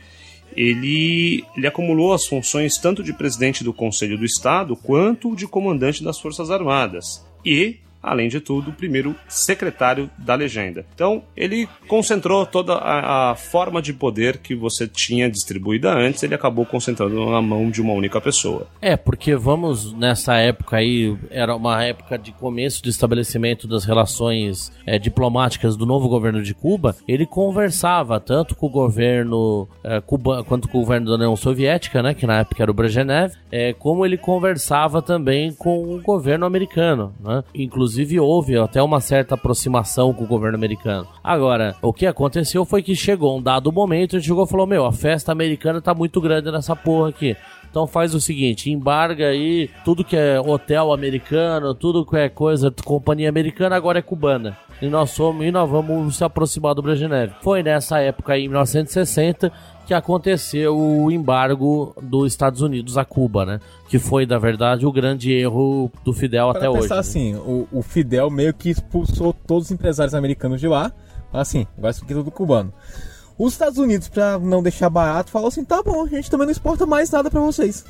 ele, 0.55 1.43
ele 1.55 1.67
acumulou 1.67 2.13
as 2.13 2.25
funções 2.25 2.77
tanto 2.77 3.03
de 3.03 3.13
presidente 3.13 3.63
do 3.63 3.73
Conselho 3.73 4.17
do 4.17 4.25
Estado 4.25 4.75
quanto 4.75 5.35
de 5.35 5.47
comandante 5.47 6.03
das 6.03 6.19
Forças 6.19 6.49
Armadas. 6.49 7.25
E 7.45 7.77
além 8.03 8.27
de 8.27 8.41
tudo, 8.41 8.71
o 8.71 8.73
primeiro 8.73 9.15
secretário 9.29 10.09
da 10.17 10.35
legenda. 10.35 10.85
Então, 10.93 11.23
ele 11.35 11.67
concentrou 11.87 12.45
toda 12.45 12.73
a, 12.73 13.31
a, 13.31 13.35
forma 13.35 13.81
de 13.81 13.93
poder 13.93 14.37
que 14.37 14.53
você 14.53 14.87
tinha 14.87 15.29
distribuída 15.29 15.93
antes, 15.93 16.21
ele 16.21 16.35
acabou 16.35 16.65
concentrando 16.65 17.25
na 17.31 17.41
mão 17.41 17.71
de 17.71 17.81
uma 17.81 17.93
única 17.93 18.19
pessoa. 18.19 18.67
É, 18.81 18.97
porque 18.97 19.35
vamos 19.35 19.93
nessa 19.93 20.35
época 20.35 20.77
aí, 20.77 21.15
era 21.31 21.55
uma 21.55 21.83
época 21.83 22.17
de 22.17 22.33
começo 22.33 22.83
de 22.83 22.89
estabelecimento 22.89 23.67
das 23.67 23.85
relações 23.85 24.71
é, 24.85 24.99
diplomáticas 24.99 25.77
do 25.77 25.85
novo 25.85 26.09
governo 26.09 26.43
de 26.43 26.53
Cuba, 26.53 26.95
ele 27.07 27.25
conversava 27.25 28.19
tanto 28.19 28.55
com 28.55 28.67
o 28.67 28.69
governo 28.69 29.67
é, 29.83 30.01
Cuba 30.01 30.43
quanto 30.43 30.67
com 30.67 30.79
o 30.79 30.81
governo 30.81 31.07
da 31.07 31.15
União 31.15 31.35
Soviética, 31.35 32.03
né, 32.03 32.13
que 32.13 32.27
na 32.27 32.39
época 32.39 32.61
era 32.61 32.71
o 32.71 32.73
Brezhnev, 32.73 33.33
é, 33.51 33.71
como 33.73 34.05
ele 34.05 34.17
conversava 34.17 35.01
também 35.01 35.53
com 35.53 35.95
o 35.95 36.01
governo 36.01 36.45
americano, 36.45 37.13
né, 37.23 37.43
inclusive 37.53 37.92
Inclusive, 37.93 38.19
houve 38.19 38.57
até 38.57 38.81
uma 38.81 38.99
certa 38.99 39.35
aproximação 39.35 40.11
com 40.13 40.23
o 40.23 40.27
governo 40.27 40.57
americano. 40.57 41.07
Agora, 41.23 41.75
o 41.79 41.93
que 41.93 42.07
aconteceu 42.07 42.65
foi 42.65 42.81
que 42.81 42.95
chegou 42.95 43.37
um 43.37 43.41
dado 43.41 43.71
momento, 43.71 44.17
gente 44.17 44.25
chegou 44.25 44.45
e 44.45 44.49
falou: 44.49 44.65
Meu, 44.65 44.83
a 44.83 44.91
festa 44.91 45.31
americana 45.31 45.79
tá 45.79 45.93
muito 45.93 46.19
grande 46.19 46.51
nessa 46.51 46.75
porra 46.75 47.09
aqui. 47.09 47.37
Então 47.69 47.85
faz 47.85 48.13
o 48.13 48.21
seguinte, 48.21 48.71
embarga 48.71 49.27
aí 49.27 49.69
tudo 49.83 50.03
que 50.03 50.15
é 50.15 50.39
hotel 50.39 50.93
americano, 50.93 51.73
tudo 51.73 52.05
que 52.05 52.15
é 52.15 52.29
coisa 52.29 52.69
de 52.69 52.83
companhia 52.83 53.29
americana, 53.29 53.75
agora 53.75 53.99
é 53.99 54.01
cubana. 54.01 54.57
E 54.81 54.87
nós 54.87 55.11
somos 55.11 55.45
e 55.45 55.51
nós 55.51 55.69
vamos 55.69 56.17
se 56.17 56.23
aproximar 56.23 56.75
do 56.75 56.81
Brezhnev. 56.81 57.31
Foi 57.41 57.63
nessa 57.63 57.99
época 57.99 58.33
aí, 58.33 58.45
em 58.45 58.47
1960, 58.47 59.51
que 59.85 59.93
aconteceu 59.93 60.77
o 60.77 61.11
embargo 61.11 61.95
dos 62.01 62.31
Estados 62.31 62.61
Unidos 62.61 62.97
a 62.97 63.05
Cuba, 63.05 63.45
né? 63.45 63.59
Que 63.89 63.99
foi, 63.99 64.25
na 64.25 64.37
verdade, 64.37 64.85
o 64.85 64.91
grande 64.91 65.31
erro 65.33 65.91
do 66.03 66.13
Fidel 66.13 66.49
Para 66.49 66.57
até 66.57 66.69
hoje. 66.69 66.81
pensar 66.81 66.95
né? 66.95 67.01
assim, 67.01 67.35
o, 67.35 67.67
o, 67.71 67.81
Fidel 67.81 68.29
meio 68.29 68.53
que 68.53 68.69
expulsou 68.69 69.33
todos 69.33 69.65
os 69.65 69.71
empresários 69.71 70.13
americanos 70.13 70.59
de 70.59 70.67
lá, 70.67 70.91
assim, 71.31 71.67
vai 71.77 71.91
ser 71.93 72.05
tudo 72.05 72.31
cubano. 72.31 72.73
Os 73.37 73.53
Estados 73.53 73.77
Unidos, 73.77 74.07
para 74.07 74.39
não 74.39 74.63
deixar 74.63 74.89
barato, 74.89 75.31
falou 75.31 75.47
assim: 75.47 75.65
tá 75.65 75.81
bom, 75.81 76.03
a 76.03 76.07
gente 76.07 76.29
também 76.29 76.45
não 76.45 76.51
exporta 76.51 76.85
mais 76.85 77.09
nada 77.09 77.29
para 77.29 77.41
vocês. 77.41 77.85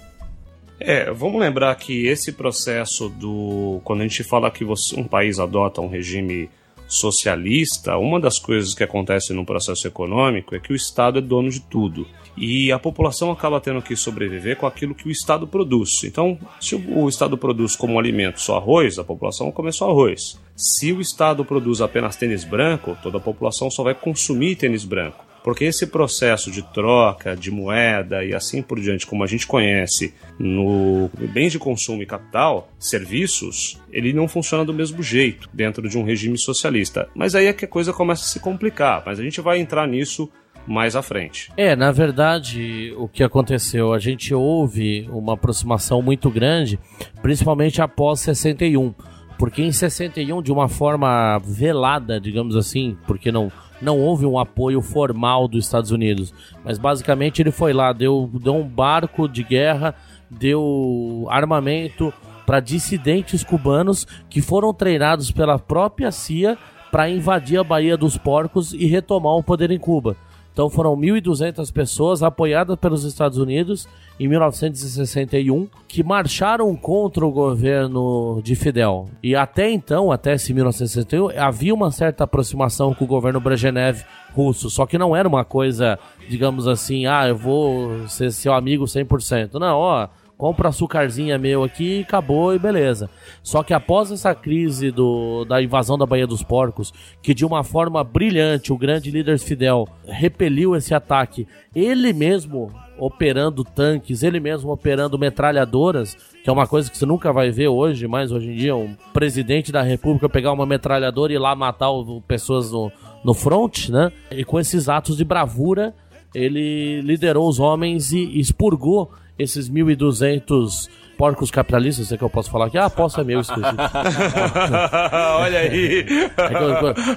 É, 0.79 1.11
vamos 1.11 1.39
lembrar 1.39 1.75
que 1.75 2.07
esse 2.07 2.31
processo 2.31 3.09
do. 3.09 3.79
Quando 3.83 4.01
a 4.01 4.03
gente 4.03 4.23
fala 4.23 4.49
que 4.49 4.65
você, 4.65 4.99
um 4.99 5.03
país 5.03 5.39
adota 5.39 5.81
um 5.81 5.87
regime 5.87 6.49
socialista, 6.93 7.97
uma 7.97 8.19
das 8.19 8.37
coisas 8.37 8.73
que 8.73 8.83
acontece 8.83 9.33
no 9.33 9.45
processo 9.45 9.87
econômico 9.87 10.55
é 10.55 10.59
que 10.59 10.71
o 10.71 10.75
Estado 10.75 11.19
é 11.19 11.21
dono 11.21 11.49
de 11.49 11.59
tudo. 11.59 12.07
E 12.35 12.71
a 12.71 12.79
população 12.79 13.31
acaba 13.31 13.61
tendo 13.61 13.81
que 13.81 13.95
sobreviver 13.95 14.57
com 14.57 14.65
aquilo 14.65 14.95
que 14.95 15.07
o 15.07 15.11
Estado 15.11 15.47
produz. 15.47 16.03
Então, 16.03 16.37
se 16.59 16.75
o 16.75 17.07
Estado 17.07 17.37
produz 17.37 17.75
como 17.75 17.99
alimento 17.99 18.41
só 18.41 18.57
arroz, 18.57 18.97
a 18.97 19.03
população 19.03 19.51
come 19.51 19.71
só 19.71 19.89
arroz. 19.89 20.39
Se 20.55 20.91
o 20.91 21.01
Estado 21.01 21.45
produz 21.45 21.81
apenas 21.81 22.15
tênis 22.15 22.43
branco, 22.43 22.97
toda 23.03 23.17
a 23.17 23.21
população 23.21 23.69
só 23.69 23.83
vai 23.83 23.93
consumir 23.93 24.55
tênis 24.55 24.83
branco. 24.83 25.32
Porque 25.43 25.65
esse 25.65 25.87
processo 25.87 26.49
de 26.49 26.61
troca 26.73 27.35
de 27.35 27.51
moeda 27.51 28.23
e 28.23 28.33
assim 28.33 28.61
por 28.61 28.79
diante, 28.79 29.05
como 29.05 29.23
a 29.23 29.27
gente 29.27 29.45
conhece 29.45 30.13
no 30.39 31.09
bens 31.33 31.51
de 31.51 31.59
consumo 31.59 32.01
e 32.01 32.05
capital, 32.05 32.69
serviços, 32.79 33.79
ele 33.91 34.13
não 34.13 34.27
funciona 34.27 34.63
do 34.63 34.73
mesmo 34.73 35.03
jeito 35.03 35.49
dentro 35.53 35.87
de 35.89 35.97
um 35.97 36.03
regime 36.03 36.37
socialista. 36.37 37.09
Mas 37.13 37.35
aí 37.35 37.47
é 37.47 37.53
que 37.53 37.65
a 37.65 37.67
coisa 37.67 37.91
começa 37.91 38.23
a 38.23 38.27
se 38.27 38.39
complicar. 38.39 39.03
Mas 39.05 39.19
a 39.19 39.23
gente 39.23 39.41
vai 39.41 39.59
entrar 39.59 39.87
nisso 39.87 40.31
mais 40.65 40.95
à 40.95 41.01
frente. 41.01 41.51
É, 41.57 41.75
na 41.75 41.91
verdade, 41.91 42.93
o 42.97 43.07
que 43.07 43.23
aconteceu? 43.23 43.93
A 43.93 43.99
gente 43.99 44.33
houve 44.33 45.07
uma 45.11 45.33
aproximação 45.33 46.01
muito 46.01 46.29
grande, 46.29 46.79
principalmente 47.21 47.81
após 47.81 48.21
61. 48.21 48.93
Porque 49.37 49.61
em 49.61 49.71
61, 49.71 50.41
de 50.41 50.51
uma 50.51 50.69
forma 50.69 51.37
velada, 51.39 52.19
digamos 52.19 52.55
assim, 52.55 52.95
porque 53.05 53.31
não 53.31 53.51
não 53.83 53.99
houve 53.99 54.25
um 54.25 54.39
apoio 54.39 54.81
formal 54.81 55.47
dos 55.47 55.65
Estados 55.65 55.91
Unidos. 55.91 56.33
Mas 56.63 56.77
basicamente 56.77 57.41
ele 57.41 57.51
foi 57.51 57.73
lá, 57.73 57.91
deu, 57.93 58.29
deu 58.33 58.55
um 58.55 58.67
barco 58.67 59.27
de 59.27 59.43
guerra, 59.43 59.93
deu 60.29 61.27
armamento 61.29 62.13
para 62.45 62.59
dissidentes 62.59 63.43
cubanos 63.43 64.07
que 64.29 64.41
foram 64.41 64.73
treinados 64.73 65.31
pela 65.31 65.59
própria 65.59 66.11
CIA 66.11 66.57
para 66.91 67.09
invadir 67.09 67.59
a 67.59 67.63
Baía 67.63 67.97
dos 67.97 68.17
Porcos 68.17 68.73
e 68.73 68.85
retomar 68.85 69.33
o 69.33 69.43
poder 69.43 69.71
em 69.71 69.79
Cuba. 69.79 70.15
Então 70.53 70.69
foram 70.69 70.95
1.200 70.95 71.73
pessoas 71.73 72.21
apoiadas 72.21 72.77
pelos 72.77 73.03
Estados 73.03 73.39
Unidos 73.39 73.87
em 74.19 74.27
1961 74.27 75.67
que 75.87 76.03
marcharam 76.03 76.75
contra 76.75 77.25
o 77.25 77.31
governo 77.31 78.39
de 78.43 78.55
Fidel. 78.55 79.09
E 79.21 79.35
até 79.35 79.71
então, 79.71 80.11
até 80.11 80.33
esse 80.35 80.53
1961, 80.53 81.31
havia 81.39 81.73
uma 81.73 81.91
certa 81.91 82.23
aproximação 82.23 82.93
com 82.93 83.03
o 83.03 83.07
governo 83.07 83.39
Brezhnev 83.39 84.03
russo, 84.31 84.69
só 84.69 84.85
que 84.85 84.97
não 84.97 85.15
era 85.15 85.27
uma 85.27 85.43
coisa, 85.43 85.97
digamos 86.29 86.67
assim, 86.67 87.07
ah, 87.07 87.27
eu 87.27 87.35
vou 87.35 88.07
ser 88.07 88.31
seu 88.31 88.53
amigo 88.53 88.85
100%. 88.85 89.55
Não, 89.55 89.77
ó, 89.77 90.07
compra 90.43 90.67
açucarzinha 90.67 91.37
meu 91.37 91.63
aqui, 91.63 92.01
acabou 92.01 92.53
e 92.53 92.59
beleza. 92.59 93.09
Só 93.41 93.63
que 93.63 93.73
após 93.73 94.11
essa 94.11 94.35
crise 94.35 94.91
do, 94.91 95.45
da 95.45 95.63
invasão 95.63 95.97
da 95.97 96.05
Baía 96.05 96.27
dos 96.27 96.43
Porcos, 96.43 96.93
que 97.21 97.33
de 97.33 97.45
uma 97.45 97.63
forma 97.63 98.03
brilhante 98.03 98.73
o 98.73 98.77
grande 98.77 99.09
líder 99.09 99.39
Fidel 99.39 99.87
repeliu 100.05 100.75
esse 100.75 100.93
ataque, 100.93 101.47
ele 101.73 102.11
mesmo 102.11 102.73
operando 102.99 103.63
tanques, 103.63 104.21
ele 104.21 104.37
mesmo 104.41 104.69
operando 104.69 105.17
metralhadoras, 105.17 106.13
que 106.43 106.49
é 106.49 106.51
uma 106.51 106.67
coisa 106.67 106.91
que 106.91 106.97
você 106.97 107.05
nunca 107.05 107.31
vai 107.31 107.49
ver 107.49 107.69
hoje, 107.69 108.05
mas 108.05 108.29
hoje 108.29 108.51
em 108.51 108.55
dia 108.57 108.75
um 108.75 108.97
presidente 109.13 109.71
da 109.71 109.81
república 109.81 110.27
pegar 110.27 110.51
uma 110.51 110.65
metralhadora 110.65 111.31
e 111.31 111.37
ir 111.37 111.39
lá 111.39 111.55
matar 111.55 111.87
pessoas 112.27 112.69
no, 112.69 112.91
no 113.23 113.33
front, 113.33 113.87
né? 113.87 114.11
E 114.29 114.43
com 114.43 114.59
esses 114.59 114.89
atos 114.89 115.15
de 115.15 115.23
bravura, 115.23 115.95
ele 116.35 116.99
liderou 116.99 117.47
os 117.47 117.61
homens 117.61 118.11
e 118.11 118.37
expurgou 118.37 119.09
esses 119.37 119.69
1.200 119.69 120.89
porcos 121.17 121.51
capitalistas, 121.51 122.11
é 122.11 122.17
que 122.17 122.23
eu 122.23 122.29
posso 122.29 122.49
falar 122.49 122.67
aqui? 122.67 122.77
Ah, 122.77 122.89
posso 122.89 123.21
é 123.21 123.23
meu, 123.23 123.39
exclusivo. 123.39 123.77
Olha 125.39 125.59
aí. 125.59 126.05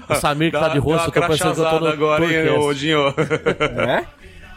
É 0.08 0.12
o 0.12 0.14
Samir 0.16 0.52
que 0.52 0.58
tá 0.58 0.68
de 0.68 0.78
rosto, 0.78 1.08
eu 1.08 1.12
tô 1.12 1.26
pensando 1.26 1.54
que 1.54 1.60
eu 1.60 1.70
tô 1.70 1.80
no 1.80 1.86
agora, 1.86 2.24
hein, 2.24 2.74
Dinho? 2.74 3.14
É? 3.88 4.04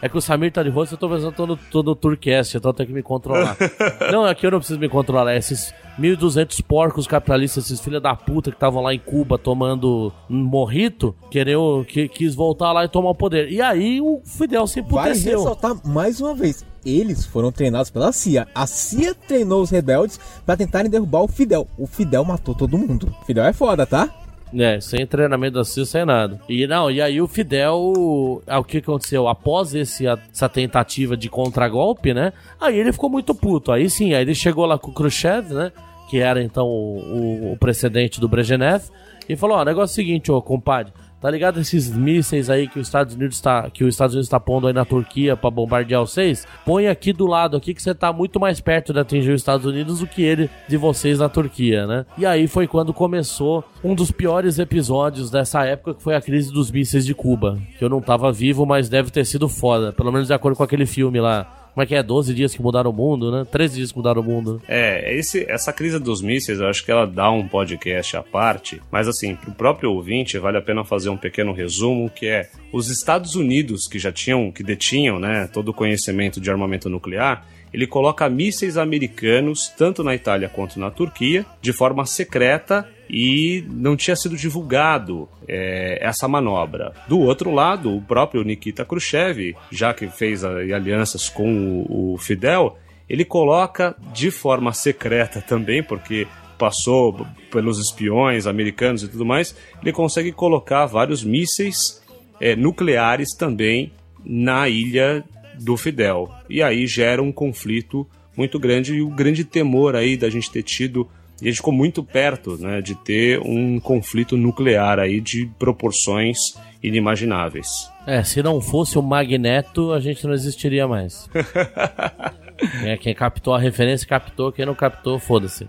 É 0.02 0.08
que 0.08 0.16
o 0.16 0.20
Samir 0.20 0.50
tá 0.50 0.62
de 0.62 0.70
rosto, 0.70 0.94
eu 0.94 0.98
tô 0.98 1.08
pensando 1.08 1.32
que 1.34 1.40
eu 1.40 1.46
tô 1.46 1.46
no, 1.46 1.56
tô 1.56 1.82
no 1.82 1.94
Tourcast, 1.94 2.56
então 2.56 2.70
eu 2.70 2.74
tenho 2.74 2.86
que 2.86 2.94
me 2.94 3.02
controlar. 3.02 3.54
não, 4.10 4.24
aqui 4.24 4.46
eu 4.46 4.50
não 4.50 4.58
preciso 4.58 4.80
me 4.80 4.88
controlar, 4.88 5.30
é 5.30 5.36
esses 5.36 5.74
1.200 6.00 6.62
porcos 6.62 7.06
capitalistas, 7.06 7.66
esses 7.66 7.80
filha 7.80 8.00
da 8.00 8.16
puta 8.16 8.50
que 8.50 8.56
estavam 8.56 8.82
lá 8.82 8.94
em 8.94 8.98
Cuba 8.98 9.36
tomando 9.36 10.10
um 10.28 10.42
morrito, 10.42 11.14
quereu, 11.30 11.84
que, 11.86 12.08
quis 12.08 12.34
voltar 12.34 12.72
lá 12.72 12.84
e 12.84 12.88
tomar 12.88 13.10
o 13.10 13.14
poder. 13.14 13.52
E 13.52 13.60
aí 13.60 14.00
o 14.00 14.22
Fidel 14.24 14.66
se 14.66 14.80
emputeceu. 14.80 15.38
Vale 15.38 15.50
ressaltar 15.50 15.86
mais 15.86 16.18
uma 16.18 16.34
vez, 16.34 16.64
eles 16.84 17.24
foram 17.24 17.52
treinados 17.52 17.90
pela 17.90 18.12
CIA. 18.12 18.46
A 18.54 18.66
CIA 18.66 19.14
treinou 19.14 19.62
os 19.62 19.70
rebeldes 19.70 20.18
para 20.44 20.56
tentarem 20.56 20.90
derrubar 20.90 21.22
o 21.22 21.28
Fidel. 21.28 21.66
O 21.78 21.86
Fidel 21.86 22.24
matou 22.24 22.54
todo 22.54 22.78
mundo. 22.78 23.14
O 23.22 23.24
Fidel 23.24 23.44
é 23.44 23.52
foda, 23.52 23.86
tá? 23.86 24.08
É, 24.52 24.80
sem 24.80 25.06
treinamento 25.06 25.54
da 25.54 25.64
CIA, 25.64 25.84
sem 25.84 26.04
nada. 26.04 26.40
E 26.48 26.66
não, 26.66 26.90
e 26.90 27.00
aí 27.00 27.20
o 27.20 27.28
Fidel, 27.28 28.42
ah, 28.46 28.58
o 28.58 28.64
que 28.64 28.78
aconteceu? 28.78 29.28
Após 29.28 29.74
esse, 29.74 30.06
essa 30.06 30.48
tentativa 30.48 31.16
de 31.16 31.28
contragolpe, 31.28 32.12
né? 32.12 32.32
Aí 32.60 32.78
ele 32.78 32.92
ficou 32.92 33.08
muito 33.08 33.34
puto. 33.34 33.70
Aí 33.70 33.88
sim, 33.88 34.12
aí 34.12 34.22
ele 34.22 34.34
chegou 34.34 34.66
lá 34.66 34.76
com 34.76 34.90
o 34.90 34.94
Khrushchev, 34.94 35.54
né? 35.54 35.72
Que 36.08 36.18
era 36.18 36.42
então 36.42 36.66
o, 36.66 37.52
o, 37.52 37.56
precedente 37.58 38.20
do 38.20 38.28
Brezhnev, 38.28 38.82
e 39.28 39.36
falou: 39.36 39.58
Ó, 39.58 39.60
oh, 39.60 39.64
negócio 39.64 39.92
é 39.92 40.02
o 40.02 40.06
seguinte, 40.06 40.32
ô 40.32 40.42
compadre. 40.42 40.92
Tá 41.20 41.30
ligado 41.30 41.60
esses 41.60 41.94
mísseis 41.94 42.48
aí 42.48 42.66
que 42.66 42.78
os 42.78 42.86
Estados 42.86 43.14
Unidos 43.14 43.36
está 43.36 43.68
que 43.68 43.84
os 43.84 43.94
Estados 43.94 44.14
Unidos 44.14 44.26
está 44.26 44.40
pondo 44.40 44.66
aí 44.66 44.72
na 44.72 44.86
Turquia 44.86 45.36
para 45.36 45.50
bombardear 45.50 46.00
vocês? 46.00 46.46
Põe 46.64 46.88
aqui 46.88 47.12
do 47.12 47.26
lado 47.26 47.56
aqui 47.58 47.74
que 47.74 47.82
você 47.82 47.94
tá 47.94 48.10
muito 48.10 48.40
mais 48.40 48.58
perto 48.58 48.92
de 48.92 49.00
atingir 49.00 49.32
os 49.32 49.40
Estados 49.40 49.66
Unidos 49.66 50.00
do 50.00 50.06
que 50.06 50.22
ele 50.22 50.48
de 50.66 50.78
vocês 50.78 51.18
na 51.18 51.28
Turquia, 51.28 51.86
né? 51.86 52.06
E 52.16 52.24
aí 52.24 52.48
foi 52.48 52.66
quando 52.66 52.94
começou 52.94 53.62
um 53.84 53.94
dos 53.94 54.10
piores 54.10 54.58
episódios 54.58 55.30
dessa 55.30 55.64
época, 55.64 55.94
que 55.94 56.02
foi 56.02 56.14
a 56.14 56.22
crise 56.22 56.50
dos 56.50 56.70
mísseis 56.70 57.04
de 57.04 57.14
Cuba, 57.14 57.58
que 57.78 57.84
eu 57.84 57.88
não 57.90 58.00
tava 58.00 58.32
vivo, 58.32 58.64
mas 58.64 58.88
deve 58.88 59.10
ter 59.10 59.26
sido 59.26 59.48
foda, 59.48 59.92
pelo 59.92 60.10
menos 60.10 60.26
de 60.26 60.32
acordo 60.32 60.56
com 60.56 60.62
aquele 60.62 60.86
filme 60.86 61.20
lá. 61.20 61.59
Como 61.80 61.84
é 61.84 61.86
que 61.86 61.94
é? 61.94 62.02
12 62.02 62.34
dias 62.34 62.54
que 62.54 62.60
mudaram 62.60 62.90
o 62.90 62.92
mundo, 62.92 63.32
né? 63.32 63.46
13 63.50 63.76
dias 63.76 63.90
que 63.90 63.96
mudaram 63.96 64.20
o 64.20 64.24
mundo. 64.24 64.56
Né? 64.56 64.60
É, 64.68 65.14
esse, 65.16 65.50
essa 65.50 65.72
crise 65.72 65.98
dos 65.98 66.20
mísseis, 66.20 66.60
eu 66.60 66.68
acho 66.68 66.84
que 66.84 66.92
ela 66.92 67.06
dá 67.06 67.30
um 67.30 67.48
podcast 67.48 68.18
à 68.18 68.22
parte, 68.22 68.82
mas 68.92 69.08
assim, 69.08 69.34
pro 69.34 69.50
próprio 69.52 69.90
ouvinte, 69.90 70.36
vale 70.36 70.58
a 70.58 70.60
pena 70.60 70.84
fazer 70.84 71.08
um 71.08 71.16
pequeno 71.16 71.54
resumo, 71.54 72.10
que 72.10 72.26
é 72.26 72.50
os 72.70 72.90
Estados 72.90 73.34
Unidos, 73.34 73.88
que 73.88 73.98
já 73.98 74.12
tinham, 74.12 74.52
que 74.52 74.62
detinham, 74.62 75.18
né, 75.18 75.48
todo 75.50 75.70
o 75.70 75.72
conhecimento 75.72 76.38
de 76.38 76.50
armamento 76.50 76.90
nuclear, 76.90 77.46
ele 77.72 77.86
coloca 77.86 78.28
mísseis 78.28 78.76
americanos 78.76 79.68
tanto 79.68 80.04
na 80.04 80.14
Itália 80.14 80.50
quanto 80.50 80.78
na 80.78 80.90
Turquia 80.90 81.46
de 81.62 81.72
forma 81.72 82.04
secreta 82.04 82.86
e 83.12 83.64
não 83.68 83.96
tinha 83.96 84.14
sido 84.14 84.36
divulgado 84.36 85.28
é, 85.48 85.98
essa 86.00 86.28
manobra. 86.28 86.92
Do 87.08 87.18
outro 87.18 87.50
lado, 87.50 87.96
o 87.96 88.00
próprio 88.00 88.44
Nikita 88.44 88.84
Khrushchev, 88.84 89.56
já 89.70 89.92
que 89.92 90.08
fez 90.08 90.44
alianças 90.44 91.28
com 91.28 91.84
o, 91.88 92.14
o 92.14 92.18
Fidel, 92.18 92.78
ele 93.08 93.24
coloca 93.24 93.96
de 94.12 94.30
forma 94.30 94.72
secreta 94.72 95.40
também, 95.40 95.82
porque 95.82 96.28
passou 96.56 97.26
pelos 97.50 97.80
espiões 97.80 98.46
americanos 98.46 99.02
e 99.02 99.08
tudo 99.08 99.24
mais, 99.24 99.56
ele 99.82 99.92
consegue 99.92 100.30
colocar 100.30 100.86
vários 100.86 101.24
mísseis 101.24 102.00
é, 102.40 102.54
nucleares 102.54 103.34
também 103.36 103.92
na 104.24 104.68
ilha 104.68 105.24
do 105.58 105.76
Fidel. 105.76 106.30
E 106.48 106.62
aí 106.62 106.86
gera 106.86 107.20
um 107.22 107.32
conflito 107.32 108.06
muito 108.36 108.58
grande 108.58 108.94
e 108.94 109.02
o 109.02 109.08
grande 109.08 109.44
temor 109.44 109.96
aí 109.96 110.16
da 110.16 110.30
gente 110.30 110.50
ter 110.50 110.62
tido 110.62 111.08
e 111.40 111.46
a 111.46 111.50
gente 111.50 111.56
ficou 111.56 111.72
muito 111.72 112.02
perto 112.02 112.56
né, 112.58 112.80
de 112.80 112.94
ter 112.94 113.40
um 113.40 113.80
conflito 113.80 114.36
nuclear 114.36 114.98
aí 114.98 115.20
de 115.20 115.50
proporções 115.58 116.38
inimagináveis. 116.82 117.90
É, 118.06 118.22
se 118.22 118.42
não 118.42 118.60
fosse 118.60 118.98
o 118.98 119.02
Magneto, 119.02 119.92
a 119.92 120.00
gente 120.00 120.26
não 120.26 120.32
existiria 120.32 120.86
mais. 120.88 121.28
é, 122.84 122.96
quem 122.96 123.14
captou 123.14 123.54
a 123.54 123.58
referência 123.58 124.06
captou, 124.06 124.52
quem 124.52 124.66
não 124.66 124.74
captou, 124.74 125.18
foda-se. 125.18 125.68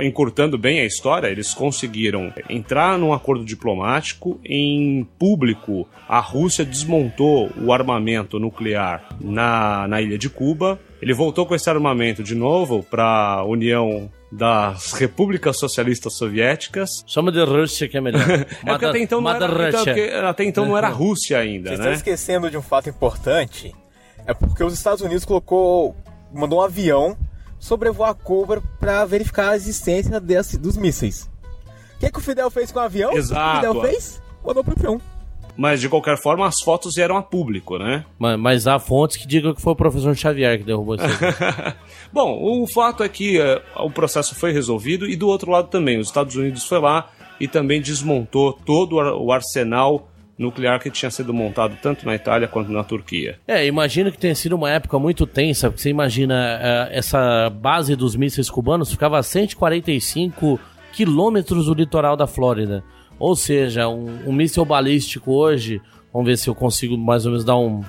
Encurtando 0.00 0.56
bem 0.56 0.80
a 0.80 0.84
história, 0.84 1.28
eles 1.28 1.52
conseguiram 1.52 2.32
entrar 2.48 2.98
num 2.98 3.12
acordo 3.12 3.44
diplomático. 3.44 4.40
Em 4.44 5.06
público, 5.18 5.86
a 6.08 6.20
Rússia 6.20 6.64
desmontou 6.64 7.50
o 7.60 7.72
armamento 7.72 8.38
nuclear 8.38 9.06
na, 9.20 9.86
na 9.86 10.00
ilha 10.00 10.16
de 10.16 10.30
Cuba. 10.30 10.80
Ele 11.00 11.12
voltou 11.12 11.46
com 11.46 11.54
esse 11.54 11.68
armamento 11.68 12.22
de 12.22 12.34
novo 12.34 12.82
para 12.82 13.04
a 13.04 13.44
União 13.44 14.10
das 14.32 14.92
repúblicas 14.92 15.58
socialistas 15.58 16.14
soviéticas. 16.14 17.04
Chama 17.06 17.30
de 17.30 17.42
Rússia 17.42 17.88
que 17.88 17.96
é 17.96 18.00
melhor. 18.00 18.22
é 18.30 18.44
porque 18.44 18.84
até 18.84 18.98
então, 18.98 19.20
não 19.20 19.30
era, 19.30 19.68
então, 19.68 20.28
até 20.28 20.44
então 20.44 20.66
não 20.66 20.76
era 20.76 20.88
Rússia 20.88 21.38
ainda, 21.38 21.70
Vocês 21.70 21.78
né? 21.78 21.84
estão 21.84 21.92
esquecendo 21.92 22.50
de 22.50 22.56
um 22.56 22.62
fato 22.62 22.88
importante. 22.88 23.74
É 24.26 24.34
porque 24.34 24.62
os 24.62 24.74
Estados 24.74 25.02
Unidos 25.02 25.24
colocou, 25.24 25.96
mandou 26.32 26.58
um 26.58 26.62
avião 26.62 27.16
sobrevoar 27.58 28.14
Cuba 28.14 28.62
para 28.78 29.04
verificar 29.04 29.50
a 29.50 29.56
existência 29.56 30.20
desse, 30.20 30.58
dos 30.58 30.76
mísseis. 30.76 31.30
O 31.96 32.00
que, 32.00 32.10
que 32.10 32.18
o 32.18 32.22
Fidel 32.22 32.50
fez 32.50 32.70
com 32.70 32.78
o 32.78 32.82
avião? 32.82 33.12
Exato. 33.12 33.40
O 33.40 33.60
que 33.60 33.66
o 33.66 33.72
Fidel 33.72 33.90
fez? 33.90 34.22
Mandou 34.44 34.64
pro 34.64 34.80
chão. 34.80 35.00
Mas 35.56 35.80
de 35.80 35.88
qualquer 35.88 36.16
forma, 36.16 36.46
as 36.46 36.60
fotos 36.60 36.94
vieram 36.94 37.16
a 37.16 37.22
público, 37.22 37.78
né? 37.78 38.04
Mas, 38.16 38.38
mas 38.38 38.66
há 38.68 38.78
fontes 38.78 39.16
que 39.16 39.26
digam 39.26 39.52
que 39.52 39.60
foi 39.60 39.72
o 39.72 39.76
professor 39.76 40.14
Xavier 40.14 40.58
que 40.58 40.64
derrubou 40.64 40.94
isso. 40.94 41.04
Bom, 42.12 42.62
o 42.62 42.64
fato 42.68 43.02
é 43.02 43.08
que 43.08 43.40
uh, 43.40 43.60
o 43.84 43.90
processo 43.90 44.36
foi 44.36 44.52
resolvido 44.52 45.04
e 45.04 45.16
do 45.16 45.26
outro 45.26 45.50
lado 45.50 45.66
também, 45.66 45.98
os 45.98 46.06
Estados 46.06 46.36
Unidos 46.36 46.64
foi 46.64 46.78
lá 46.78 47.10
e 47.40 47.48
também 47.48 47.82
desmontou 47.82 48.52
todo 48.52 48.94
o 48.96 49.32
arsenal 49.32 50.08
nuclear 50.38 50.78
que 50.78 50.90
tinha 50.90 51.10
sido 51.10 51.34
montado 51.34 51.76
tanto 51.82 52.06
na 52.06 52.14
Itália 52.14 52.46
quanto 52.46 52.70
na 52.70 52.84
Turquia. 52.84 53.38
É, 53.46 53.66
imagino 53.66 54.12
que 54.12 54.18
tenha 54.18 54.34
sido 54.34 54.54
uma 54.54 54.70
época 54.70 54.98
muito 54.98 55.26
tensa, 55.26 55.68
porque 55.68 55.82
você 55.82 55.90
imagina 55.90 56.34
uh, 56.34 56.92
essa 56.92 57.50
base 57.50 57.96
dos 57.96 58.14
mísseis 58.14 58.48
cubanos 58.48 58.90
ficava 58.90 59.18
a 59.18 59.22
145 59.22 60.60
quilômetros 60.92 61.66
do 61.66 61.74
litoral 61.74 62.16
da 62.16 62.26
Flórida. 62.26 62.84
Ou 63.18 63.34
seja, 63.34 63.88
um, 63.88 64.28
um 64.28 64.32
míssil 64.32 64.64
balístico 64.64 65.32
hoje, 65.32 65.82
Vamos 66.12 66.26
ver 66.26 66.38
se 66.38 66.48
eu 66.48 66.54
consigo 66.54 66.96
mais 66.96 67.26
ou 67.26 67.32
menos 67.32 67.44
dar 67.44 67.56
um, 67.56 67.82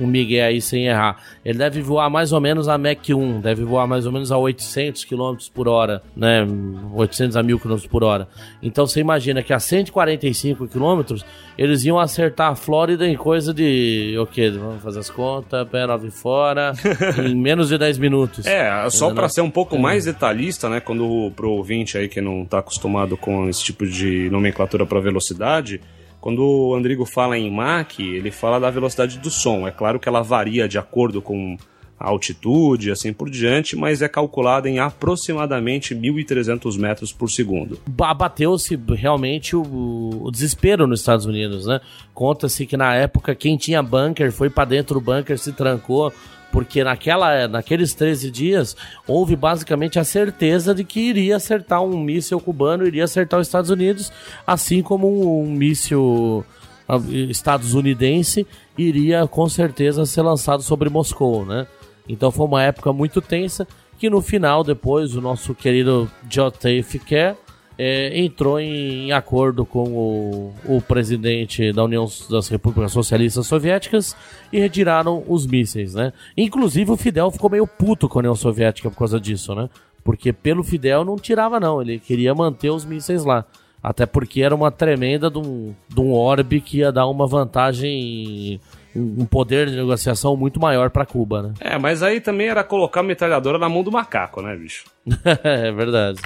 um 0.00 0.06
migué 0.06 0.42
aí 0.42 0.60
sem 0.60 0.86
errar. 0.86 1.22
Ele 1.44 1.58
deve 1.58 1.82
voar 1.82 2.08
mais 2.08 2.32
ou 2.32 2.40
menos 2.40 2.66
a 2.66 2.78
Mach 2.78 3.10
1, 3.10 3.40
deve 3.40 3.62
voar 3.62 3.86
mais 3.86 4.06
ou 4.06 4.12
menos 4.12 4.32
a 4.32 4.38
800 4.38 5.04
km 5.04 5.36
por 5.52 5.68
hora, 5.68 6.02
né? 6.16 6.46
800 6.94 7.36
a 7.36 7.42
1000 7.42 7.58
km 7.58 7.76
por 7.90 8.02
hora. 8.02 8.26
Então 8.62 8.86
você 8.86 9.00
imagina 9.00 9.42
que 9.42 9.52
a 9.52 9.60
145 9.60 10.66
km 10.66 11.22
eles 11.58 11.84
iam 11.84 11.98
acertar 11.98 12.52
a 12.52 12.54
Flórida 12.54 13.06
em 13.06 13.16
coisa 13.16 13.52
de. 13.52 14.16
O 14.18 14.26
quê? 14.26 14.48
Vamos 14.48 14.82
fazer 14.82 15.00
as 15.00 15.10
contas, 15.10 15.68
pé 15.68 15.86
9 15.86 16.10
fora, 16.10 16.72
em 17.22 17.34
menos 17.34 17.68
de 17.68 17.76
10 17.76 17.98
minutos. 17.98 18.46
É, 18.46 18.88
só 18.88 19.12
para 19.12 19.28
ser 19.28 19.42
um 19.42 19.50
pouco 19.50 19.76
é. 19.76 19.78
mais 19.78 20.06
detalhista, 20.06 20.70
né? 20.70 20.80
Quando 20.80 21.30
pro 21.36 21.50
ouvinte 21.50 21.98
aí 21.98 22.08
que 22.08 22.20
não 22.20 22.46
tá 22.46 22.60
acostumado 22.60 23.16
com 23.16 23.46
esse 23.48 23.62
tipo 23.62 23.86
de 23.86 24.30
nomenclatura 24.30 24.86
para 24.86 25.00
velocidade 25.00 25.82
quando 26.20 26.42
o 26.42 26.74
Andrigo 26.74 27.04
fala 27.04 27.38
em 27.38 27.50
Mach, 27.50 27.98
ele 28.00 28.30
fala 28.30 28.58
da 28.58 28.70
velocidade 28.70 29.18
do 29.18 29.30
som. 29.30 29.66
É 29.66 29.70
claro 29.70 30.00
que 30.00 30.08
ela 30.08 30.22
varia 30.22 30.68
de 30.68 30.78
acordo 30.78 31.22
com 31.22 31.56
a 31.98 32.08
altitude, 32.08 32.92
assim 32.92 33.12
por 33.12 33.28
diante, 33.28 33.74
mas 33.74 34.02
é 34.02 34.08
calculada 34.08 34.68
em 34.68 34.78
aproximadamente 34.78 35.94
1.300 35.94 36.78
metros 36.78 37.12
por 37.12 37.28
segundo. 37.28 37.78
Bateu-se 37.88 38.78
realmente 38.88 39.56
o, 39.56 40.22
o, 40.22 40.30
desespero 40.30 40.86
nos 40.86 41.00
Estados 41.00 41.26
Unidos, 41.26 41.66
né? 41.66 41.80
Conta-se 42.14 42.66
que 42.66 42.76
na 42.76 42.94
época 42.94 43.34
quem 43.34 43.56
tinha 43.56 43.82
bunker 43.82 44.30
foi 44.30 44.48
para 44.48 44.64
dentro 44.64 44.94
do 44.94 45.00
bunker, 45.00 45.36
se 45.38 45.52
trancou, 45.52 46.12
porque 46.50 46.82
naquela, 46.82 47.46
naqueles 47.46 47.94
13 47.94 48.30
dias 48.30 48.76
houve 49.06 49.36
basicamente 49.36 49.98
a 49.98 50.04
certeza 50.04 50.74
de 50.74 50.84
que 50.84 51.00
iria 51.00 51.36
acertar 51.36 51.82
um 51.82 51.98
míssil 51.98 52.40
cubano, 52.40 52.86
iria 52.86 53.04
acertar 53.04 53.38
os 53.38 53.46
Estados 53.46 53.70
Unidos, 53.70 54.12
assim 54.46 54.82
como 54.82 55.08
um, 55.08 55.42
um 55.42 55.50
míssil 55.50 56.44
ah, 56.88 56.98
estadunidense 57.28 58.46
iria 58.76 59.26
com 59.26 59.48
certeza 59.48 60.06
ser 60.06 60.22
lançado 60.22 60.62
sobre 60.62 60.88
Moscou, 60.88 61.44
né? 61.44 61.66
Então 62.08 62.30
foi 62.30 62.46
uma 62.46 62.62
época 62.62 62.92
muito 62.92 63.20
tensa 63.20 63.68
que 63.98 64.08
no 64.08 64.22
final 64.22 64.64
depois 64.64 65.14
o 65.14 65.20
nosso 65.20 65.54
querido 65.54 66.10
J.F. 66.28 66.98
Kerr 67.00 67.36
é, 67.78 68.18
entrou 68.18 68.58
em, 68.58 69.12
acordo 69.12 69.64
com 69.64 69.84
o, 69.84 70.54
o, 70.64 70.82
presidente 70.82 71.72
da 71.72 71.84
União 71.84 72.04
das 72.28 72.48
Repúblicas 72.48 72.90
Socialistas 72.90 73.46
Soviéticas 73.46 74.16
e 74.52 74.58
retiraram 74.58 75.22
os 75.28 75.46
mísseis, 75.46 75.94
né? 75.94 76.12
Inclusive 76.36 76.90
o 76.90 76.96
Fidel 76.96 77.30
ficou 77.30 77.48
meio 77.48 77.68
puto 77.68 78.08
com 78.08 78.18
a 78.18 78.20
União 78.20 78.34
Soviética 78.34 78.90
por 78.90 78.98
causa 78.98 79.20
disso, 79.20 79.54
né? 79.54 79.70
Porque 80.02 80.32
pelo 80.32 80.64
Fidel 80.64 81.04
não 81.04 81.16
tirava 81.16 81.60
não, 81.60 81.80
ele 81.80 82.00
queria 82.00 82.34
manter 82.34 82.70
os 82.70 82.84
mísseis 82.84 83.24
lá. 83.24 83.44
Até 83.80 84.06
porque 84.06 84.42
era 84.42 84.54
uma 84.54 84.72
tremenda 84.72 85.30
de 85.30 85.38
um, 85.38 85.72
de 85.88 86.00
um 86.00 86.12
orbe 86.12 86.60
que 86.60 86.78
ia 86.78 86.90
dar 86.90 87.06
uma 87.06 87.28
vantagem 87.28 88.60
um 88.96 89.24
poder 89.24 89.68
de 89.68 89.76
negociação 89.76 90.36
muito 90.36 90.58
maior 90.58 90.90
para 90.90 91.06
Cuba, 91.06 91.42
né? 91.42 91.54
É, 91.60 91.78
mas 91.78 92.02
aí 92.02 92.20
também 92.20 92.48
era 92.48 92.64
colocar 92.64 93.00
a 93.00 93.04
metralhadora 93.04 93.56
na 93.56 93.68
mão 93.68 93.84
do 93.84 93.92
macaco, 93.92 94.42
né, 94.42 94.56
bicho? 94.56 94.86
é 95.44 95.70
verdade. 95.70 96.20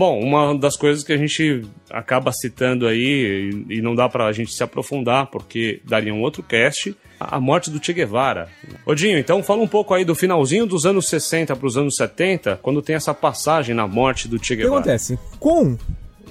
Bom, 0.00 0.18
uma 0.18 0.56
das 0.56 0.78
coisas 0.78 1.04
que 1.04 1.12
a 1.12 1.16
gente 1.18 1.62
acaba 1.90 2.32
citando 2.32 2.86
aí, 2.86 3.50
e 3.68 3.82
não 3.82 3.94
dá 3.94 4.08
pra 4.08 4.32
gente 4.32 4.50
se 4.50 4.62
aprofundar, 4.62 5.26
porque 5.26 5.82
daria 5.86 6.14
um 6.14 6.22
outro 6.22 6.42
cast, 6.42 6.96
a 7.20 7.38
morte 7.38 7.68
do 7.68 7.84
Che 7.84 7.92
Guevara. 7.92 8.48
Odinho, 8.86 9.18
então 9.18 9.42
fala 9.42 9.60
um 9.60 9.68
pouco 9.68 9.92
aí 9.92 10.02
do 10.02 10.14
finalzinho 10.14 10.64
dos 10.64 10.86
anos 10.86 11.06
60 11.06 11.54
para 11.54 11.66
os 11.66 11.76
anos 11.76 11.96
70, 11.96 12.60
quando 12.62 12.80
tem 12.80 12.96
essa 12.96 13.12
passagem 13.12 13.74
na 13.74 13.86
morte 13.86 14.26
do 14.26 14.42
Che 14.42 14.56
Guevara. 14.56 14.80
O 14.80 14.82
que 14.82 14.88
acontece? 14.88 15.18
Com 15.38 15.76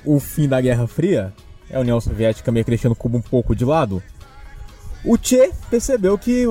o 0.04 0.20
fim 0.20 0.48
da 0.48 0.60
Guerra 0.60 0.88
Fria, 0.88 1.32
a 1.72 1.80
União 1.80 2.02
Soviética 2.02 2.52
meio 2.52 2.66
que 2.66 2.72
deixando 2.72 2.96
Cuba 2.96 3.20
um 3.20 3.22
pouco 3.22 3.56
de 3.56 3.66
lado, 3.66 4.02
o 5.06 5.16
Che 5.16 5.52
percebeu 5.70 6.18
que 6.18 6.44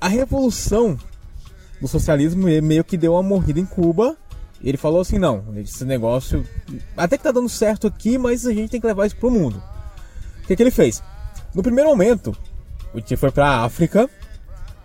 a 0.00 0.08
revolução 0.08 0.96
do 1.82 1.86
socialismo 1.86 2.46
meio 2.62 2.82
que 2.82 2.96
deu 2.96 3.12
uma 3.12 3.22
morrida 3.22 3.60
em 3.60 3.66
Cuba 3.66 4.16
ele 4.68 4.78
falou 4.78 5.02
assim: 5.02 5.18
não, 5.18 5.44
esse 5.56 5.84
negócio 5.84 6.44
até 6.96 7.18
que 7.18 7.22
tá 7.22 7.30
dando 7.30 7.48
certo 7.48 7.86
aqui, 7.86 8.16
mas 8.16 8.46
a 8.46 8.52
gente 8.52 8.70
tem 8.70 8.80
que 8.80 8.86
levar 8.86 9.06
isso 9.06 9.16
pro 9.16 9.30
mundo. 9.30 9.62
O 10.42 10.46
que, 10.46 10.56
que 10.56 10.62
ele 10.62 10.70
fez? 10.70 11.02
No 11.54 11.62
primeiro 11.62 11.90
momento, 11.90 12.36
o 12.94 13.00
Che 13.06 13.16
foi 13.16 13.30
pra 13.30 13.62
África 13.62 14.08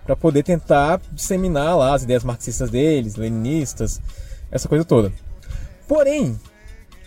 para 0.06 0.16
poder 0.16 0.44
tentar 0.44 1.00
disseminar 1.12 1.78
lá 1.78 1.94
as 1.94 2.04
ideias 2.04 2.24
marxistas 2.24 2.70
deles, 2.70 3.16
leninistas, 3.16 4.02
essa 4.52 4.68
coisa 4.68 4.84
toda. 4.84 5.14
Porém, 5.88 6.38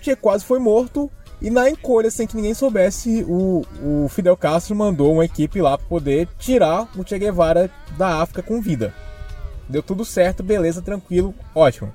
Che 0.00 0.16
quase 0.16 0.44
foi 0.44 0.58
morto 0.58 1.10
e 1.40 1.50
na 1.50 1.68
encolha, 1.68 2.10
sem 2.10 2.26
que 2.26 2.36
ninguém 2.36 2.54
soubesse, 2.54 3.24
o, 3.28 3.64
o 3.82 4.08
Fidel 4.08 4.36
Castro 4.36 4.74
mandou 4.74 5.12
uma 5.12 5.24
equipe 5.24 5.60
lá 5.60 5.76
para 5.76 5.86
poder 5.86 6.28
tirar 6.38 6.88
o 6.96 7.06
Che 7.06 7.18
Guevara 7.18 7.70
da 7.98 8.22
África 8.22 8.42
com 8.42 8.62
vida. 8.62 8.94
Deu 9.68 9.82
tudo 9.82 10.04
certo, 10.04 10.42
beleza, 10.42 10.80
tranquilo, 10.80 11.34
ótimo 11.54 11.92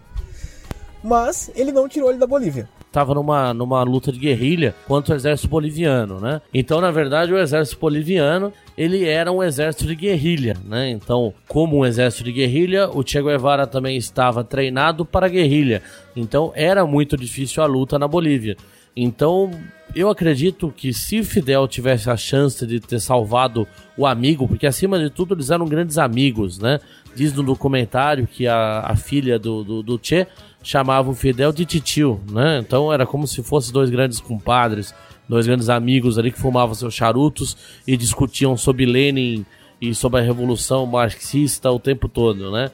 mas 1.03 1.51
ele 1.55 1.71
não 1.71 1.87
tirou 1.87 2.09
ele 2.09 2.19
da 2.19 2.27
Bolívia 2.27 2.67
estava 2.97 3.13
numa, 3.13 3.53
numa 3.53 3.83
luta 3.83 4.11
de 4.11 4.17
guerrilha 4.17 4.73
contra 4.87 5.13
o 5.13 5.17
exército 5.17 5.47
boliviano, 5.47 6.19
né? 6.19 6.41
Então, 6.51 6.81
na 6.81 6.89
verdade, 6.89 7.31
o 7.31 7.37
exército 7.37 7.79
boliviano 7.79 8.51
ele 8.75 9.05
era 9.05 9.31
um 9.31 9.43
exército 9.43 9.85
de 9.85 9.95
guerrilha, 9.95 10.55
né? 10.65 10.89
Então, 10.89 11.33
como 11.47 11.77
um 11.77 11.85
exército 11.85 12.23
de 12.23 12.31
guerrilha, 12.31 12.89
o 12.89 13.07
Che 13.07 13.21
Guevara 13.21 13.67
também 13.67 13.97
estava 13.97 14.43
treinado 14.43 15.05
para 15.05 15.27
guerrilha. 15.27 15.81
Então, 16.15 16.51
era 16.55 16.85
muito 16.85 17.15
difícil 17.15 17.61
a 17.61 17.67
luta 17.67 17.99
na 17.99 18.07
Bolívia. 18.07 18.57
Então, 18.95 19.51
eu 19.95 20.09
acredito 20.09 20.73
que 20.75 20.91
se 20.91 21.23
Fidel 21.23 21.67
tivesse 21.67 22.09
a 22.09 22.17
chance 22.17 22.65
de 22.65 22.79
ter 22.79 22.99
salvado 22.99 23.67
o 23.95 24.05
amigo, 24.05 24.47
porque 24.47 24.65
acima 24.65 24.99
de 24.99 25.09
tudo 25.09 25.35
eles 25.35 25.51
eram 25.51 25.65
grandes 25.65 25.97
amigos, 25.97 26.57
né? 26.59 26.79
Diz 27.15 27.33
no 27.33 27.43
documentário 27.43 28.27
que 28.27 28.47
a, 28.47 28.81
a 28.81 28.95
filha 28.95 29.37
do, 29.39 29.63
do, 29.63 29.83
do 29.83 29.99
Che 30.01 30.27
chamava 30.63 31.09
o 31.09 31.15
Fidel 31.15 31.51
de 31.51 31.65
titio, 31.65 32.21
né? 32.29 32.59
Então 32.59 32.91
era 32.91 33.05
como 33.05 33.27
se 33.27 33.41
fossem 33.43 33.71
dois 33.71 33.89
grandes 33.89 34.19
compadres, 34.19 34.93
dois 35.27 35.45
grandes 35.45 35.69
amigos 35.69 36.17
ali 36.17 36.31
que 36.31 36.39
fumavam 36.39 36.75
seus 36.75 36.93
charutos 36.93 37.55
e 37.85 37.95
discutiam 37.95 38.57
sobre 38.57 38.85
Lenin 38.85 39.45
e 39.81 39.93
sobre 39.93 40.19
a 40.19 40.23
revolução 40.23 40.85
marxista 40.85 41.71
o 41.71 41.79
tempo 41.79 42.07
todo, 42.07 42.51
né? 42.51 42.71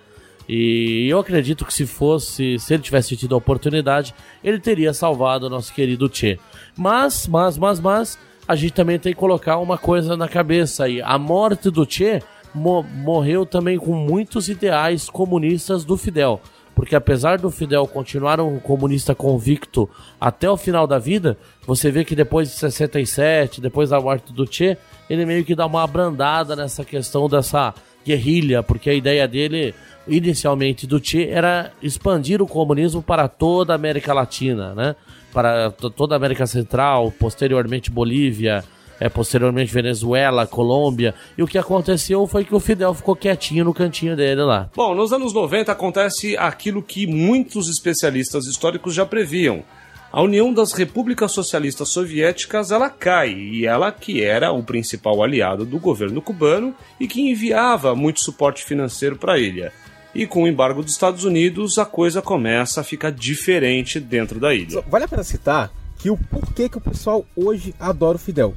E 0.48 1.08
eu 1.08 1.20
acredito 1.20 1.66
que 1.66 1.74
se 1.74 1.86
fosse, 1.86 2.60
se 2.60 2.74
ele 2.74 2.84
tivesse 2.84 3.16
tido 3.16 3.34
a 3.34 3.38
oportunidade, 3.38 4.14
ele 4.44 4.60
teria 4.60 4.94
salvado 4.94 5.46
o 5.46 5.50
nosso 5.50 5.74
querido 5.74 6.10
Che. 6.14 6.38
Mas, 6.76 7.28
mas, 7.28 7.58
mas, 7.58 7.80
mas, 7.80 8.20
a 8.48 8.56
gente 8.56 8.74
também 8.74 9.00
tem 9.00 9.14
que 9.14 9.20
colocar 9.20 9.58
uma 9.58 9.78
coisa 9.78 10.18
na 10.18 10.28
cabeça 10.28 10.84
aí. 10.84 11.02
A 11.02 11.18
morte 11.18 11.70
do 11.70 11.90
Che 11.90 12.22
mo 12.54 12.84
morreu 12.84 13.46
também 13.46 13.78
com 13.78 13.94
muitos 13.94 14.50
ideais 14.50 15.10
comunistas 15.10 15.86
do 15.86 15.96
Fidel 15.98 16.42
porque 16.76 16.96
apesar 16.96 17.38
do 17.38 17.52
Fidel 17.52 17.88
continuar 17.88 18.40
um 18.40 18.60
comunista 18.60 19.14
convicto 19.14 19.90
até 20.20 20.50
o 20.50 20.58
final 20.58 20.88
da 20.88 20.98
vida, 20.98 21.38
você 21.66 21.92
vê 21.92 22.04
que 22.04 22.16
depois 22.16 22.50
de 22.50 22.56
67, 22.56 23.62
depois 23.62 23.90
da 23.90 24.00
morte 24.00 24.34
do 24.34 24.52
Che, 24.52 24.78
ele 25.10 25.26
meio 25.26 25.46
que 25.46 25.56
dá 25.56 25.66
uma 25.66 25.84
abrandada 25.84 26.56
nessa 26.56 26.84
questão 26.84 27.30
dessa 27.30 27.74
guerrilha, 28.06 28.64
porque 28.64 28.90
a 28.90 28.94
ideia 28.94 29.28
dele, 29.28 29.74
inicialmente 30.08 30.86
do 30.88 31.04
Che, 31.04 31.28
era 31.30 31.72
expandir 31.82 32.42
o 32.42 32.48
comunismo 32.48 33.02
para 33.02 33.28
toda 33.28 33.74
a 33.74 33.76
América 33.76 34.14
Latina, 34.14 34.74
né? 34.74 34.96
Para 35.32 35.72
toda 35.72 36.16
a 36.16 36.18
América 36.18 36.46
Central, 36.46 37.12
posteriormente 37.18 37.90
Bolívia, 37.90 38.64
é, 39.00 39.10
posteriormente 39.10 39.74
Venezuela, 39.74 40.48
Colômbia. 40.48 41.14
E 41.38 41.44
o 41.44 41.48
que 41.48 41.58
aconteceu 41.58 42.26
foi 42.28 42.44
que 42.44 42.56
o 42.56 42.60
Fidel 42.60 42.94
ficou 42.94 43.16
quietinho 43.16 43.66
no 43.66 43.74
cantinho 43.74 44.16
dele 44.16 44.44
lá. 44.44 44.70
Bom, 44.76 44.96
nos 44.96 45.12
anos 45.12 45.34
90 45.34 45.72
acontece 45.72 46.38
aquilo 46.38 46.82
que 46.82 47.08
muitos 47.08 47.70
especialistas 47.70 48.46
históricos 48.46 48.94
já 48.94 49.06
previam. 49.06 49.64
A 50.12 50.22
União 50.22 50.54
das 50.54 50.74
Repúblicas 50.74 51.32
Socialistas 51.32 51.90
Soviéticas 51.90 52.70
ela 52.70 52.88
cai 52.88 53.34
e 53.34 53.66
ela 53.66 53.92
que 53.92 54.24
era 54.24 54.52
o 54.52 54.62
principal 54.62 55.24
aliado 55.24 55.66
do 55.66 55.80
governo 55.80 56.22
cubano 56.22 56.76
e 57.00 57.08
que 57.08 57.20
enviava 57.20 57.96
muito 57.96 58.20
suporte 58.20 58.64
financeiro 58.64 59.16
para 59.16 59.34
a 59.34 59.40
ilha. 59.40 59.74
E 60.14 60.28
com 60.28 60.44
o 60.44 60.48
embargo 60.48 60.84
dos 60.84 60.92
Estados 60.92 61.24
Unidos, 61.24 61.80
a 61.80 61.86
coisa 61.86 62.22
começa 62.22 62.82
a 62.82 62.84
ficar 62.84 63.12
diferente 63.12 64.00
dentro 64.00 64.40
da 64.40 64.54
ilha. 64.54 64.84
Vale 64.88 65.06
a 65.06 65.08
pena 65.08 65.24
citar 65.24 65.72
que 65.98 66.12
o 66.12 66.18
porquê 66.18 66.70
que 66.70 66.78
o 66.78 66.82
pessoal 66.82 67.26
hoje 67.36 67.74
adora 67.80 68.18
o 68.18 68.20
Fidel 68.20 68.54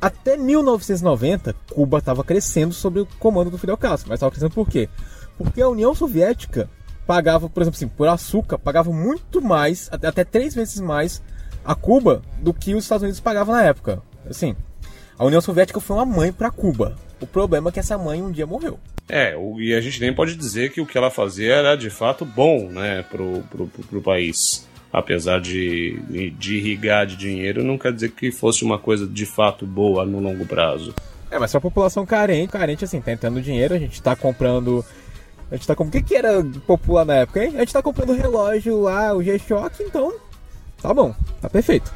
até 0.00 0.36
1990, 0.36 1.54
Cuba 1.70 1.98
estava 1.98 2.24
crescendo 2.24 2.72
sob 2.72 3.00
o 3.00 3.06
comando 3.18 3.50
do 3.50 3.58
Fidel 3.58 3.76
Castro. 3.76 4.08
Mas 4.08 4.16
estava 4.16 4.30
crescendo 4.30 4.54
por 4.54 4.68
quê? 4.68 4.88
Porque 5.36 5.60
a 5.60 5.68
União 5.68 5.94
Soviética 5.94 6.68
pagava, 7.06 7.48
por 7.48 7.62
exemplo, 7.62 7.76
assim, 7.76 7.88
por 7.88 8.08
açúcar, 8.08 8.58
pagava 8.58 8.92
muito 8.92 9.42
mais, 9.42 9.88
até 9.90 10.24
três 10.24 10.54
vezes 10.54 10.80
mais 10.80 11.22
a 11.64 11.74
Cuba 11.74 12.22
do 12.38 12.54
que 12.54 12.74
os 12.74 12.84
Estados 12.84 13.02
Unidos 13.02 13.20
pagavam 13.20 13.54
na 13.54 13.62
época. 13.62 14.02
Assim, 14.28 14.54
a 15.18 15.24
União 15.24 15.40
Soviética 15.40 15.80
foi 15.80 15.96
uma 15.96 16.06
mãe 16.06 16.32
para 16.32 16.50
Cuba. 16.50 16.96
O 17.20 17.26
problema 17.26 17.68
é 17.68 17.72
que 17.72 17.80
essa 17.80 17.98
mãe 17.98 18.22
um 18.22 18.30
dia 18.30 18.46
morreu. 18.46 18.78
É, 19.08 19.36
e 19.58 19.74
a 19.74 19.80
gente 19.80 20.00
nem 20.00 20.14
pode 20.14 20.36
dizer 20.36 20.72
que 20.72 20.80
o 20.80 20.86
que 20.86 20.96
ela 20.96 21.10
fazia 21.10 21.52
era 21.52 21.76
de 21.76 21.90
fato 21.90 22.24
bom, 22.24 22.68
né, 22.68 23.02
pro, 23.10 23.42
pro, 23.50 23.66
pro 23.66 24.00
país. 24.00 24.66
Apesar 24.92 25.40
de, 25.40 26.32
de 26.36 26.56
irrigar 26.56 27.06
de 27.06 27.16
dinheiro, 27.16 27.62
não 27.62 27.78
quer 27.78 27.92
dizer 27.92 28.10
que 28.10 28.32
fosse 28.32 28.64
uma 28.64 28.78
coisa 28.78 29.06
de 29.06 29.24
fato 29.24 29.64
boa 29.64 30.04
no 30.04 30.18
longo 30.18 30.44
prazo. 30.44 30.94
É, 31.30 31.38
mas 31.38 31.54
a 31.54 31.60
população 31.60 32.04
carente, 32.04 32.52
carente 32.52 32.84
assim, 32.84 33.00
tá 33.00 33.12
entrando 33.12 33.40
dinheiro, 33.40 33.74
a 33.74 33.78
gente 33.78 34.02
tá 34.02 34.16
comprando. 34.16 34.84
A 35.50 35.54
gente 35.54 35.66
tá 35.66 35.76
comprando. 35.76 35.94
O 35.94 36.02
que, 36.02 36.08
que 36.08 36.16
era 36.16 36.42
popular 36.66 37.04
na 37.04 37.14
época, 37.16 37.44
hein? 37.44 37.52
A 37.54 37.60
gente 37.60 37.72
tá 37.72 37.80
comprando 37.80 38.14
relógio 38.14 38.80
lá, 38.80 39.14
o 39.14 39.22
G-Shock, 39.22 39.82
então. 39.82 40.12
Tá 40.82 40.92
bom, 40.92 41.14
tá 41.40 41.48
perfeito. 41.48 41.92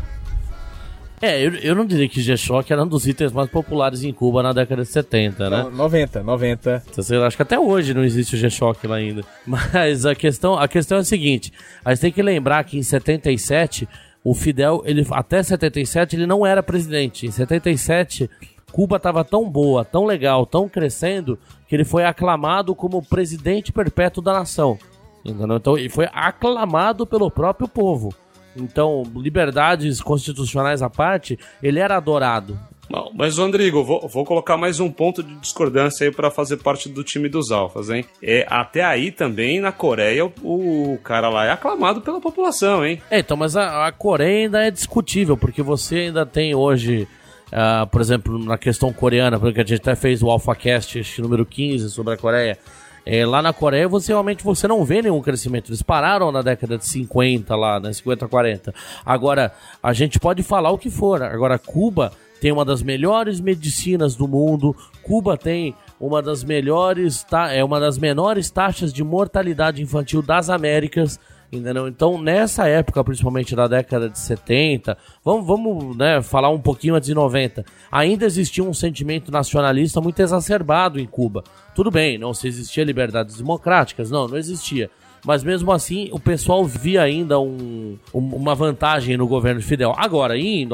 É, 1.24 1.40
eu, 1.40 1.54
eu 1.54 1.74
não 1.74 1.86
diria 1.86 2.06
que 2.06 2.20
G-Shock 2.20 2.70
era 2.70 2.82
um 2.82 2.86
dos 2.86 3.06
itens 3.06 3.32
mais 3.32 3.48
populares 3.48 4.04
em 4.04 4.12
Cuba 4.12 4.42
na 4.42 4.52
década 4.52 4.82
de 4.82 4.88
70, 4.88 5.48
né? 5.48 5.70
90, 5.72 6.22
90. 6.22 6.82
Então, 6.86 7.24
acho 7.24 7.34
que 7.34 7.42
até 7.42 7.58
hoje 7.58 7.94
não 7.94 8.04
existe 8.04 8.34
o 8.34 8.38
G-Shock 8.38 8.86
lá 8.86 8.96
ainda. 8.96 9.22
Mas 9.46 10.04
a 10.04 10.14
questão, 10.14 10.58
a 10.58 10.68
questão 10.68 10.98
é 10.98 11.00
a 11.00 11.04
seguinte: 11.04 11.50
a 11.82 11.94
gente 11.94 12.02
tem 12.02 12.12
que 12.12 12.20
lembrar 12.20 12.62
que 12.64 12.76
em 12.76 12.82
77, 12.82 13.88
o 14.22 14.34
Fidel, 14.34 14.82
ele, 14.84 15.06
até 15.12 15.42
77, 15.42 16.14
ele 16.14 16.26
não 16.26 16.44
era 16.44 16.62
presidente. 16.62 17.26
Em 17.26 17.30
77, 17.30 18.28
Cuba 18.70 18.96
estava 18.96 19.24
tão 19.24 19.48
boa, 19.48 19.82
tão 19.82 20.04
legal, 20.04 20.44
tão 20.44 20.68
crescendo, 20.68 21.38
que 21.66 21.74
ele 21.74 21.86
foi 21.86 22.04
aclamado 22.04 22.74
como 22.74 23.02
presidente 23.02 23.72
perpétuo 23.72 24.22
da 24.22 24.34
nação. 24.34 24.78
Entendeu? 25.24 25.56
Então, 25.56 25.78
ele 25.78 25.88
foi 25.88 26.06
aclamado 26.12 27.06
pelo 27.06 27.30
próprio 27.30 27.66
povo. 27.66 28.14
Então, 28.56 29.02
liberdades 29.16 30.00
constitucionais 30.00 30.82
à 30.82 30.90
parte, 30.90 31.38
ele 31.62 31.80
era 31.80 31.96
adorado. 31.96 32.58
Bom, 32.88 33.10
mas, 33.14 33.38
Rodrigo, 33.38 33.82
vou, 33.82 34.06
vou 34.08 34.24
colocar 34.24 34.56
mais 34.56 34.78
um 34.78 34.90
ponto 34.90 35.22
de 35.22 35.34
discordância 35.36 36.06
aí 36.06 36.12
para 36.12 36.30
fazer 36.30 36.58
parte 36.58 36.88
do 36.88 37.02
time 37.02 37.28
dos 37.28 37.50
alfas, 37.50 37.88
hein? 37.88 38.04
É, 38.22 38.46
até 38.48 38.84
aí 38.84 39.10
também, 39.10 39.58
na 39.58 39.72
Coreia, 39.72 40.26
o, 40.26 40.32
o 40.42 40.98
cara 41.02 41.28
lá 41.28 41.46
é 41.46 41.50
aclamado 41.50 42.00
pela 42.02 42.20
população, 42.20 42.84
hein? 42.84 43.00
É, 43.10 43.20
então, 43.20 43.36
mas 43.36 43.56
a, 43.56 43.86
a 43.86 43.92
Coreia 43.92 44.44
ainda 44.44 44.62
é 44.62 44.70
discutível, 44.70 45.36
porque 45.36 45.62
você 45.62 45.96
ainda 45.96 46.26
tem 46.26 46.54
hoje... 46.54 47.08
Uh, 47.46 47.86
por 47.86 48.00
exemplo, 48.00 48.36
na 48.36 48.58
questão 48.58 48.92
coreana, 48.92 49.38
porque 49.38 49.60
a 49.60 49.64
gente 49.64 49.80
até 49.80 49.94
fez 49.94 50.24
o 50.24 50.30
AlphaCast 50.30 51.20
número 51.20 51.46
15 51.46 51.88
sobre 51.90 52.14
a 52.14 52.16
Coreia, 52.16 52.58
é, 53.06 53.26
lá 53.26 53.42
na 53.42 53.52
Coreia, 53.52 53.86
você 53.86 54.12
realmente 54.12 54.42
você 54.42 54.66
não 54.66 54.84
vê 54.84 55.02
nenhum 55.02 55.20
crescimento. 55.20 55.70
Eles 55.70 55.82
pararam 55.82 56.32
na 56.32 56.40
década 56.40 56.78
de 56.78 56.86
50 56.86 57.54
lá, 57.54 57.78
né? 57.78 57.92
50, 57.92 58.26
40. 58.28 58.74
Agora, 59.04 59.52
a 59.82 59.92
gente 59.92 60.18
pode 60.18 60.42
falar 60.42 60.70
o 60.70 60.78
que 60.78 60.88
for. 60.88 61.22
Agora, 61.22 61.58
Cuba 61.58 62.12
tem 62.40 62.50
uma 62.50 62.64
das 62.64 62.82
melhores 62.82 63.40
medicinas 63.40 64.16
do 64.16 64.26
mundo. 64.26 64.74
Cuba 65.02 65.36
tem 65.36 65.74
uma 66.00 66.22
das 66.22 66.42
melhores, 66.42 67.22
tá, 67.24 67.52
é 67.52 67.62
uma 67.62 67.78
das 67.78 67.98
menores 67.98 68.50
taxas 68.50 68.92
de 68.92 69.04
mortalidade 69.04 69.82
infantil 69.82 70.22
das 70.22 70.48
Américas. 70.50 71.18
Entendeu? 71.56 71.86
Então, 71.86 72.20
nessa 72.20 72.66
época, 72.66 73.02
principalmente 73.04 73.54
da 73.54 73.68
década 73.68 74.08
de 74.08 74.18
70, 74.18 74.96
vamos, 75.24 75.46
vamos 75.46 75.96
né, 75.96 76.20
falar 76.22 76.50
um 76.50 76.60
pouquinho 76.60 76.94
antes 76.94 77.06
de 77.06 77.14
90, 77.14 77.64
ainda 77.90 78.26
existia 78.26 78.64
um 78.64 78.74
sentimento 78.74 79.30
nacionalista 79.30 80.00
muito 80.00 80.20
exacerbado 80.20 80.98
em 80.98 81.06
Cuba. 81.06 81.44
Tudo 81.74 81.90
bem, 81.90 82.18
não 82.18 82.34
se 82.34 82.48
existia 82.48 82.84
liberdades 82.84 83.36
democráticas, 83.36 84.10
não, 84.10 84.26
não 84.26 84.36
existia. 84.36 84.90
Mas 85.24 85.42
mesmo 85.42 85.72
assim, 85.72 86.10
o 86.12 86.20
pessoal 86.20 86.64
via 86.66 87.02
ainda 87.02 87.40
um, 87.40 87.98
uma 88.12 88.54
vantagem 88.54 89.16
no 89.16 89.26
governo 89.26 89.62
Fidel. 89.62 89.94
Agora, 89.96 90.36
em, 90.36 90.68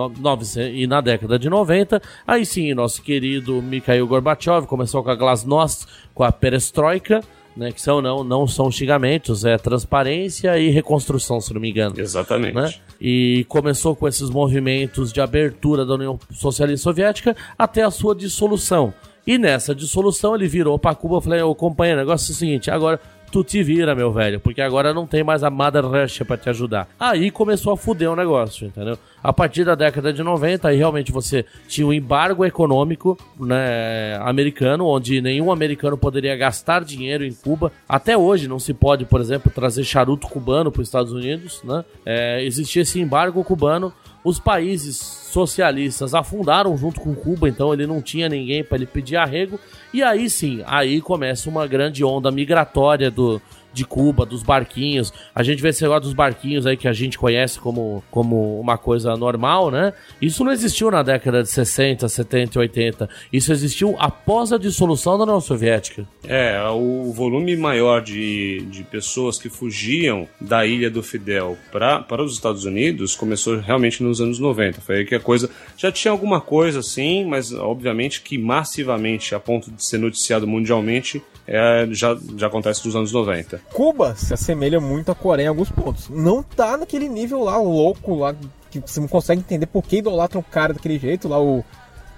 e 0.75 0.87
na 0.89 1.01
década 1.01 1.39
de 1.39 1.49
90, 1.49 2.03
aí 2.27 2.45
sim, 2.45 2.75
nosso 2.75 3.01
querido 3.01 3.63
Mikhail 3.63 4.07
Gorbachev 4.09 4.67
começou 4.67 5.05
com 5.05 5.11
a 5.11 5.15
Glasnost, 5.15 5.87
com 6.13 6.25
a 6.25 6.33
Perestroika, 6.33 7.21
né? 7.61 7.71
Que 7.71 7.81
são 7.81 8.01
não, 8.01 8.25
não 8.25 8.49
são 8.49 8.71
xingamentos, 8.71 9.45
é 9.45 9.59
transparência 9.59 10.59
e 10.59 10.71
reconstrução, 10.71 11.43
se 11.43 11.53
não 11.53 11.61
me 11.61 11.71
engano. 11.71 11.95
Exatamente. 12.01 12.55
Né? 12.55 12.73
E 12.99 13.45
começou 13.49 13.95
com 13.95 14.09
esses 14.09 14.31
movimentos 14.31 15.13
de 15.13 15.21
abertura 15.21 15.85
da 15.85 15.95
União 15.95 16.19
Socialista 16.33 16.85
Soviética 16.85 17.37
até 17.59 17.83
a 17.83 17.91
sua 17.91 18.15
dissolução. 18.15 18.95
E 19.27 19.37
nessa 19.37 19.75
dissolução 19.75 20.35
ele 20.35 20.49
virou 20.49 20.79
para 20.79 20.95
Cuba 20.95 21.19
e 21.19 21.23
falou: 21.23 21.55
companheiro, 21.55 22.01
o 22.01 22.03
negócio 22.03 22.33
é 22.33 22.35
o 22.35 22.37
seguinte, 22.37 22.71
agora 22.71 22.99
tu 23.31 23.45
te 23.45 23.63
vira, 23.63 23.95
meu 23.95 24.13
velho, 24.13 24.41
porque 24.41 24.61
agora 24.61 24.93
não 24.93 25.07
tem 25.07 25.23
mais 25.23 25.45
a 25.45 25.51
Mother 25.51 25.87
Russia 25.87 26.25
pra 26.25 26.37
te 26.37 26.49
ajudar. 26.51 26.89
Aí 26.99 27.31
começou 27.31 27.73
a 27.73 27.77
fuder 27.77 28.11
o 28.11 28.17
negócio, 28.17 28.67
entendeu? 28.67 28.99
A 29.23 29.33
partir 29.33 29.65
da 29.65 29.75
década 29.75 30.13
de 30.13 30.23
90, 30.23 30.69
aí 30.69 30.77
realmente 30.77 31.13
você 31.13 31.45
tinha 31.69 31.87
um 31.87 31.93
embargo 31.93 32.45
econômico 32.45 33.19
né, 33.39 34.17
americano, 34.23 34.87
onde 34.87 35.21
nenhum 35.21 35.53
americano 35.53 35.97
poderia 35.97 36.37
gastar 36.37 36.85
dinheiro 36.85 37.25
em 37.25 37.33
Cuba. 37.33 37.71
Até 37.89 38.17
hoje 38.17 38.49
não 38.49 38.59
se 38.59 38.73
pode, 38.73 39.05
por 39.05 39.21
exemplo, 39.21 39.53
trazer 39.55 39.85
charuto 39.85 40.27
cubano 40.27 40.73
para 40.73 40.83
os 40.83 40.89
Estados 40.89 41.13
Unidos, 41.13 41.61
né? 41.63 41.85
É, 42.05 42.43
existia 42.45 42.83
esse 42.83 43.01
embargo 43.01 43.45
cubano. 43.45 43.93
Os 44.23 44.39
países 44.39 44.97
socialistas 44.97 46.15
afundaram 46.15 46.77
junto 46.77 47.01
com 47.01 47.15
Cuba, 47.15 47.49
então 47.49 47.73
ele 47.73 47.87
não 47.87 48.03
tinha 48.03 48.29
ninguém 48.29 48.63
para 48.63 48.77
ele 48.77 48.87
pedir 48.87 49.17
arrego. 49.17 49.59
E 49.95 50.03
aí 50.03 50.29
sim, 50.29 50.63
aí 50.67 51.01
começa 51.01 51.49
uma 51.49 51.67
grande 51.67 52.05
onda 52.05 52.31
migratória 52.31 53.11
do, 53.11 53.41
de 53.73 53.85
Cuba, 53.85 54.27
dos 54.27 54.43
barquinhos. 54.43 55.13
A 55.35 55.43
gente 55.43 55.63
vê 55.63 55.69
esse 55.69 55.83
negócio 55.83 56.03
dos 56.03 56.13
barquinhos 56.13 56.67
aí 56.67 56.77
que 56.77 56.89
a 56.89 56.93
gente 56.93 57.19
conhece 57.19 57.59
como, 57.59 58.03
como 58.11 58.61
uma 58.61 58.77
coisa 58.77 59.17
normal, 59.17 59.71
né? 59.71 59.93
Isso 60.21 60.45
não 60.45 60.53
existiu 60.53 60.91
na 60.91 61.03
década 61.03 61.43
de 61.43 61.49
60, 61.49 62.09
70 62.09 62.57
e 62.57 62.61
80. 62.61 63.09
Isso 63.33 63.53
existiu 63.53 63.97
após 63.99 64.53
a 64.53 64.59
dissolução 64.59 65.17
da 65.17 65.25
União 65.25 65.41
Soviética. 65.41 66.07
É, 66.25 66.61
o 66.71 67.13
volume 67.13 67.57
maior 67.57 68.03
de, 68.03 68.63
de 68.71 68.83
pessoas 68.85 69.39
que 69.39 69.49
fugiam 69.49 70.29
da 70.41 70.67
ilha 70.67 70.91
do 70.91 71.03
Fidel 71.03 71.57
para 71.71 72.23
os 72.23 72.35
Estados 72.35 72.65
Unidos 72.65 73.15
começou 73.15 73.59
realmente 73.59 74.03
nos 74.03 74.21
anos 74.21 74.39
90. 74.39 74.81
Foi 74.81 74.97
aí 74.97 75.05
que 75.05 75.15
a 75.15 75.21
coisa. 75.21 75.51
Já 75.77 75.91
tinha 75.91 76.13
alguma 76.13 76.41
coisa 76.41 76.81
assim, 76.81 77.25
mas 77.25 77.53
obviamente 77.53 78.21
que 78.21 78.39
massivamente, 78.39 79.35
a 79.35 79.41
ponto 79.41 79.71
de 79.71 79.85
ser 79.85 79.99
noticiado 79.99 80.47
mundialmente, 80.47 81.23
é, 81.47 81.87
já, 81.91 82.17
já 82.37 82.47
acontece 82.47 82.83
dos 82.83 82.95
anos 82.95 83.13
90. 83.13 83.61
Cuba 83.73 84.15
se 84.15 84.33
assemelha 84.33 84.81
muito 84.81 85.11
à 85.11 85.15
Coreia 85.15 85.47
em 85.47 85.49
alguns 85.49 85.71
pontos. 85.71 86.09
Não 86.09 86.43
tá 86.43 86.77
naquele 86.77 87.09
nível 87.09 87.43
lá 87.43 87.57
louco, 87.57 88.15
lá 88.15 88.35
que 88.71 88.81
você 88.81 89.01
não 89.01 89.09
consegue 89.09 89.41
entender 89.41 89.67
por 89.67 89.83
que 89.83 89.97
idolatra 89.97 90.39
um 90.39 90.43
cara 90.43 90.73
daquele 90.73 90.99
jeito, 90.99 91.29
lá 91.29 91.41
o. 91.41 91.65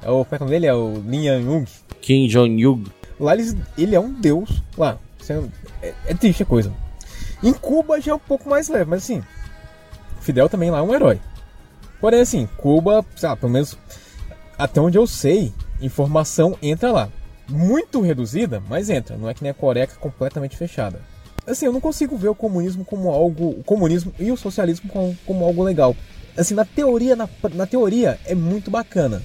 É 0.02 0.10
o 0.10 0.24
como 0.24 0.34
é 0.34 0.38
que 0.38 0.44
é 0.44 0.46
dele? 0.48 0.66
É 0.66 0.74
o 0.74 0.94
Lin 1.06 1.26
Yang 1.26 1.66
Kim 2.00 2.26
Jong-un. 2.26 2.84
Lá 3.18 3.34
ele, 3.34 3.56
ele 3.78 3.94
é 3.94 4.00
um 4.00 4.12
deus. 4.12 4.62
Lá. 4.76 4.98
É, 5.28 5.88
é, 5.88 5.94
é 6.08 6.14
triste 6.14 6.42
a 6.42 6.46
coisa. 6.46 6.72
Em 7.42 7.52
Cuba 7.52 8.00
já 8.00 8.12
é 8.12 8.14
um 8.14 8.18
pouco 8.18 8.50
mais 8.50 8.68
leve, 8.68 8.90
mas 8.90 9.04
assim. 9.04 9.22
Fidel 10.20 10.48
também 10.48 10.70
lá 10.70 10.78
é 10.78 10.82
um 10.82 10.94
herói. 10.94 11.20
Porém, 12.00 12.20
assim, 12.20 12.48
Cuba, 12.56 13.04
lá, 13.22 13.36
pelo 13.36 13.52
menos 13.52 13.78
até 14.58 14.80
onde 14.80 14.98
eu 14.98 15.06
sei, 15.06 15.52
informação 15.80 16.56
entra 16.60 16.92
lá 16.92 17.08
muito 17.48 18.00
reduzida, 18.00 18.62
mas 18.68 18.90
entra. 18.90 19.16
Não 19.16 19.28
é 19.28 19.34
que 19.34 19.42
nem 19.42 19.50
a 19.50 19.54
é 19.54 19.86
completamente 19.98 20.56
fechada. 20.56 21.00
Assim, 21.46 21.66
eu 21.66 21.72
não 21.72 21.80
consigo 21.80 22.16
ver 22.16 22.28
o 22.28 22.34
comunismo 22.34 22.84
como 22.84 23.10
algo. 23.10 23.50
O 23.50 23.64
comunismo 23.64 24.12
e 24.18 24.30
o 24.30 24.36
socialismo 24.36 24.88
como, 24.88 25.16
como 25.26 25.44
algo 25.44 25.62
legal. 25.62 25.96
Assim, 26.36 26.54
na 26.54 26.64
teoria, 26.64 27.16
na, 27.16 27.28
na 27.54 27.66
teoria 27.66 28.18
é 28.24 28.34
muito 28.34 28.70
bacana. 28.70 29.22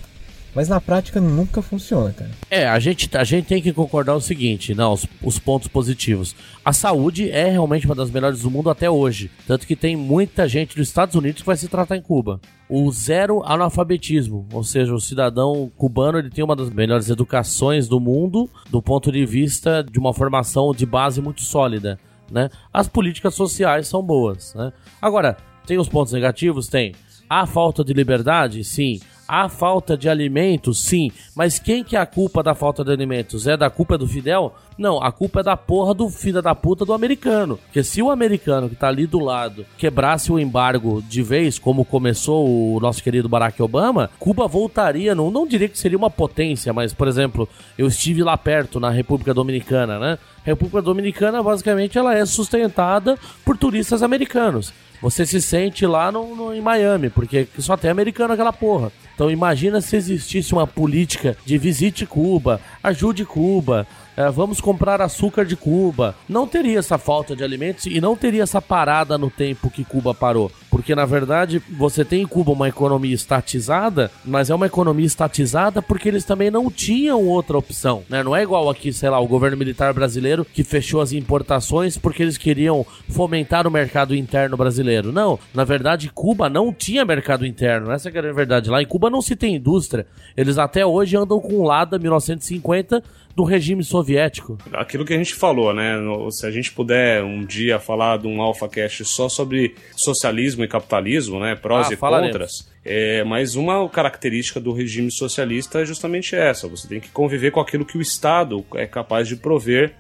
Mas 0.58 0.70
na 0.70 0.82
prática 0.82 1.22
nunca 1.22 1.62
funciona, 1.62 2.12
cara. 2.12 2.32
É, 2.50 2.68
a 2.68 2.80
gente, 2.80 3.16
a 3.16 3.24
gente 3.24 3.46
tem 3.46 3.62
que 3.62 3.72
concordar 3.72 4.16
o 4.16 4.20
seguinte, 4.20 4.74
não, 4.74 4.94
os, 4.94 5.06
os, 5.22 5.38
pontos 5.38 5.68
positivos. 5.68 6.36
A 6.66 6.74
saúde 6.74 7.30
é 7.30 7.48
realmente 7.48 7.86
uma 7.86 7.94
das 7.94 8.10
melhores 8.10 8.42
do 8.42 8.50
mundo 8.50 8.68
até 8.68 8.90
hoje. 8.90 9.30
Tanto 9.46 9.68
que 9.68 9.76
tem 9.76 9.96
muita 9.96 10.48
gente 10.48 10.76
dos 10.76 10.88
Estados 10.88 11.14
Unidos 11.14 11.44
que 11.44 11.46
vai 11.46 11.56
se 11.56 11.68
tratar 11.68 11.96
em 11.96 12.02
Cuba. 12.02 12.42
O 12.68 12.92
zero 12.92 13.44
analfabetismo, 13.46 14.48
ou 14.52 14.64
seja, 14.64 14.96
o 14.96 15.00
cidadão 15.00 15.72
cubano 15.78 16.18
ele 16.18 16.32
tem 16.32 16.44
uma 16.44 16.56
das 16.56 16.72
melhores 16.72 17.08
educações 17.08 17.88
do 17.88 18.00
mundo 18.00 18.50
do 18.68 18.82
ponto 18.82 19.12
de 19.12 19.24
vista 19.28 19.84
de 19.84 20.00
uma 20.00 20.12
formação 20.12 20.74
de 20.74 20.88
base 20.88 21.22
muito 21.22 21.44
sólida. 21.44 22.00
Né? 22.32 22.50
As 22.74 22.88
políticas 22.88 23.36
sociais 23.36 23.88
são 23.88 24.02
boas. 24.02 24.56
Né? 24.56 24.74
Agora, 25.00 25.38
tem 25.68 25.78
os 25.78 25.88
pontos 25.88 26.14
negativos? 26.14 26.68
Tem. 26.68 26.96
Há 27.30 27.46
falta 27.46 27.84
de 27.84 27.94
liberdade? 27.94 28.64
Sim. 28.64 29.00
Há 29.28 29.50
falta 29.50 29.98
de 29.98 30.08
alimentos? 30.08 30.82
Sim. 30.82 31.12
Mas 31.36 31.60
quem 31.60 31.84
que 31.84 31.96
é 31.96 32.00
a 32.00 32.06
culpa 32.06 32.42
da 32.42 32.56
falta 32.56 32.84
de 32.84 32.92
alimentos? 32.92 33.46
É 33.46 33.58
da 33.58 33.70
culpa 33.70 33.98
do 33.98 34.08
Fidel? 34.08 34.56
Não, 34.78 35.04
a 35.04 35.12
culpa 35.12 35.40
é 35.40 35.44
da 35.44 35.58
porra 35.58 35.94
do 35.94 36.08
filho 36.10 36.42
da 36.42 36.54
puta 36.54 36.86
do 36.86 36.94
americano. 36.94 37.58
Porque 37.58 37.84
se 37.84 38.02
o 38.02 38.12
americano 38.12 38.70
que 38.70 38.76
tá 38.76 38.88
ali 38.88 39.08
do 39.08 39.20
lado 39.20 39.66
quebrasse 39.78 40.32
o 40.32 40.40
embargo 40.40 41.04
de 41.10 41.22
vez, 41.24 41.58
como 41.60 41.84
começou 41.84 42.48
o 42.76 42.80
nosso 42.80 43.04
querido 43.04 43.28
Barack 43.28 43.62
Obama, 43.62 44.10
Cuba 44.20 44.48
voltaria, 44.48 45.16
não, 45.16 45.32
não 45.32 45.48
diria 45.48 45.68
que 45.68 45.78
seria 45.78 45.98
uma 45.98 46.10
potência, 46.10 46.72
mas, 46.72 46.94
por 46.94 47.08
exemplo, 47.08 47.50
eu 47.78 47.88
estive 47.88 48.24
lá 48.24 48.38
perto, 48.38 48.80
na 48.80 48.90
República 48.90 49.34
Dominicana, 49.34 50.00
né? 50.00 50.18
A 50.44 50.46
República 50.46 50.82
Dominicana, 50.82 51.44
basicamente, 51.44 51.98
ela 51.98 52.16
é 52.16 52.26
sustentada 52.26 53.18
por 53.44 53.58
turistas 53.58 54.04
americanos. 54.04 54.72
Você 55.02 55.26
se 55.26 55.42
sente 55.42 55.86
lá 55.86 56.12
no, 56.12 56.36
no, 56.36 56.54
em 56.54 56.62
Miami, 56.62 57.10
porque 57.10 57.48
só 57.60 57.76
tem 57.76 57.90
americano 57.90 58.34
aquela 58.34 58.54
porra. 58.54 58.92
Então 59.18 59.32
imagina 59.32 59.82
se 59.82 59.96
existisse 59.96 60.54
uma 60.54 60.68
política 60.68 61.36
de 61.44 61.58
visite 61.58 62.06
Cuba, 62.06 62.62
ajude 62.84 63.26
Cuba, 63.26 63.88
é, 64.16 64.30
vamos 64.30 64.62
comprar 64.62 65.02
açúcar 65.02 65.44
de 65.44 65.56
Cuba. 65.56 66.14
Não 66.30 66.46
teria 66.46 66.78
essa 66.78 67.00
falta 67.00 67.36
de 67.36 67.44
alimentos 67.44 67.88
e 67.88 68.00
não 68.00 68.16
teria 68.16 68.44
essa 68.44 68.62
parada 68.62 69.18
no 69.18 69.32
tempo 69.32 69.72
que 69.72 69.84
Cuba 69.84 70.14
parou. 70.14 70.52
Porque, 70.78 70.94
na 70.94 71.06
verdade, 71.06 71.60
você 71.72 72.06
tem 72.06 72.22
em 72.22 72.28
Cuba 72.28 72.52
uma 72.52 72.70
economia 72.70 73.16
estatizada, 73.16 74.12
mas 74.24 74.52
é 74.52 74.54
uma 74.54 74.68
economia 74.68 75.08
estatizada 75.08 75.82
porque 75.82 76.08
eles 76.08 76.24
também 76.24 76.52
não 76.52 76.70
tinham 76.70 77.26
outra 77.26 77.58
opção. 77.58 78.04
Né? 78.08 78.22
Não 78.22 78.36
é 78.36 78.44
igual 78.44 78.70
aqui, 78.70 78.94
sei 78.94 79.10
lá, 79.10 79.20
o 79.20 79.28
governo 79.28 79.58
militar 79.58 79.92
brasileiro 79.92 80.46
que 80.46 80.64
fechou 80.64 81.02
as 81.02 81.14
importações 81.14 81.98
porque 81.98 82.22
eles 82.22 82.38
queriam 82.38 82.86
fomentar 83.10 83.66
o 83.66 83.72
mercado 83.72 84.16
interno 84.16 84.56
brasileiro. 84.56 85.12
Não, 85.12 85.40
na 85.52 85.64
verdade, 85.64 86.12
Cuba 86.14 86.48
não 86.48 86.72
tinha 86.72 87.04
mercado 87.04 87.44
interno. 87.44 87.92
Essa 87.92 88.10
é 88.10 88.30
a 88.30 88.32
verdade. 88.32 88.70
Lá 88.70 88.80
em 88.80 88.86
Cuba 88.86 89.10
não 89.10 89.20
se 89.20 89.36
tem 89.36 89.56
indústria. 89.56 90.06
Eles 90.38 90.60
até 90.60 90.86
hoje 90.86 91.18
andam 91.18 91.40
com 91.40 91.56
um 91.56 91.64
Lada 91.64 91.98
1950 91.98 93.04
do 93.38 93.44
regime 93.44 93.84
soviético. 93.84 94.58
Aquilo 94.74 95.06
que 95.06 95.14
a 95.14 95.18
gente 95.18 95.36
falou, 95.36 95.72
né? 95.72 95.94
Se 96.32 96.48
a 96.48 96.50
gente 96.50 96.72
puder 96.72 97.24
um 97.24 97.46
dia 97.46 97.78
falar 97.78 98.18
de 98.18 98.26
um 98.26 98.42
AlphaCast 98.42 99.06
só 99.06 99.30
sobre 99.30 99.76
socialismo 99.96 100.64
e 100.64 100.68
capitalismo, 100.68 101.40
né? 101.40 101.56
Prós 101.56 101.88
ah, 101.88 101.94
e 101.94 101.96
contras. 101.96 102.68
É, 102.84 103.24
mas 103.24 103.56
uma 103.56 103.88
característica 103.90 104.60
do 104.60 104.74
regime 104.74 105.12
socialista 105.12 105.82
é 105.82 105.86
justamente 105.86 106.36
essa: 106.36 106.68
você 106.68 106.88
tem 106.88 107.00
que 107.00 107.10
conviver 107.10 107.52
com 107.52 107.60
aquilo 107.60 107.86
que 107.86 107.96
o 107.96 108.02
Estado 108.02 108.66
é 108.74 108.88
capaz 108.88 109.28
de 109.28 109.36
prover 109.36 109.94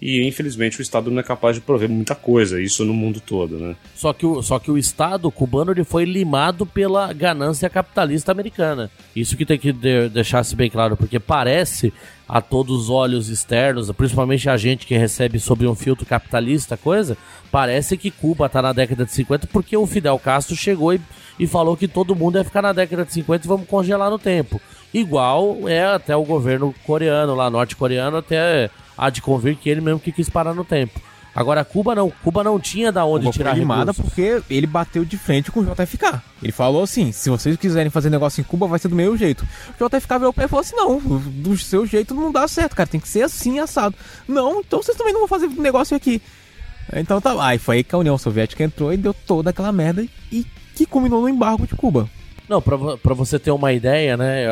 e 0.00 0.26
infelizmente 0.26 0.80
o 0.80 0.82
Estado 0.82 1.10
não 1.10 1.20
é 1.20 1.22
capaz 1.22 1.56
de 1.56 1.62
prover 1.62 1.88
muita 1.88 2.14
coisa, 2.14 2.60
isso 2.60 2.84
no 2.84 2.92
mundo 2.92 3.20
todo, 3.20 3.58
né? 3.58 3.76
Só 3.94 4.12
que 4.12 4.26
o, 4.26 4.42
só 4.42 4.58
que 4.58 4.70
o 4.70 4.76
Estado 4.76 5.30
cubano 5.30 5.72
ele 5.72 5.84
foi 5.84 6.04
limado 6.04 6.66
pela 6.66 7.12
ganância 7.12 7.70
capitalista 7.70 8.32
americana. 8.32 8.90
Isso 9.14 9.36
que 9.36 9.46
tem 9.46 9.58
que 9.58 9.72
de, 9.72 10.08
deixar-se 10.08 10.54
bem 10.54 10.68
claro, 10.68 10.96
porque 10.96 11.18
parece 11.18 11.92
a 12.28 12.40
todos 12.40 12.82
os 12.82 12.90
olhos 12.90 13.28
externos, 13.28 13.90
principalmente 13.92 14.48
a 14.48 14.56
gente 14.56 14.86
que 14.86 14.96
recebe 14.96 15.38
sob 15.38 15.66
um 15.66 15.74
filtro 15.74 16.06
capitalista 16.06 16.76
coisa, 16.76 17.16
parece 17.50 17.96
que 17.96 18.10
Cuba 18.10 18.46
está 18.46 18.62
na 18.62 18.72
década 18.72 19.04
de 19.04 19.12
50 19.12 19.46
porque 19.48 19.76
o 19.76 19.86
Fidel 19.86 20.18
Castro 20.18 20.56
chegou 20.56 20.94
e, 20.94 21.00
e 21.38 21.46
falou 21.46 21.76
que 21.76 21.86
todo 21.86 22.16
mundo 22.16 22.38
ia 22.38 22.44
ficar 22.44 22.62
na 22.62 22.72
década 22.72 23.04
de 23.04 23.12
50 23.12 23.44
e 23.44 23.48
vamos 23.48 23.68
congelar 23.68 24.10
no 24.10 24.18
tempo. 24.18 24.60
Igual 24.92 25.68
é 25.68 25.84
até 25.84 26.14
o 26.14 26.24
governo 26.24 26.74
coreano 26.84 27.34
lá, 27.34 27.50
norte-coreano, 27.50 28.18
até 28.18 28.70
há 28.96 29.10
de 29.10 29.22
convir 29.22 29.56
que 29.56 29.68
ele 29.68 29.80
mesmo 29.80 30.00
que 30.00 30.12
quis 30.12 30.28
parar 30.28 30.54
no 30.54 30.64
tempo. 30.64 31.00
Agora, 31.34 31.64
Cuba 31.64 31.94
não. 31.96 32.10
Cuba 32.22 32.44
não 32.44 32.60
tinha 32.60 32.92
da 32.92 33.04
onde 33.04 33.24
Cuba 33.24 33.32
tirar 33.32 33.50
foi 33.50 33.58
limada 33.58 33.92
porque 33.92 34.40
ele 34.48 34.66
bateu 34.66 35.04
de 35.04 35.18
frente 35.18 35.50
com 35.50 35.60
o 35.60 35.64
JFK. 35.64 36.20
Ele 36.40 36.52
falou 36.52 36.84
assim: 36.84 37.10
se 37.10 37.28
vocês 37.28 37.56
quiserem 37.56 37.90
fazer 37.90 38.08
negócio 38.08 38.40
em 38.40 38.44
Cuba, 38.44 38.68
vai 38.68 38.78
ser 38.78 38.86
do 38.86 38.94
meu 38.94 39.16
jeito. 39.16 39.44
O 39.78 39.88
JFK 39.88 40.18
veio 40.20 40.32
pé 40.32 40.44
e 40.44 40.48
falou 40.48 40.60
assim: 40.60 40.76
não, 40.76 40.98
do 40.98 41.58
seu 41.58 41.84
jeito 41.84 42.14
não 42.14 42.30
dá 42.30 42.46
certo, 42.46 42.76
cara. 42.76 42.86
Tem 42.86 43.00
que 43.00 43.08
ser 43.08 43.22
assim, 43.22 43.58
assado. 43.58 43.96
Não, 44.28 44.60
então 44.60 44.80
vocês 44.80 44.96
também 44.96 45.12
não 45.12 45.20
vão 45.20 45.28
fazer 45.28 45.48
negócio 45.48 45.96
aqui. 45.96 46.22
Então 46.94 47.20
tá. 47.20 47.34
Aí 47.44 47.58
foi 47.58 47.78
aí 47.78 47.84
que 47.84 47.94
a 47.94 47.98
União 47.98 48.16
Soviética 48.16 48.62
entrou 48.62 48.92
e 48.92 48.96
deu 48.96 49.12
toda 49.12 49.50
aquela 49.50 49.72
merda 49.72 50.06
e 50.30 50.46
que 50.76 50.86
culminou 50.86 51.20
no 51.20 51.28
embargo 51.28 51.66
de 51.66 51.74
Cuba. 51.74 52.08
Não, 52.48 52.60
pra 52.60 53.14
você 53.14 53.38
ter 53.38 53.50
uma 53.50 53.72
ideia, 53.72 54.16
né? 54.16 54.44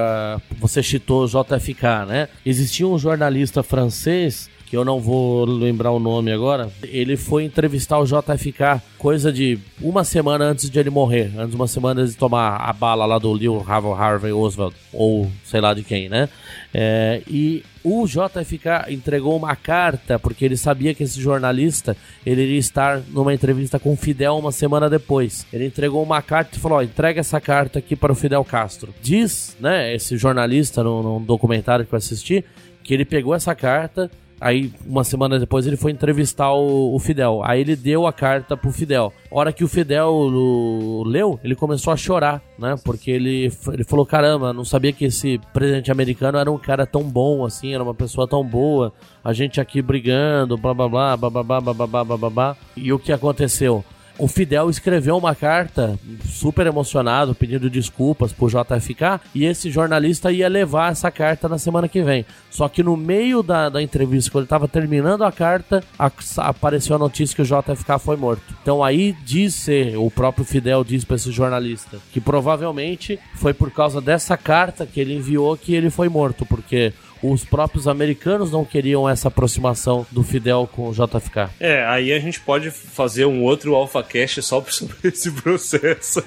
Você 0.58 0.82
citou 0.82 1.26
JFK, 1.26 2.06
né? 2.06 2.28
Existia 2.44 2.86
um 2.86 2.98
jornalista 2.98 3.62
francês 3.62 4.50
que 4.72 4.76
eu 4.78 4.86
não 4.86 4.98
vou 4.98 5.44
lembrar 5.44 5.90
o 5.90 5.98
nome 5.98 6.32
agora, 6.32 6.70
ele 6.84 7.14
foi 7.14 7.44
entrevistar 7.44 7.98
o 7.98 8.06
JFK 8.06 8.80
coisa 8.96 9.30
de 9.30 9.58
uma 9.78 10.02
semana 10.02 10.46
antes 10.46 10.70
de 10.70 10.78
ele 10.78 10.88
morrer, 10.88 11.30
antes 11.36 11.50
de 11.50 11.56
uma 11.56 11.68
semana 11.68 12.06
de 12.06 12.14
tomar 12.14 12.56
a 12.56 12.72
bala 12.72 13.04
lá 13.04 13.18
do 13.18 13.30
Leo 13.34 13.62
Harvey 13.68 14.32
Oswald, 14.32 14.74
ou 14.90 15.30
sei 15.44 15.60
lá 15.60 15.74
de 15.74 15.82
quem, 15.82 16.08
né? 16.08 16.26
É, 16.74 17.22
e 17.26 17.64
o 17.84 18.06
JFK 18.06 18.90
entregou 18.90 19.36
uma 19.36 19.54
carta, 19.54 20.18
porque 20.18 20.44
ele 20.44 20.56
sabia 20.56 20.94
que 20.94 21.02
esse 21.02 21.20
jornalista 21.20 21.96
ele 22.24 22.42
iria 22.42 22.58
estar 22.58 23.02
numa 23.08 23.34
entrevista 23.34 23.78
com 23.78 23.92
o 23.92 23.96
Fidel 23.96 24.38
uma 24.38 24.52
semana 24.52 24.88
depois. 24.88 25.46
Ele 25.52 25.66
entregou 25.66 26.02
uma 26.02 26.22
carta 26.22 26.56
e 26.56 26.60
falou: 26.60 26.82
entrega 26.82 27.20
essa 27.20 27.40
carta 27.40 27.78
aqui 27.78 27.94
para 27.94 28.12
o 28.12 28.16
Fidel 28.16 28.44
Castro. 28.44 28.94
Diz, 29.02 29.56
né, 29.60 29.94
esse 29.94 30.16
jornalista, 30.16 30.82
num, 30.82 31.02
num 31.02 31.22
documentário 31.22 31.84
que 31.84 31.92
eu 31.92 31.98
assisti, 31.98 32.44
que 32.82 32.94
ele 32.94 33.04
pegou 33.04 33.34
essa 33.34 33.54
carta, 33.54 34.10
Aí, 34.42 34.72
uma 34.84 35.04
semana 35.04 35.38
depois, 35.38 35.68
ele 35.68 35.76
foi 35.76 35.92
entrevistar 35.92 36.52
o, 36.52 36.92
o 36.92 36.98
Fidel. 36.98 37.42
Aí 37.44 37.60
ele 37.60 37.76
deu 37.76 38.08
a 38.08 38.12
carta 38.12 38.56
pro 38.56 38.72
Fidel. 38.72 39.12
Hora 39.30 39.52
que 39.52 39.62
o 39.62 39.68
Fidel 39.68 40.08
o, 40.08 41.04
leu, 41.06 41.38
ele 41.44 41.54
começou 41.54 41.92
a 41.92 41.96
chorar, 41.96 42.42
né? 42.58 42.74
Porque 42.84 43.08
ele, 43.12 43.52
ele 43.72 43.84
falou: 43.84 44.04
caramba, 44.04 44.52
não 44.52 44.64
sabia 44.64 44.92
que 44.92 45.04
esse 45.04 45.40
presidente 45.52 45.92
americano 45.92 46.38
era 46.38 46.50
um 46.50 46.58
cara 46.58 46.84
tão 46.84 47.04
bom 47.04 47.44
assim, 47.44 47.72
era 47.72 47.84
uma 47.84 47.94
pessoa 47.94 48.26
tão 48.26 48.44
boa. 48.44 48.92
A 49.22 49.32
gente 49.32 49.60
aqui 49.60 49.80
brigando, 49.80 50.58
blá 50.58 50.74
blá 50.74 50.88
blá, 50.88 51.16
blá 51.16 51.30
blá 51.30 51.42
blá 51.44 51.60
blá 51.60 51.86
blá 51.86 52.16
blá 52.16 52.30
blá. 52.30 52.56
E 52.76 52.92
o 52.92 52.98
que 52.98 53.12
aconteceu? 53.12 53.84
O 54.18 54.28
Fidel 54.28 54.70
escreveu 54.70 55.16
uma 55.16 55.34
carta 55.34 55.98
super 56.24 56.66
emocionado, 56.66 57.34
pedindo 57.34 57.70
desculpas 57.70 58.32
por 58.32 58.50
JFK, 58.50 59.20
e 59.34 59.44
esse 59.44 59.70
jornalista 59.70 60.30
ia 60.30 60.48
levar 60.48 60.92
essa 60.92 61.10
carta 61.10 61.48
na 61.48 61.58
semana 61.58 61.88
que 61.88 62.02
vem. 62.02 62.24
Só 62.50 62.68
que 62.68 62.82
no 62.82 62.96
meio 62.96 63.42
da, 63.42 63.68
da 63.68 63.82
entrevista, 63.82 64.30
quando 64.30 64.42
ele 64.42 64.46
estava 64.46 64.68
terminando 64.68 65.24
a 65.24 65.32
carta, 65.32 65.82
a, 65.98 66.10
apareceu 66.38 66.96
a 66.96 66.98
notícia 66.98 67.34
que 67.34 67.42
o 67.42 67.44
JFK 67.44 67.98
foi 67.98 68.16
morto. 68.16 68.42
Então 68.62 68.84
aí 68.84 69.16
disse, 69.24 69.94
o 69.96 70.10
próprio 70.10 70.44
Fidel 70.44 70.84
disse 70.84 71.06
para 71.06 71.16
esse 71.16 71.32
jornalista, 71.32 71.98
que 72.12 72.20
provavelmente 72.20 73.18
foi 73.34 73.54
por 73.54 73.70
causa 73.70 74.00
dessa 74.00 74.36
carta 74.36 74.86
que 74.86 75.00
ele 75.00 75.14
enviou 75.14 75.56
que 75.56 75.74
ele 75.74 75.90
foi 75.90 76.08
morto, 76.08 76.44
porque 76.44 76.92
os 77.22 77.44
próprios 77.44 77.86
americanos 77.86 78.50
não 78.50 78.64
queriam 78.64 79.08
essa 79.08 79.28
aproximação 79.28 80.06
do 80.10 80.22
Fidel 80.22 80.68
com 80.70 80.88
o 80.88 80.92
JFK. 80.92 81.50
É, 81.60 81.84
aí 81.86 82.12
a 82.12 82.18
gente 82.18 82.40
pode 82.40 82.70
fazer 82.70 83.26
um 83.26 83.42
outro 83.42 83.74
AlphaCast 83.74 84.42
só 84.42 84.62
sobre 84.68 84.96
esse 85.04 85.30
processo. 85.30 86.22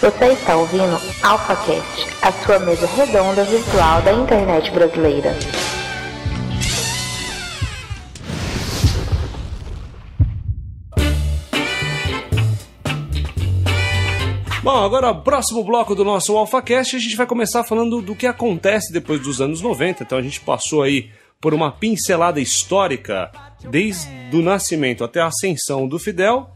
Você 0.00 0.24
está 0.32 0.56
ouvindo 0.56 0.98
AlphaCast, 1.22 2.06
a 2.22 2.32
sua 2.32 2.58
mesa 2.60 2.86
redonda 2.86 3.44
virtual 3.44 4.02
da 4.02 4.12
internet 4.12 4.70
brasileira. 4.70 5.36
Bom, 14.62 14.84
agora 14.84 15.14
próximo 15.14 15.64
bloco 15.64 15.94
do 15.94 16.04
nosso 16.04 16.36
AlphaCast, 16.36 16.94
a 16.94 16.98
gente 16.98 17.16
vai 17.16 17.26
começar 17.26 17.64
falando 17.64 18.02
do 18.02 18.14
que 18.14 18.26
acontece 18.26 18.92
depois 18.92 19.18
dos 19.18 19.40
anos 19.40 19.62
90. 19.62 20.02
Então 20.02 20.18
a 20.18 20.22
gente 20.22 20.38
passou 20.38 20.82
aí 20.82 21.08
por 21.40 21.54
uma 21.54 21.72
pincelada 21.72 22.38
histórica 22.38 23.32
desde 23.70 24.10
o 24.34 24.42
nascimento 24.42 25.02
até 25.02 25.18
a 25.18 25.28
ascensão 25.28 25.88
do 25.88 25.98
Fidel. 25.98 26.50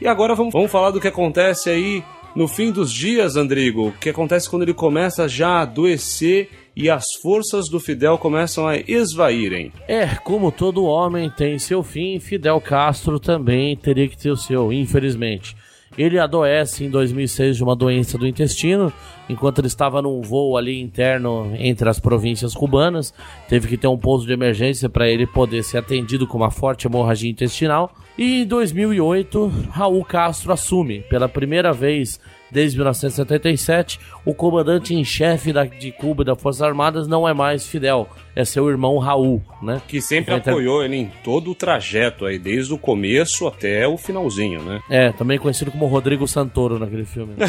E 0.00 0.06
agora 0.06 0.36
vamos, 0.36 0.52
vamos 0.52 0.70
falar 0.70 0.92
do 0.92 1.00
que 1.00 1.08
acontece 1.08 1.68
aí 1.68 2.04
no 2.32 2.46
fim 2.46 2.70
dos 2.70 2.92
dias, 2.92 3.34
Andrigo. 3.34 3.88
O 3.88 3.92
que 3.92 4.10
acontece 4.10 4.48
quando 4.48 4.62
ele 4.62 4.72
começa 4.72 5.26
já 5.26 5.48
a 5.48 5.62
adoecer 5.62 6.48
e 6.76 6.88
as 6.88 7.06
forças 7.20 7.68
do 7.68 7.80
Fidel 7.80 8.18
começam 8.18 8.68
a 8.68 8.76
esvaírem. 8.76 9.72
É, 9.88 10.06
como 10.22 10.52
todo 10.52 10.84
homem 10.84 11.28
tem 11.28 11.58
seu 11.58 11.82
fim, 11.82 12.20
Fidel 12.20 12.60
Castro 12.60 13.18
também 13.18 13.76
teria 13.76 14.06
que 14.08 14.16
ter 14.16 14.30
o 14.30 14.36
seu, 14.36 14.72
infelizmente. 14.72 15.56
Ele 15.98 16.16
adoece 16.16 16.84
em 16.84 16.90
2006 16.90 17.56
de 17.56 17.64
uma 17.64 17.74
doença 17.74 18.16
do 18.16 18.26
intestino, 18.26 18.92
enquanto 19.28 19.58
ele 19.58 19.66
estava 19.66 20.00
num 20.00 20.22
voo 20.22 20.56
ali 20.56 20.80
interno 20.80 21.52
entre 21.58 21.88
as 21.88 21.98
províncias 21.98 22.54
cubanas. 22.54 23.12
Teve 23.48 23.66
que 23.66 23.76
ter 23.76 23.88
um 23.88 23.98
pouso 23.98 24.24
de 24.24 24.32
emergência 24.32 24.88
para 24.88 25.08
ele 25.08 25.26
poder 25.26 25.64
ser 25.64 25.78
atendido 25.78 26.24
com 26.24 26.36
uma 26.36 26.52
forte 26.52 26.86
hemorragia 26.86 27.28
intestinal. 27.28 27.92
E 28.16 28.42
em 28.42 28.46
2008, 28.46 29.68
Raul 29.70 30.04
Castro 30.04 30.52
assume 30.52 31.00
pela 31.00 31.28
primeira 31.28 31.72
vez 31.72 32.20
desde 32.50 32.76
1977, 32.78 34.00
o 34.24 34.34
comandante 34.34 34.94
em 34.94 35.04
chefe 35.04 35.52
de 35.78 35.92
Cuba 35.92 36.22
e 36.22 36.26
das 36.26 36.40
Forças 36.40 36.62
Armadas 36.62 37.06
não 37.06 37.28
é 37.28 37.34
mais 37.34 37.66
Fidel, 37.66 38.08
é 38.34 38.44
seu 38.44 38.68
irmão 38.68 38.98
Raul, 38.98 39.42
né? 39.62 39.80
Que 39.88 40.00
sempre 40.00 40.34
apoiou 40.34 40.84
ele 40.84 40.96
em 40.96 41.10
todo 41.24 41.50
o 41.50 41.54
trajeto 41.54 42.24
aí, 42.24 42.38
desde 42.38 42.72
o 42.72 42.78
começo 42.78 43.46
até 43.46 43.86
o 43.86 43.96
finalzinho, 43.96 44.62
né? 44.62 44.80
É, 44.88 45.12
também 45.12 45.38
conhecido 45.38 45.70
como 45.70 45.86
Rodrigo 45.86 46.26
Santoro 46.26 46.78
naquele 46.78 47.04
filme. 47.04 47.34
Né? 47.36 47.46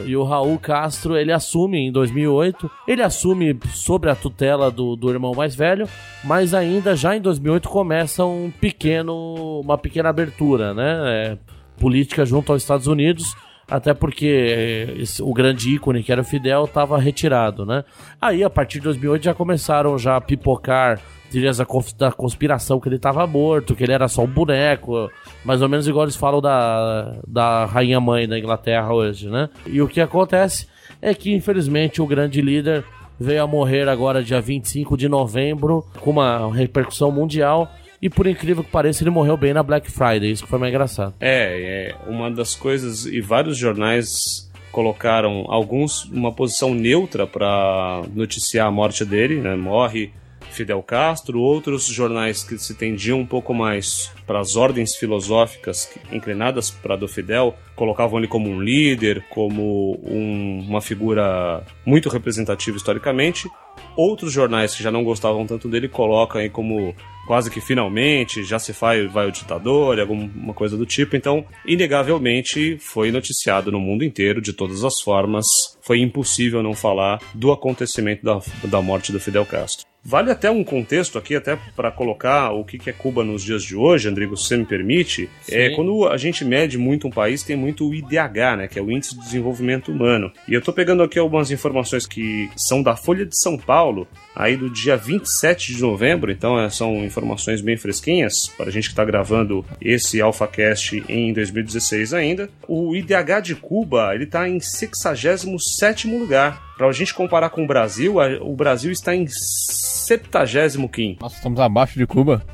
e 0.04 0.16
o 0.16 0.24
Raul 0.24 0.58
Castro, 0.58 1.16
ele 1.16 1.32
assume 1.32 1.78
em 1.78 1.92
2008, 1.92 2.70
ele 2.88 3.02
assume 3.02 3.58
sobre 3.72 4.10
a 4.10 4.14
tutela 4.14 4.70
do, 4.70 4.96
do 4.96 5.10
irmão 5.10 5.34
mais 5.34 5.54
velho, 5.54 5.88
mas 6.24 6.54
ainda 6.54 6.96
já 6.96 7.16
em 7.16 7.20
2008 7.20 7.68
começa 7.68 8.24
um 8.24 8.50
pequeno, 8.50 9.60
uma 9.60 9.78
pequena 9.78 10.08
abertura, 10.08 10.74
né? 10.74 10.94
É, 11.06 11.38
política 11.78 12.24
junto 12.24 12.52
aos 12.52 12.62
Estados 12.62 12.86
Unidos, 12.86 13.34
até 13.68 13.94
porque 13.94 14.26
eh, 14.26 15.02
esse, 15.02 15.22
o 15.22 15.32
grande 15.32 15.74
ícone 15.74 16.02
que 16.02 16.12
era 16.12 16.20
o 16.20 16.24
Fidel 16.24 16.64
estava 16.64 16.98
retirado, 16.98 17.64
né? 17.64 17.84
Aí 18.20 18.44
a 18.44 18.50
partir 18.50 18.78
de 18.78 18.84
2008 18.84 19.24
já 19.24 19.34
começaram 19.34 19.96
já 19.98 20.16
a 20.16 20.20
pipocar 20.20 21.00
teorias 21.30 21.56
da, 21.96 22.12
conspiração 22.12 22.78
que 22.78 22.88
ele 22.88 22.96
estava 22.96 23.26
morto, 23.26 23.74
que 23.74 23.82
ele 23.82 23.92
era 23.92 24.06
só 24.06 24.22
um 24.22 24.26
boneco, 24.26 25.10
mais 25.42 25.62
ou 25.62 25.68
menos 25.68 25.88
igual 25.88 26.04
eles 26.04 26.16
falam 26.16 26.42
da, 26.42 27.16
da 27.26 27.64
rainha 27.64 27.98
mãe 27.98 28.28
da 28.28 28.38
Inglaterra 28.38 28.92
hoje, 28.92 29.30
né? 29.30 29.48
E 29.66 29.80
o 29.80 29.88
que 29.88 30.00
acontece 30.00 30.68
é 31.00 31.14
que 31.14 31.34
infelizmente 31.34 32.02
o 32.02 32.06
grande 32.06 32.42
líder 32.42 32.84
veio 33.18 33.42
a 33.42 33.46
morrer 33.46 33.88
agora 33.88 34.22
dia 34.22 34.40
25 34.40 34.96
de 34.96 35.08
novembro 35.08 35.86
com 36.00 36.10
uma 36.10 36.52
repercussão 36.52 37.10
mundial 37.10 37.70
e 38.02 38.10
por 38.10 38.26
incrível 38.26 38.64
que 38.64 38.70
pareça, 38.70 39.04
ele 39.04 39.10
morreu 39.10 39.36
bem 39.36 39.54
na 39.54 39.62
Black 39.62 39.88
Friday. 39.88 40.32
Isso 40.32 40.42
que 40.42 40.50
foi 40.50 40.58
mais 40.58 40.72
engraçado. 40.72 41.14
É, 41.20 41.94
é 41.94 42.10
uma 42.10 42.28
das 42.28 42.56
coisas. 42.56 43.06
E 43.06 43.20
vários 43.20 43.56
jornais 43.56 44.50
colocaram 44.72 45.44
alguns 45.48 46.04
uma 46.06 46.32
posição 46.32 46.74
neutra 46.74 47.28
para 47.28 48.02
noticiar 48.12 48.66
a 48.66 48.70
morte 48.72 49.04
dele, 49.04 49.36
né? 49.36 49.54
Morre 49.54 50.12
Fidel 50.50 50.82
Castro, 50.82 51.40
outros 51.40 51.86
jornais 51.86 52.42
que 52.42 52.58
se 52.58 52.74
tendiam 52.74 53.20
um 53.20 53.26
pouco 53.26 53.54
mais 53.54 54.10
para 54.26 54.40
as 54.40 54.56
ordens 54.56 54.94
filosóficas 54.96 55.90
inclinadas 56.10 56.70
para 56.70 56.96
do 56.96 57.08
Fidel 57.08 57.54
colocavam 57.74 58.18
ele 58.18 58.28
como 58.28 58.50
um 58.50 58.60
líder, 58.60 59.24
como 59.30 59.98
um, 60.04 60.64
uma 60.68 60.80
figura 60.80 61.64
muito 61.86 62.08
representativa 62.08 62.76
historicamente. 62.76 63.48
Outros 63.96 64.32
jornais 64.32 64.74
que 64.74 64.82
já 64.82 64.90
não 64.90 65.04
gostavam 65.04 65.46
tanto 65.46 65.68
dele 65.68 65.88
colocam 65.88 66.40
aí 66.40 66.50
como 66.50 66.94
quase 67.26 67.50
que 67.50 67.60
finalmente 67.60 68.42
já 68.44 68.58
se 68.58 68.72
vai, 68.72 69.06
vai 69.06 69.26
o 69.26 69.32
ditador, 69.32 69.98
alguma 70.00 70.54
coisa 70.54 70.76
do 70.76 70.86
tipo. 70.86 71.16
Então, 71.16 71.44
inegavelmente, 71.66 72.76
foi 72.78 73.10
noticiado 73.10 73.70
no 73.70 73.80
mundo 73.80 74.04
inteiro, 74.04 74.40
de 74.40 74.52
todas 74.52 74.84
as 74.84 75.00
formas. 75.02 75.46
Foi 75.80 76.00
impossível 76.00 76.62
não 76.62 76.74
falar 76.74 77.20
do 77.34 77.52
acontecimento 77.52 78.24
da, 78.24 78.40
da 78.64 78.82
morte 78.82 79.12
do 79.12 79.20
Fidel 79.20 79.46
Castro. 79.46 79.86
Vale 80.04 80.32
até 80.32 80.50
um 80.50 80.64
contexto 80.64 81.16
aqui, 81.16 81.36
até 81.36 81.56
para 81.76 81.92
colocar 81.92 82.50
o 82.50 82.64
que 82.64 82.90
é 82.90 82.92
Cuba 82.92 83.22
nos 83.22 83.42
dias 83.42 83.62
de 83.62 83.76
hoje, 83.76 84.08
Andrigo, 84.08 84.36
se 84.36 84.48
você 84.48 84.56
me 84.56 84.64
permite. 84.64 85.30
É, 85.48 85.70
quando 85.76 86.08
a 86.08 86.16
gente 86.16 86.44
mede 86.44 86.76
muito 86.76 87.06
um 87.06 87.10
país, 87.10 87.44
tem 87.44 87.54
muito 87.54 87.88
o 87.88 87.94
IDH, 87.94 88.56
né, 88.58 88.68
que 88.68 88.80
é 88.80 88.82
o 88.82 88.90
Índice 88.90 89.14
de 89.14 89.22
Desenvolvimento 89.22 89.92
Humano. 89.92 90.32
E 90.48 90.54
eu 90.54 90.58
estou 90.58 90.74
pegando 90.74 91.04
aqui 91.04 91.20
algumas 91.20 91.52
informações 91.52 92.04
que 92.04 92.50
são 92.56 92.82
da 92.82 92.96
Folha 92.96 93.24
de 93.24 93.40
São 93.40 93.56
Paulo, 93.56 94.08
aí 94.34 94.56
do 94.56 94.70
dia 94.70 94.96
27 94.96 95.74
de 95.74 95.82
novembro, 95.82 96.30
então 96.30 96.58
é, 96.58 96.68
são 96.70 97.04
informações 97.04 97.60
bem 97.60 97.76
fresquinhas 97.76 98.48
para 98.56 98.66
a 98.66 98.70
gente 98.70 98.84
que 98.84 98.92
está 98.92 99.04
gravando 99.04 99.64
esse 99.80 100.20
AlphaCast 100.20 101.04
em 101.08 101.32
2016 101.32 102.14
ainda. 102.14 102.48
O 102.66 102.94
IDH 102.96 103.40
de 103.42 103.54
Cuba, 103.54 104.14
ele 104.14 104.24
está 104.24 104.48
em 104.48 104.58
67º 104.58 106.18
lugar. 106.18 106.72
Para 106.76 106.88
a 106.88 106.92
gente 106.92 107.14
comparar 107.14 107.50
com 107.50 107.62
o 107.62 107.66
Brasil, 107.66 108.16
o 108.40 108.56
Brasil 108.56 108.90
está 108.90 109.14
em 109.14 109.26
75. 109.28 111.22
Nós 111.22 111.34
estamos 111.34 111.60
abaixo 111.60 111.98
de 111.98 112.06
Cuba? 112.06 112.44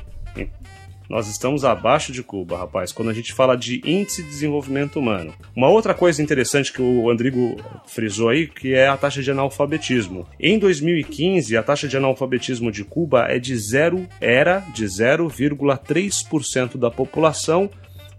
Nós 1.09 1.27
estamos 1.27 1.65
abaixo 1.65 2.11
de 2.11 2.21
Cuba, 2.21 2.55
rapaz, 2.55 2.91
quando 2.91 3.09
a 3.09 3.13
gente 3.13 3.33
fala 3.33 3.57
de 3.57 3.81
índice 3.83 4.21
de 4.21 4.29
desenvolvimento 4.29 4.99
humano. 4.99 5.33
Uma 5.55 5.67
outra 5.67 5.95
coisa 5.95 6.21
interessante 6.21 6.71
que 6.71 6.83
o 6.83 7.09
Andrigo 7.09 7.57
frisou 7.87 8.29
aí, 8.29 8.45
que 8.45 8.75
é 8.75 8.87
a 8.87 8.95
taxa 8.95 9.23
de 9.23 9.31
analfabetismo. 9.31 10.27
Em 10.39 10.59
2015, 10.59 11.57
a 11.57 11.63
taxa 11.63 11.87
de 11.87 11.97
analfabetismo 11.97 12.71
de 12.71 12.83
Cuba 12.83 13.25
é 13.27 13.39
de 13.39 13.57
zero, 13.57 14.07
era 14.21 14.59
de 14.71 14.85
0,3% 14.85 16.77
da 16.77 16.91
população 16.91 17.71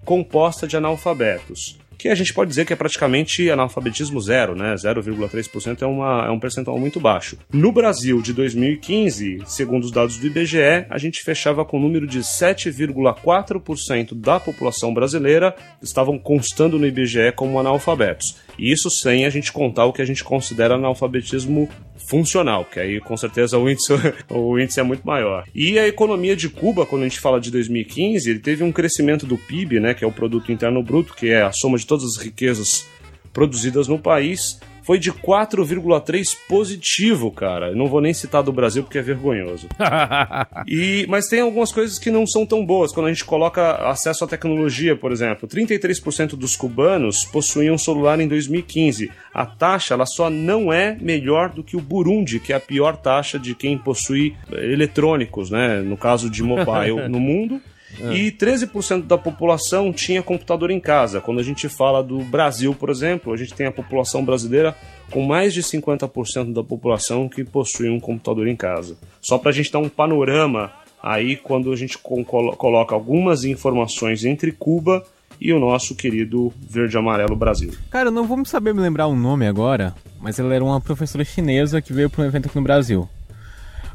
composta 0.05 0.66
de 0.66 0.76
analfabetos 0.76 1.80
que 2.01 2.09
a 2.09 2.14
gente 2.14 2.32
pode 2.32 2.48
dizer 2.48 2.64
que 2.64 2.72
é 2.72 2.76
praticamente 2.76 3.51
analfabetismo 3.51 4.18
zero, 4.20 4.57
né? 4.57 4.74
0,3% 4.74 5.82
é, 5.82 5.86
uma, 5.86 6.26
é 6.26 6.30
um 6.30 6.40
percentual 6.40 6.78
muito 6.78 6.98
baixo. 6.98 7.36
No 7.53 7.70
Brasil 7.70 8.22
de 8.22 8.32
2015, 8.32 9.42
segundo 9.46 9.84
os 9.84 9.92
dados 9.92 10.16
do 10.16 10.26
IBGE, 10.26 10.86
a 10.88 10.96
gente 10.96 11.22
fechava 11.22 11.62
com 11.62 11.76
o 11.76 11.80
um 11.80 11.82
número 11.82 12.07
de 12.07 12.20
7,4% 12.20 14.14
da 14.14 14.40
população 14.40 14.94
brasileira 14.94 15.55
estavam 15.82 16.18
constando 16.18 16.78
no 16.78 16.86
IBGE 16.86 17.32
como 17.36 17.61
analfabetos. 17.61 18.36
Isso 18.61 18.90
sem 18.90 19.24
a 19.24 19.30
gente 19.30 19.50
contar 19.52 19.86
o 19.86 19.92
que 19.92 20.02
a 20.02 20.04
gente 20.04 20.22
considera 20.22 20.74
analfabetismo 20.74 21.68
funcional, 21.96 22.64
que 22.64 22.78
aí 22.78 23.00
com 23.00 23.16
certeza 23.16 23.56
o 23.56 23.70
índice, 23.70 23.92
o 24.28 24.58
índice 24.58 24.80
é 24.80 24.82
muito 24.82 25.06
maior. 25.06 25.44
E 25.54 25.78
a 25.78 25.88
economia 25.88 26.36
de 26.36 26.48
Cuba, 26.48 26.84
quando 26.84 27.02
a 27.02 27.08
gente 27.08 27.20
fala 27.20 27.40
de 27.40 27.50
2015, 27.50 28.28
ele 28.28 28.38
teve 28.40 28.62
um 28.64 28.72
crescimento 28.72 29.24
do 29.26 29.38
PIB, 29.38 29.80
né, 29.80 29.94
que 29.94 30.04
é 30.04 30.06
o 30.06 30.12
produto 30.12 30.52
interno 30.52 30.82
bruto, 30.82 31.14
que 31.14 31.30
é 31.30 31.42
a 31.42 31.52
soma 31.52 31.78
de 31.78 31.86
todas 31.86 32.04
as 32.04 32.16
riquezas 32.16 32.86
produzidas 33.32 33.86
no 33.88 33.98
país, 33.98 34.58
foi 34.83 34.99
de 34.99 35.12
4,3 35.12 36.37
positivo, 36.49 37.31
cara. 37.31 37.74
Não 37.74 37.87
vou 37.87 38.01
nem 38.01 38.12
citar 38.12 38.43
do 38.43 38.53
Brasil 38.53 38.83
porque 38.83 38.99
é 38.99 39.03
vergonhoso. 39.03 39.68
e, 40.66 41.07
mas 41.09 41.26
tem 41.26 41.41
algumas 41.41 41.72
coisas 41.72 41.99
que 41.99 42.11
não 42.11 42.26
são 42.26 42.47
tão 42.47 42.64
boas. 42.64 42.93
Quando 42.93 43.07
a 43.07 43.12
gente 43.12 43.24
coloca 43.24 43.89
acesso 43.89 44.24
à 44.24 44.26
tecnologia, 44.26 44.97
por 44.97 45.12
exemplo, 45.12 45.49
33% 45.49 46.37
dos 46.37 46.57
cubanos 46.57 47.24
possuíam 47.24 47.78
celular 47.78 48.20
em 48.20 48.28
2015. 48.28 49.11
A 49.33 49.47
taxa 49.47 49.95
ela 49.95 50.07
só 50.07 50.28
não 50.28 50.72
é 50.72 50.97
melhor 51.01 51.51
do 51.51 51.62
que 51.62 51.76
o 51.76 51.81
Burundi, 51.81 52.41
que 52.41 52.53
é 52.53 52.57
a 52.57 52.61
pior 52.61 52.97
taxa 52.97 53.39
de 53.39 53.55
quem 53.55 53.76
possui 53.78 54.35
eletrônicos, 54.51 55.51
né? 55.51 55.81
No 55.81 55.97
caso 55.97 56.31
de 56.31 56.43
mobile 56.43 57.07
no 57.09 57.20
mundo. 57.20 57.61
É. 57.99 58.14
E 58.14 58.32
13% 58.32 59.07
da 59.07 59.18
população 59.18 59.93
tinha 59.93 60.22
computador 60.22 60.70
em 60.70 60.80
casa. 60.80 61.20
Quando 61.20 61.41
a 61.41 61.43
gente 61.43 61.68
fala 61.68 62.03
do 62.03 62.18
Brasil, 62.18 62.74
por 62.74 62.91
exemplo, 62.91 63.32
a 63.32 63.36
gente 63.36 63.55
tem 63.55 63.66
a 63.66 63.72
população 63.72 64.24
brasileira 64.24 64.76
com 65.11 65.22
mais 65.24 65.53
de 65.53 65.62
50% 65.62 66.53
da 66.53 66.62
população 66.62 67.28
que 67.28 67.45
possui 67.45 67.91
um 67.91 67.99
computador 67.99 68.47
em 68.47 68.57
casa. 68.57 68.97
Só 69.20 69.38
para 69.38 69.51
a 69.51 69.53
gente 69.53 69.72
dar 69.72 69.80
um 69.80 69.88
panorama 69.88 70.72
aí 71.03 71.36
quando 71.36 71.72
a 71.72 71.76
gente 71.76 71.99
coloca 71.99 72.95
algumas 72.95 73.45
informações 73.45 74.24
entre 74.24 74.53
Cuba 74.53 75.05
e 75.41 75.53
o 75.53 75.59
nosso 75.59 75.95
querido 75.95 76.53
verde 76.61 76.97
amarelo 76.99 77.34
Brasil. 77.34 77.72
Cara, 77.91 78.11
não 78.11 78.26
vou 78.26 78.45
saber 78.45 78.74
me 78.74 78.80
lembrar 78.80 79.07
o 79.07 79.16
nome 79.16 79.47
agora, 79.47 79.95
mas 80.20 80.38
ela 80.38 80.55
era 80.55 80.62
uma 80.62 80.80
professora 80.80 81.24
chinesa 81.24 81.80
que 81.80 81.93
veio 81.93 82.11
para 82.11 82.22
um 82.22 82.26
evento 82.26 82.47
aqui 82.47 82.57
no 82.57 82.62
Brasil. 82.62 83.09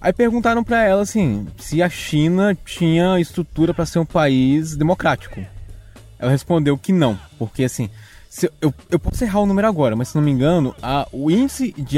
Aí 0.05 0.13
perguntaram 0.13 0.63
para 0.63 0.83
ela 0.83 1.01
assim, 1.01 1.47
se 1.57 1.81
a 1.81 1.89
China 1.89 2.55
tinha 2.63 3.19
estrutura 3.19 3.73
para 3.73 3.87
ser 3.87 3.97
um 3.97 4.05
país 4.05 4.75
democrático. 4.75 5.43
Ela 6.19 6.29
respondeu 6.29 6.77
que 6.77 6.93
não, 6.93 7.19
porque 7.39 7.63
assim, 7.63 7.89
eu, 8.43 8.51
eu, 8.61 8.73
eu, 8.91 8.99
posso 8.99 9.23
errar 9.23 9.39
o 9.39 9.47
número 9.47 9.67
agora, 9.67 9.95
mas 9.95 10.09
se 10.09 10.15
não 10.15 10.21
me 10.21 10.29
engano, 10.29 10.75
a, 10.79 11.07
o 11.11 11.31
índice 11.31 11.73
de 11.75 11.97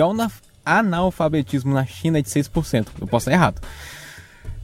analfabetismo 0.64 1.74
na 1.74 1.86
China 1.86 2.20
é 2.20 2.22
de 2.22 2.30
6%. 2.30 2.88
Eu 3.02 3.08
posso 3.08 3.30
estar 3.30 3.34
errado. 3.38 3.62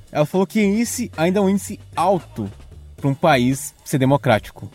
Ela 0.10 0.26
falou 0.26 0.48
que 0.48 0.62
esse 0.62 1.12
ainda 1.18 1.40
é 1.40 1.42
um 1.42 1.50
índice 1.50 1.82
alto 1.98 2.50
para 2.96 3.10
um 3.10 3.14
país 3.14 3.76
ser 3.84 3.98
democrático. 3.98 4.72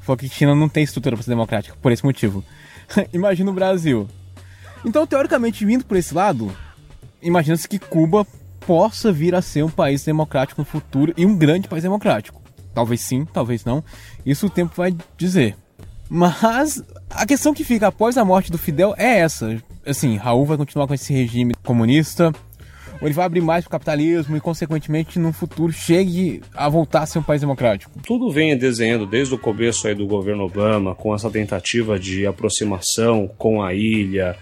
Falou 0.00 0.16
que 0.16 0.26
China 0.26 0.54
não 0.54 0.70
tem 0.70 0.84
estrutura 0.84 1.16
para 1.16 1.22
ser 1.22 1.32
democrática, 1.32 1.76
por 1.82 1.92
esse 1.92 2.02
motivo. 2.02 2.42
Imagina 3.12 3.50
o 3.50 3.54
Brasil. 3.54 4.08
Então, 4.86 5.06
teoricamente, 5.06 5.66
vindo 5.66 5.84
por 5.84 5.98
esse 5.98 6.14
lado, 6.14 6.50
imagina-se 7.22 7.68
que 7.68 7.78
Cuba 7.78 8.26
possa 8.60 9.12
vir 9.12 9.34
a 9.34 9.42
ser 9.42 9.62
um 9.62 9.70
país 9.70 10.04
democrático 10.04 10.60
no 10.60 10.64
futuro 10.64 11.14
e 11.16 11.24
um 11.24 11.36
grande 11.36 11.68
país 11.68 11.82
democrático. 11.82 12.42
Talvez 12.74 13.00
sim, 13.00 13.24
talvez 13.24 13.64
não. 13.64 13.82
Isso 14.24 14.46
o 14.46 14.50
tempo 14.50 14.74
vai 14.76 14.94
dizer. 15.16 15.56
Mas 16.08 16.82
a 17.10 17.26
questão 17.26 17.54
que 17.54 17.64
fica 17.64 17.88
após 17.88 18.16
a 18.16 18.24
morte 18.24 18.50
do 18.50 18.58
Fidel 18.58 18.94
é 18.96 19.18
essa. 19.18 19.56
Assim, 19.84 20.16
Raul 20.16 20.44
vai 20.44 20.56
continuar 20.56 20.86
com 20.86 20.94
esse 20.94 21.12
regime 21.12 21.54
comunista, 21.64 22.32
ou 23.00 23.06
ele 23.06 23.14
vai 23.14 23.26
abrir 23.26 23.40
mais 23.40 23.64
para 23.64 23.68
o 23.68 23.72
capitalismo 23.72 24.36
e, 24.36 24.40
consequentemente, 24.40 25.18
no 25.18 25.32
futuro 25.32 25.72
chegue 25.72 26.42
a 26.54 26.68
voltar 26.68 27.02
a 27.02 27.06
ser 27.06 27.18
um 27.18 27.22
país 27.22 27.40
democrático? 27.40 27.92
Tudo 28.04 28.30
vem 28.30 28.56
desenhando 28.56 29.06
desde 29.06 29.34
o 29.34 29.38
começo 29.38 29.86
aí 29.86 29.94
do 29.94 30.06
governo 30.06 30.44
Obama, 30.44 30.94
com 30.94 31.14
essa 31.14 31.30
tentativa 31.30 31.98
de 31.98 32.26
aproximação 32.26 33.28
com 33.38 33.62
a 33.62 33.74
ilha, 33.74 34.36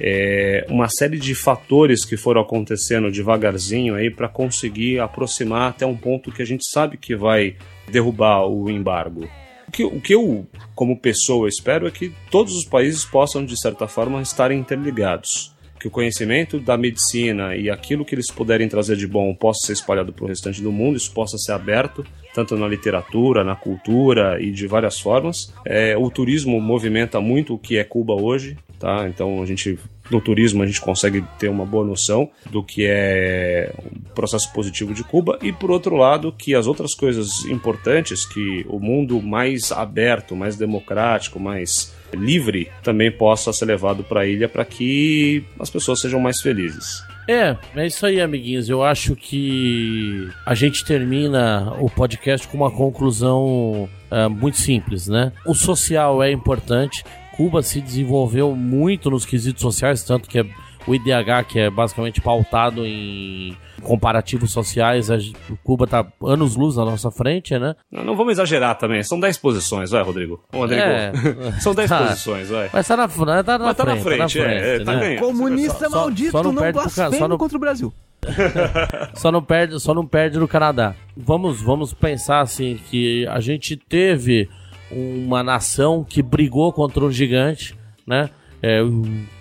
é, 0.00 0.66
uma 0.68 0.88
série 0.88 1.18
de 1.18 1.34
fatores 1.34 2.04
que 2.04 2.16
foram 2.16 2.40
acontecendo 2.40 3.10
devagarzinho 3.10 3.94
aí 3.94 4.10
para 4.10 4.28
conseguir 4.28 4.98
aproximar 4.98 5.70
até 5.70 5.84
um 5.84 5.96
ponto 5.96 6.32
que 6.32 6.42
a 6.42 6.46
gente 6.46 6.64
sabe 6.68 6.96
que 6.96 7.14
vai 7.14 7.56
derrubar 7.90 8.46
o 8.46 8.70
embargo. 8.70 9.28
O 9.68 9.72
que, 9.72 9.84
o 9.84 10.00
que 10.00 10.14
eu, 10.14 10.46
como 10.74 10.98
pessoa, 10.98 11.48
espero 11.48 11.86
é 11.86 11.90
que 11.90 12.12
todos 12.30 12.56
os 12.56 12.64
países 12.64 13.04
possam, 13.04 13.44
de 13.44 13.60
certa 13.60 13.86
forma, 13.86 14.20
estarem 14.20 14.58
interligados 14.58 15.54
que 15.80 15.88
o 15.88 15.90
conhecimento 15.90 16.60
da 16.60 16.76
medicina 16.76 17.56
e 17.56 17.70
aquilo 17.70 18.04
que 18.04 18.14
eles 18.14 18.30
puderem 18.30 18.68
trazer 18.68 18.96
de 18.96 19.06
bom 19.06 19.34
possa 19.34 19.66
ser 19.66 19.72
espalhado 19.72 20.12
para 20.12 20.24
o 20.26 20.28
restante 20.28 20.60
do 20.60 20.70
mundo, 20.70 20.98
isso 20.98 21.10
possa 21.10 21.38
ser 21.38 21.52
aberto, 21.52 22.04
tanto 22.34 22.54
na 22.54 22.68
literatura, 22.68 23.42
na 23.42 23.56
cultura 23.56 24.40
e 24.40 24.50
de 24.50 24.66
várias 24.66 25.00
formas. 25.00 25.52
É, 25.64 25.96
o 25.96 26.10
turismo 26.10 26.60
movimenta 26.60 27.18
muito 27.18 27.54
o 27.54 27.58
que 27.58 27.78
é 27.78 27.84
Cuba 27.84 28.12
hoje, 28.12 28.58
tá? 28.80 29.06
Então 29.06 29.40
a 29.42 29.46
gente 29.46 29.78
no 30.10 30.20
turismo 30.20 30.62
a 30.62 30.66
gente 30.66 30.80
consegue 30.80 31.22
ter 31.38 31.48
uma 31.48 31.64
boa 31.64 31.84
noção 31.84 32.28
do 32.50 32.64
que 32.64 32.84
é 32.84 33.72
um 33.78 34.00
processo 34.12 34.52
positivo 34.52 34.92
de 34.92 35.04
Cuba 35.04 35.38
e 35.40 35.52
por 35.52 35.70
outro 35.70 35.94
lado 35.94 36.32
que 36.32 36.54
as 36.54 36.66
outras 36.66 36.94
coisas 36.94 37.44
importantes 37.44 38.26
que 38.26 38.66
o 38.68 38.80
mundo 38.80 39.22
mais 39.22 39.70
aberto, 39.70 40.34
mais 40.34 40.56
democrático, 40.56 41.38
mais 41.38 41.94
livre 42.12 42.68
também 42.82 43.12
possa 43.12 43.52
ser 43.52 43.66
levado 43.66 44.02
para 44.02 44.22
a 44.22 44.26
ilha 44.26 44.48
para 44.48 44.64
que 44.64 45.44
as 45.60 45.70
pessoas 45.70 46.00
sejam 46.00 46.18
mais 46.18 46.40
felizes. 46.40 47.04
É, 47.28 47.56
é 47.76 47.86
isso 47.86 48.04
aí, 48.04 48.20
amiguinhos. 48.20 48.68
Eu 48.68 48.82
acho 48.82 49.14
que 49.14 50.28
a 50.44 50.52
gente 50.52 50.84
termina 50.84 51.72
o 51.78 51.88
podcast 51.88 52.48
com 52.48 52.56
uma 52.56 52.72
conclusão 52.72 53.88
uh, 54.10 54.28
muito 54.28 54.56
simples, 54.58 55.06
né? 55.06 55.32
O 55.46 55.54
social 55.54 56.20
é 56.24 56.32
importante. 56.32 57.04
Cuba 57.40 57.62
se 57.62 57.80
desenvolveu 57.80 58.54
muito 58.54 59.08
nos 59.08 59.24
quesitos 59.24 59.62
sociais, 59.62 60.04
tanto 60.04 60.28
que 60.28 60.40
é 60.40 60.44
o 60.86 60.94
IDH, 60.94 61.46
que 61.48 61.58
é 61.58 61.70
basicamente 61.70 62.20
pautado 62.20 62.84
em 62.84 63.56
comparativos 63.80 64.52
sociais, 64.52 65.10
a 65.10 65.16
Cuba 65.64 65.86
está 65.86 66.06
anos 66.22 66.54
luz 66.54 66.76
na 66.76 66.84
nossa 66.84 67.10
frente, 67.10 67.58
né? 67.58 67.74
Não, 67.90 68.04
não, 68.04 68.14
vamos 68.14 68.32
exagerar 68.32 68.76
também, 68.76 69.02
são 69.02 69.18
10 69.18 69.38
posições, 69.38 69.90
vai, 69.90 70.02
Rodrigo. 70.02 70.44
Ô, 70.52 70.58
Rodrigo, 70.58 70.82
é, 70.82 71.12
são 71.60 71.74
10 71.74 71.88
tá. 71.88 71.98
posições, 72.08 72.50
vai. 72.50 72.68
Mas 72.70 72.86
tá 72.86 72.94
na, 72.94 73.08
tá 73.08 73.58
na 73.58 73.64
Mas 73.64 73.76
tá 73.78 73.84
frente, 73.86 73.96
na 73.96 74.02
frente, 74.02 74.18
tá 74.18 74.22
na 74.22 74.28
frente, 74.28 74.62
é, 74.62 74.84
tá 74.84 74.92
né? 74.92 75.00
ganhando. 75.00 75.20
Comunista 75.20 75.88
só, 75.88 75.96
maldito, 75.96 76.32
só, 76.32 76.42
não, 76.42 76.52
não 76.52 76.72
blasfeme 76.72 77.16
só 77.16 77.26
não... 77.26 77.38
contra 77.38 77.56
o 77.56 77.60
Brasil. 77.60 77.90
só 79.16 79.32
não 79.32 79.42
perde, 79.42 79.80
só 79.80 79.94
não 79.94 80.06
perde 80.06 80.38
no 80.38 80.46
Canadá. 80.46 80.94
Vamos, 81.16 81.62
vamos 81.62 81.94
pensar 81.94 82.40
assim 82.40 82.78
que 82.90 83.26
a 83.28 83.40
gente 83.40 83.78
teve 83.78 84.46
uma 84.90 85.42
nação 85.42 86.04
que 86.04 86.22
brigou 86.22 86.72
contra 86.72 87.04
um 87.04 87.10
gigante, 87.10 87.76
né? 88.06 88.30
É, 88.62 88.80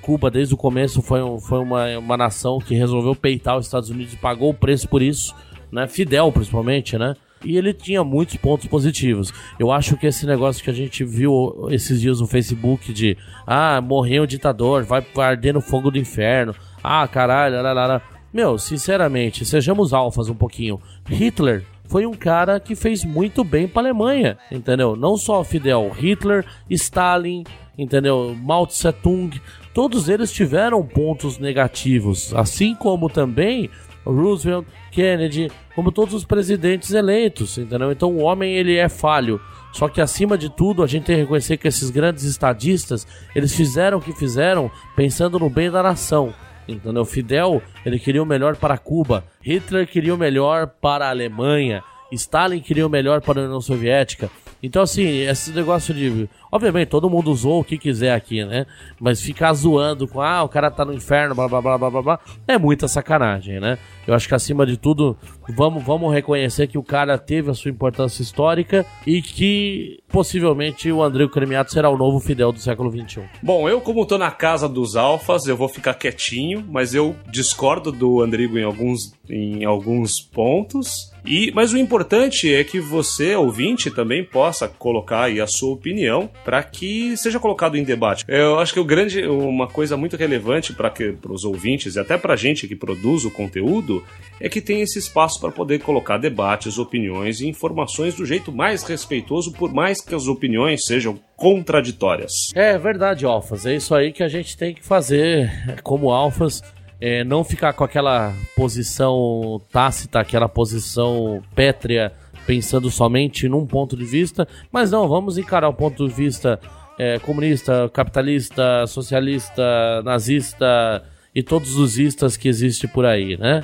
Cuba, 0.01 0.31
desde 0.31 0.53
o 0.53 0.57
começo, 0.57 1.01
foi, 1.01 1.21
um, 1.21 1.39
foi 1.39 1.59
uma, 1.59 1.97
uma 1.97 2.15
nação 2.15 2.59
que 2.59 2.73
resolveu 2.73 3.13
peitar 3.13 3.57
os 3.57 3.65
Estados 3.65 3.89
Unidos 3.89 4.13
e 4.13 4.17
pagou 4.17 4.49
o 4.49 4.53
preço 4.53 4.87
por 4.87 5.01
isso, 5.01 5.35
né? 5.71 5.87
Fidel, 5.87 6.31
principalmente, 6.31 6.97
né? 6.97 7.15
E 7.43 7.57
ele 7.57 7.73
tinha 7.73 8.03
muitos 8.03 8.35
pontos 8.35 8.67
positivos. 8.67 9.33
Eu 9.57 9.71
acho 9.71 9.95
que 9.97 10.07
esse 10.07 10.25
negócio 10.25 10.63
que 10.63 10.69
a 10.69 10.73
gente 10.73 11.03
viu 11.03 11.67
esses 11.69 12.01
dias 12.01 12.19
no 12.19 12.27
Facebook 12.27 12.91
de 12.93 13.17
ah, 13.47 13.81
morreu 13.81 14.23
o 14.23 14.27
ditador, 14.27 14.83
vai 14.83 15.05
arder 15.17 15.53
no 15.53 15.61
fogo 15.61 15.89
do 15.89 15.97
inferno, 15.97 16.53
ah, 16.83 17.07
caralho, 17.07 17.61
lá, 17.61 17.73
lá, 17.73 17.87
lá. 17.87 18.01
Meu, 18.33 18.57
sinceramente, 18.57 19.45
sejamos 19.45 19.93
alfas 19.93 20.29
um 20.29 20.35
pouquinho. 20.35 20.79
Hitler 21.07 21.63
foi 21.89 22.05
um 22.05 22.13
cara 22.13 22.59
que 22.59 22.75
fez 22.75 23.03
muito 23.03 23.43
bem 23.43 23.67
para 23.67 23.81
Alemanha, 23.81 24.37
entendeu? 24.51 24.95
Não 24.95 25.17
só 25.17 25.43
Fidel, 25.43 25.89
Hitler, 25.89 26.45
Stalin, 26.69 27.43
entendeu? 27.75 28.37
Mao 28.39 28.67
Tse 28.67 28.93
Tung, 28.93 29.41
todos 29.73 30.07
eles 30.07 30.31
tiveram 30.31 30.85
pontos 30.85 31.39
negativos, 31.39 32.31
assim 32.35 32.75
como 32.75 33.09
também 33.09 33.71
Roosevelt, 34.05 34.67
Kennedy, 34.91 35.51
como 35.73 35.91
todos 35.91 36.13
os 36.13 36.23
presidentes 36.23 36.91
eleitos, 36.91 37.57
entendeu? 37.57 37.91
Então 37.91 38.11
o 38.11 38.21
homem 38.21 38.53
ele 38.53 38.75
é 38.77 38.87
falho. 38.87 39.41
Só 39.73 39.87
que 39.87 39.99
acima 39.99 40.37
de 40.37 40.49
tudo, 40.49 40.83
a 40.83 40.87
gente 40.87 41.05
tem 41.05 41.15
que 41.15 41.21
reconhecer 41.21 41.57
que 41.57 41.67
esses 41.67 41.89
grandes 41.89 42.23
estadistas, 42.23 43.07
eles 43.35 43.55
fizeram 43.55 43.97
o 43.97 44.01
que 44.01 44.13
fizeram 44.13 44.69
pensando 44.95 45.39
no 45.39 45.49
bem 45.49 45.71
da 45.71 45.81
nação. 45.81 46.33
Entendeu? 46.74 47.05
Fidel, 47.05 47.61
ele 47.86 47.99
queria 47.99 48.22
o 48.22 48.26
melhor 48.26 48.55
para 48.55 48.78
Cuba, 48.78 49.24
Hitler 49.41 49.88
queria 49.88 50.13
o 50.13 50.17
melhor 50.17 50.67
para 50.67 51.07
a 51.07 51.09
Alemanha, 51.09 51.84
Stalin 52.11 52.59
queria 52.59 52.86
o 52.86 52.89
melhor 52.89 53.22
para 53.22 53.41
a 53.41 53.43
União 53.43 53.61
Soviética. 53.61 54.30
Então, 54.61 54.82
assim, 54.82 55.22
esse 55.22 55.51
negócio 55.51 55.93
de. 55.93 56.30
Obviamente, 56.51 56.89
todo 56.89 57.09
mundo 57.09 57.32
usou 57.32 57.61
o 57.61 57.63
que 57.63 57.78
quiser 57.78 58.13
aqui, 58.13 58.43
né? 58.43 58.65
Mas 58.99 59.22
ficar 59.22 59.53
zoando 59.53 60.07
com, 60.07 60.22
ah, 60.22 60.43
o 60.43 60.49
cara 60.49 60.70
tá 60.70 60.84
no 60.84 60.93
inferno, 60.93 61.34
blá 61.34 61.47
blá 61.47 61.61
blá 61.61 61.78
blá 61.78 61.89
blá 61.89 62.01
blá, 62.01 62.20
é 62.45 62.57
muita 62.57 62.88
sacanagem, 62.88 63.59
né? 63.59 63.78
Eu 64.10 64.16
acho 64.16 64.28
que 64.28 64.34
acima 64.34 64.66
de 64.66 64.76
tudo, 64.76 65.16
vamos, 65.47 65.84
vamos 65.84 66.12
reconhecer 66.12 66.66
que 66.66 66.80
o 66.80 66.84
cara 66.84 67.16
teve 67.16 67.51
a 67.51 67.53
sua 67.53 67.70
importância 67.70 68.24
histórica 68.24 68.84
e 69.05 69.22
que 69.22 69.99
possivelmente 70.07 70.91
o 70.91 71.03
André 71.03 71.28
Cremiato 71.28 71.72
será 71.72 71.91
o 71.91 71.97
novo 71.97 72.20
Fidel 72.20 72.51
do 72.51 72.60
século 72.60 72.89
XXI. 72.89 73.22
Bom, 73.43 73.70
eu, 73.70 73.80
como 73.80 74.07
tô 74.07 74.18
na 74.18 74.32
casa 74.32 74.68
dos 74.68 74.95
alfas, 74.95 75.45
eu 75.45 75.55
vou 75.55 75.70
ficar 75.70 75.93
quietinho, 75.93 76.66
mas 76.68 76.95
eu 76.95 77.16
discordo 77.30 77.91
do 77.91 78.20
Andrigo 78.20 78.57
em 78.57 78.64
alguns, 78.64 79.14
em 79.30 79.64
alguns 79.64 80.20
pontos. 80.20 81.12
E, 81.24 81.51
mas 81.53 81.74
o 81.74 81.78
importante 81.78 82.51
é 82.51 82.64
que 82.64 82.80
você, 82.80 83.36
ouvinte, 83.36 83.91
também 83.91 84.24
possa 84.24 84.68
colocar 84.68 85.26
aí 85.26 85.39
a 85.39 85.45
sua 85.45 85.74
opinião 85.74 86.30
para 86.43 86.64
que 86.64 87.16
seja 87.18 87.39
colocado 87.39 87.78
em 87.78 87.84
debate. 87.84 88.26
Eu 88.28 88.57
acho 88.57 88.74
que 88.74 88.80
o 88.80 88.86
grande, 88.86 89.28
uma 89.28 89.68
coisa 89.68 89.95
muito 89.95 90.18
relevante 90.18 90.74
para 90.74 90.91
os 91.30 91.43
ouvintes 91.43 91.95
e 91.95 91.99
até 91.99 92.18
para 92.18 92.34
a 92.34 92.38
gente 92.38 92.68
que 92.68 92.76
produz 92.76 93.26
o 93.26 93.32
conteúdo 93.32 93.98
é 94.39 94.47
que 94.47 94.61
tem 94.61 94.81
esse 94.81 94.97
espaço 94.97 95.39
para 95.39 95.51
poder 95.51 95.79
colocar 95.79 96.17
debates, 96.17 96.77
opiniões 96.77 97.41
e 97.41 97.47
informações 97.47 98.15
do 98.15 98.25
jeito 98.25 98.51
mais 98.51 98.83
respeitoso, 98.83 99.51
por 99.51 99.73
mais 99.73 100.01
que 100.01 100.15
as 100.15 100.27
opiniões 100.27 100.85
sejam 100.85 101.19
contraditórias. 101.35 102.31
É 102.55 102.77
verdade, 102.77 103.25
Alfas. 103.25 103.65
É 103.65 103.75
isso 103.75 103.93
aí 103.93 104.11
que 104.11 104.23
a 104.23 104.29
gente 104.29 104.55
tem 104.57 104.73
que 104.73 104.83
fazer 104.83 105.51
como 105.83 106.11
Alfas 106.11 106.61
é, 107.01 107.23
não 107.23 107.43
ficar 107.43 107.73
com 107.73 107.83
aquela 107.83 108.33
posição 108.55 109.61
tácita, 109.71 110.19
aquela 110.19 110.49
posição 110.49 111.41
pétrea, 111.55 112.11
pensando 112.45 112.89
somente 112.89 113.47
num 113.47 113.65
ponto 113.65 113.95
de 113.95 114.05
vista, 114.05 114.47
mas 114.71 114.91
não, 114.91 115.07
vamos 115.07 115.37
encarar 115.37 115.69
o 115.69 115.73
ponto 115.73 116.07
de 116.07 116.13
vista 116.13 116.59
é, 116.97 117.19
comunista, 117.19 117.89
capitalista, 117.93 118.85
socialista, 118.87 120.01
nazista 120.03 121.03
e 121.33 121.41
todos 121.41 121.77
os 121.77 121.97
istas 121.97 122.35
que 122.35 122.49
existem 122.49 122.89
por 122.89 123.05
aí, 123.05 123.37
né? 123.37 123.63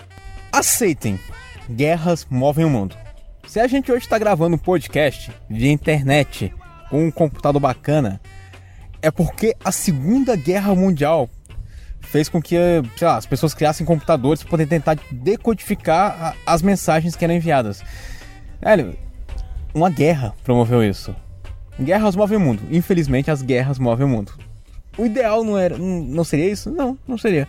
Aceitem, 0.55 1.19
guerras 1.69 2.25
movem 2.29 2.63
o 2.63 2.69
mundo. 2.69 2.95
Se 3.45 3.59
a 3.59 3.67
gente 3.67 3.91
hoje 3.91 4.05
está 4.05 4.17
gravando 4.17 4.55
um 4.55 4.57
podcast 4.57 5.29
via 5.49 5.69
internet 5.69 6.53
com 6.89 7.05
um 7.05 7.11
computador 7.11 7.59
bacana, 7.59 8.21
é 9.01 9.11
porque 9.11 9.53
a 9.65 9.69
Segunda 9.69 10.33
Guerra 10.37 10.73
Mundial 10.73 11.29
fez 11.99 12.29
com 12.29 12.41
que 12.41 12.55
lá, 13.01 13.17
as 13.17 13.25
pessoas 13.25 13.53
criassem 13.53 13.85
computadores 13.85 14.43
para 14.43 14.51
poder 14.51 14.67
tentar 14.67 14.97
decodificar 15.11 16.37
as 16.45 16.61
mensagens 16.61 17.17
que 17.17 17.25
eram 17.25 17.35
enviadas. 17.35 17.83
Velho, 18.61 18.97
uma 19.73 19.89
guerra 19.89 20.33
promoveu 20.41 20.81
isso. 20.81 21.13
Guerras 21.77 22.15
movem 22.15 22.37
o 22.37 22.41
mundo. 22.41 22.63
Infelizmente, 22.71 23.29
as 23.29 23.41
guerras 23.41 23.77
movem 23.77 24.05
o 24.05 24.09
mundo. 24.09 24.31
O 24.97 25.05
ideal 25.05 25.43
não 25.43 25.57
era, 25.57 25.77
não 25.77 26.23
seria 26.23 26.49
isso? 26.49 26.71
Não, 26.71 26.97
não 27.05 27.17
seria. 27.17 27.45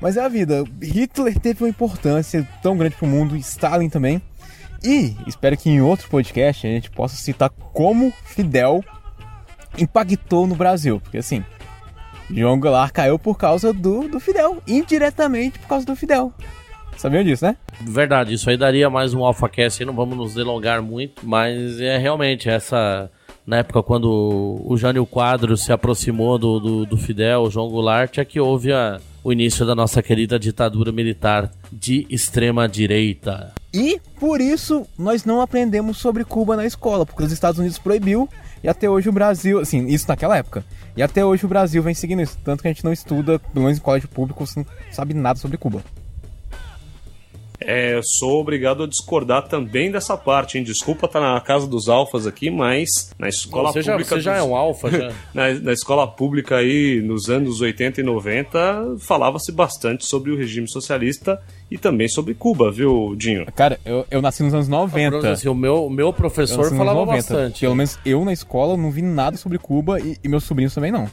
Mas 0.00 0.16
é 0.16 0.24
a 0.24 0.28
vida. 0.28 0.64
Hitler 0.82 1.38
teve 1.38 1.62
uma 1.62 1.68
importância 1.68 2.46
tão 2.62 2.76
grande 2.76 2.96
para 2.96 3.06
o 3.06 3.08
mundo, 3.08 3.36
Stalin 3.36 3.88
também. 3.88 4.20
E 4.82 5.14
espero 5.26 5.56
que 5.56 5.68
em 5.68 5.82
outro 5.82 6.08
podcast 6.08 6.66
a 6.66 6.70
gente 6.70 6.90
possa 6.90 7.16
citar 7.16 7.50
como 7.50 8.12
Fidel 8.24 8.82
impactou 9.78 10.46
no 10.46 10.54
Brasil. 10.54 11.00
Porque 11.00 11.18
assim, 11.18 11.44
João 12.30 12.58
Goulart 12.58 12.92
caiu 12.92 13.18
por 13.18 13.36
causa 13.36 13.72
do, 13.72 14.08
do 14.08 14.18
Fidel, 14.18 14.62
indiretamente 14.66 15.58
por 15.58 15.68
causa 15.68 15.84
do 15.84 15.94
Fidel. 15.94 16.32
Sabiam 16.96 17.24
disso, 17.24 17.44
né? 17.44 17.56
Verdade, 17.80 18.34
isso 18.34 18.48
aí 18.50 18.56
daria 18.56 18.90
mais 18.90 19.14
um 19.14 19.24
AlphaCast, 19.24 19.84
não 19.84 19.94
vamos 19.94 20.16
nos 20.16 20.34
delongar 20.34 20.82
muito, 20.82 21.26
mas 21.26 21.80
é 21.80 21.96
realmente 21.96 22.48
essa. 22.48 23.10
Na 23.46 23.58
época 23.58 23.82
quando 23.82 24.62
o 24.64 24.76
Jânio 24.76 25.06
Quadro 25.06 25.56
se 25.56 25.72
aproximou 25.72 26.38
do, 26.38 26.60
do, 26.60 26.86
do 26.86 26.96
Fidel, 26.96 27.42
o 27.42 27.50
João 27.50 27.68
Goulart, 27.68 28.18
é 28.18 28.24
que 28.24 28.38
houve 28.38 28.72
a, 28.72 29.00
o 29.22 29.32
início 29.32 29.66
da 29.66 29.74
nossa 29.74 30.02
querida 30.02 30.38
ditadura 30.38 30.92
militar 30.92 31.50
de 31.72 32.06
extrema 32.10 32.68
direita. 32.68 33.52
E 33.72 34.00
por 34.18 34.40
isso 34.40 34.86
nós 34.98 35.24
não 35.24 35.40
aprendemos 35.40 35.98
sobre 35.98 36.24
Cuba 36.24 36.56
na 36.56 36.66
escola, 36.66 37.06
porque 37.06 37.22
os 37.22 37.32
Estados 37.32 37.58
Unidos 37.58 37.78
proibiu 37.78 38.28
e 38.62 38.68
até 38.68 38.88
hoje 38.90 39.08
o 39.08 39.12
Brasil, 39.12 39.60
assim, 39.60 39.86
isso 39.86 40.06
naquela 40.08 40.36
época. 40.36 40.64
E 40.96 41.02
até 41.02 41.24
hoje 41.24 41.44
o 41.44 41.48
Brasil 41.48 41.82
vem 41.82 41.94
seguindo 41.94 42.22
isso. 42.22 42.36
Tanto 42.44 42.62
que 42.62 42.68
a 42.68 42.72
gente 42.72 42.84
não 42.84 42.92
estuda, 42.92 43.38
pelo 43.38 43.64
menos 43.64 43.78
em 43.78 43.82
colégio 43.82 44.08
público, 44.08 44.46
você 44.46 44.60
não 44.60 44.66
sabe 44.90 45.14
nada 45.14 45.38
sobre 45.38 45.56
Cuba. 45.56 45.82
É, 47.60 47.94
eu 47.94 48.02
sou 48.02 48.40
obrigado 48.40 48.82
a 48.82 48.86
discordar 48.86 49.46
também 49.46 49.90
dessa 49.90 50.16
parte, 50.16 50.56
hein? 50.56 50.64
Desculpa 50.64 51.06
estar 51.06 51.20
na 51.20 51.38
casa 51.40 51.66
dos 51.66 51.88
alfas 51.88 52.26
aqui, 52.26 52.50
mas 52.50 53.10
na 53.18 53.28
escola 53.28 53.72
você 53.72 53.80
pública. 53.80 53.98
Já, 53.98 54.08
você 54.08 54.14
dos... 54.14 54.24
já 54.24 54.36
é 54.36 54.42
um 54.42 54.56
alfa, 54.56 54.90
já. 54.90 55.12
na, 55.34 55.52
na 55.54 55.72
escola 55.72 56.06
pública 56.06 56.56
aí, 56.56 57.02
nos 57.02 57.28
anos 57.28 57.60
80 57.60 58.00
e 58.00 58.04
90, 58.04 58.96
falava-se 58.98 59.52
bastante 59.52 60.06
sobre 60.06 60.30
o 60.30 60.36
regime 60.36 60.68
socialista 60.68 61.40
e 61.70 61.76
também 61.76 62.08
sobre 62.08 62.34
Cuba, 62.34 62.70
viu, 62.70 63.14
Dinho? 63.16 63.46
Cara, 63.54 63.78
eu, 63.84 64.06
eu 64.10 64.22
nasci 64.22 64.42
nos 64.42 64.54
anos 64.54 64.68
90. 64.68 65.30
Assim, 65.30 65.48
o 65.48 65.54
meu, 65.54 65.86
o 65.86 65.90
meu 65.90 66.12
professor 66.12 66.74
falava 66.74 67.04
bastante. 67.04 67.60
Pelo 67.60 67.74
menos 67.74 67.98
eu 68.04 68.24
na 68.24 68.32
escola 68.32 68.76
não 68.76 68.90
vi 68.90 69.02
nada 69.02 69.36
sobre 69.36 69.58
Cuba 69.58 70.00
e, 70.00 70.16
e 70.22 70.28
meus 70.28 70.44
sobrinhos 70.44 70.74
também 70.74 70.90
não. 70.90 71.08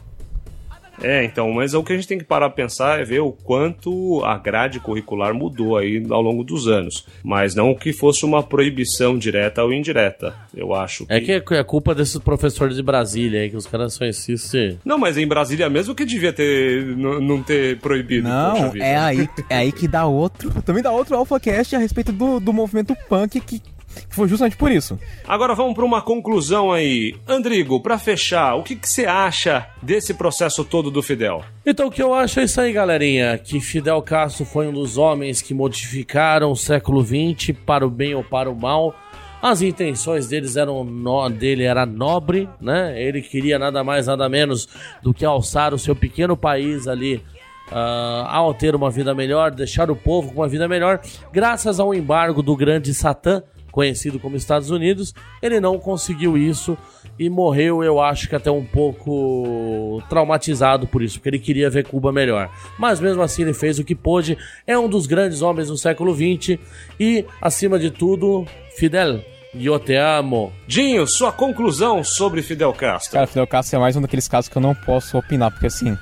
É, 1.02 1.24
então, 1.24 1.52
mas 1.52 1.74
o 1.74 1.84
que 1.84 1.94
a 1.94 1.96
gente 1.96 2.08
tem 2.08 2.18
que 2.18 2.24
parar 2.24 2.48
a 2.48 2.50
pensar 2.50 3.00
é 3.00 3.04
ver 3.04 3.20
o 3.20 3.32
quanto 3.32 4.24
a 4.24 4.38
grade 4.38 4.80
curricular 4.80 5.34
mudou 5.34 5.78
aí 5.78 6.04
ao 6.10 6.22
longo 6.22 6.44
dos 6.44 6.68
anos. 6.68 7.06
Mas 7.24 7.56
não 7.56 7.76
que 7.76 7.94
fosse 7.94 8.26
uma 8.26 8.42
proibição 8.42 9.18
direta 9.18 9.64
ou 9.64 9.74
indireta. 9.74 10.36
Eu 10.56 10.74
acho 10.74 11.06
que. 11.06 11.14
É 11.14 11.20
que 11.20 11.54
é 11.54 11.64
culpa 11.64 11.94
desses 11.94 12.18
professores 12.18 12.76
de 12.76 12.84
Brasília 12.84 13.42
aí, 13.42 13.50
que 13.50 13.58
os 13.58 13.68
caras 13.68 13.94
só 13.94 14.06
insistem. 14.06 14.80
Não, 14.84 14.98
mas 14.98 15.18
em 15.18 15.28
Brasília 15.28 15.70
mesmo 15.70 15.94
que 15.94 16.06
devia 16.06 16.34
ter. 16.34 16.86
não 16.96 17.42
ter 17.44 17.78
proibido. 17.80 18.28
Não, 18.28 18.74
é 18.76 18.96
aí, 18.98 19.30
é 19.50 19.58
aí 19.58 19.72
que 19.72 19.88
dá 19.88 20.06
outro. 20.06 20.50
Também 20.64 20.82
dá 20.82 20.92
outro 20.92 21.16
AlphaCast 21.16 21.76
a 21.76 21.80
respeito 21.80 22.12
do, 22.12 22.40
do 22.40 22.54
movimento 22.54 22.96
punk 23.08 23.40
que 23.40 23.62
foi 24.10 24.28
justamente 24.28 24.58
por 24.58 24.72
isso. 24.72 25.00
Agora 25.28 25.56
vamos 25.56 25.74
para 25.74 25.86
uma 25.86 26.02
conclusão 26.02 26.72
aí. 26.72 27.16
Andrigo, 27.28 27.80
para 27.80 27.98
fechar, 27.98 28.56
o 28.56 28.64
que, 28.64 28.76
que 28.76 28.90
você 28.90 29.06
acha 29.06 29.68
desse 29.82 30.14
processo 30.14 30.64
todo 30.64 30.90
do 30.92 31.02
Fidel? 31.02 31.44
Então, 31.66 31.88
o 31.88 31.92
que 31.92 32.02
eu 32.02 32.14
acho 32.14 32.40
é 32.40 32.44
isso 32.44 32.60
aí, 32.62 32.72
galerinha. 32.72 33.38
Que 33.38 33.60
Fidel 33.60 34.02
Castro 34.02 34.46
foi 34.46 34.68
um 34.68 34.74
dos 34.74 34.98
homens 34.98 35.42
que 35.42 35.54
modificaram 35.54 36.52
o 36.52 36.56
século 36.56 37.04
XX 37.04 37.56
para 37.66 37.86
o 37.86 37.90
bem 37.90 38.16
ou 38.16 38.24
para 38.24 38.50
o 38.50 38.56
mal. 38.56 38.96
As 39.42 39.62
intenções 39.62 40.28
deles 40.28 40.56
eram 40.56 40.84
no, 40.84 41.30
dele 41.30 41.64
era 41.64 41.86
nobre, 41.86 42.50
né? 42.60 43.00
Ele 43.02 43.22
queria 43.22 43.60
nada 43.60 43.84
mais 43.84 44.08
nada 44.08 44.28
menos 44.28 44.68
do 45.02 45.14
que 45.14 45.24
alçar 45.24 45.74
o 45.74 45.80
seu 45.80 45.96
pequeno 45.96 46.36
país 46.36 46.88
ali 46.88 47.24
Uh, 47.70 48.24
ao 48.28 48.54
ter 48.54 48.74
uma 48.74 48.90
vida 48.90 49.14
melhor, 49.14 49.52
deixar 49.52 49.92
o 49.92 49.96
povo 49.96 50.32
com 50.32 50.40
uma 50.40 50.48
vida 50.48 50.70
melhor, 50.70 51.02
graças 51.34 51.82
ao 51.82 51.94
embargo 51.94 52.42
do 52.42 52.56
grande 52.56 52.94
Satã, 52.94 53.44
conhecido 53.78 54.20
como 54.20 54.36
Estados 54.36 54.72
Unidos, 54.72 55.14
ele 55.40 55.60
não 55.60 55.78
conseguiu 55.78 56.36
isso 56.36 56.76
e 57.20 57.30
morreu, 57.30 57.84
eu 57.84 58.02
acho 58.02 58.28
que 58.28 58.36
até 58.36 58.50
um 58.50 58.66
pouco 58.66 60.02
traumatizado 60.10 60.88
por 60.88 61.04
isso, 61.04 61.20
porque 61.20 61.30
ele 61.30 61.38
queria 61.38 61.70
ver 61.70 61.86
Cuba 61.86 62.12
melhor. 62.12 62.50
Mas 62.80 63.00
mesmo 63.00 63.22
assim 63.22 63.44
ele 63.44 63.54
fez 63.54 63.78
o 63.78 63.84
que 63.84 63.94
pôde, 63.94 64.36
é 64.66 64.76
um 64.80 64.90
dos 64.90 65.06
grandes 65.06 65.44
homens 65.44 65.68
do 65.68 65.78
século 65.78 66.12
XX 66.12 66.58
e, 67.00 67.24
acima 67.40 67.78
de 67.78 67.92
tudo, 67.92 68.48
Fidel. 68.76 69.24
Eu 69.54 69.78
te 69.78 69.94
amo. 69.94 70.52
Dinho, 70.68 71.06
sua 71.06 71.32
conclusão 71.32 72.04
sobre 72.04 72.42
Fidel 72.42 72.74
Castro. 72.74 73.12
Cara, 73.12 73.28
Fidel 73.28 73.46
Castro 73.46 73.78
é 73.78 73.80
mais 73.80 73.96
um 73.96 74.02
daqueles 74.02 74.28
casos 74.28 74.50
que 74.50 74.58
eu 74.58 74.62
não 74.62 74.74
posso 74.74 75.20
opinar, 75.20 75.52
porque 75.52 75.68
assim, 75.68 75.96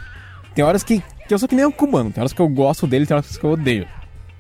tem 0.54 0.64
horas 0.64 0.82
que, 0.82 1.04
que 1.28 1.34
eu 1.34 1.38
sou 1.38 1.50
que 1.50 1.56
nem 1.56 1.66
um 1.66 1.72
cubano, 1.74 2.10
tem 2.10 2.22
horas 2.22 2.32
que 2.32 2.42
eu 2.42 2.48
gosto 2.48 2.88
dele, 2.88 3.06
tem 3.06 3.18
horas 3.18 3.36
que 3.36 3.44
eu 3.44 3.52
odeio. 3.52 3.86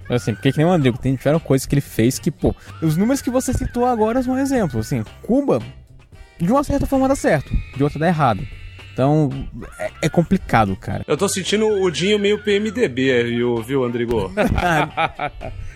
Assim, 0.10 0.34
porque 0.34 0.52
que 0.52 0.58
nem 0.58 0.68
o 0.68 0.72
Andrigo, 0.72 0.98
tem, 0.98 1.16
tiveram 1.16 1.40
coisas 1.40 1.66
que 1.66 1.74
ele 1.74 1.82
fez 1.82 2.20
que, 2.20 2.30
pô, 2.30 2.56
os 2.82 2.96
números 2.96 3.22
que 3.22 3.30
você 3.30 3.54
citou 3.54 3.86
agora 3.86 4.22
são 4.22 4.36
um 4.36 4.40
exemplo. 4.40 4.80
Assim, 4.80 5.04
Cuba, 5.24 5.60
de 6.40 6.52
uma 6.52 6.64
certa 6.64 6.86
forma 6.86 7.08
dá 7.08 7.16
certo, 7.16 7.52
de 7.76 7.84
outra 7.84 8.00
dá 8.00 8.08
errado. 8.08 8.46
Então, 8.94 9.30
é, 9.78 9.92
é, 10.04 10.10
complicado, 10.10 10.74
cara. 10.78 11.04
Eu 11.06 11.18
tô 11.18 11.28
sentindo 11.28 11.68
o 11.68 11.92
Dinho 11.92 12.18
meio 12.18 12.42
PMDB, 12.42 13.24
viu, 13.24 13.58
viu 13.58 13.84
Andrigo? 13.84 14.32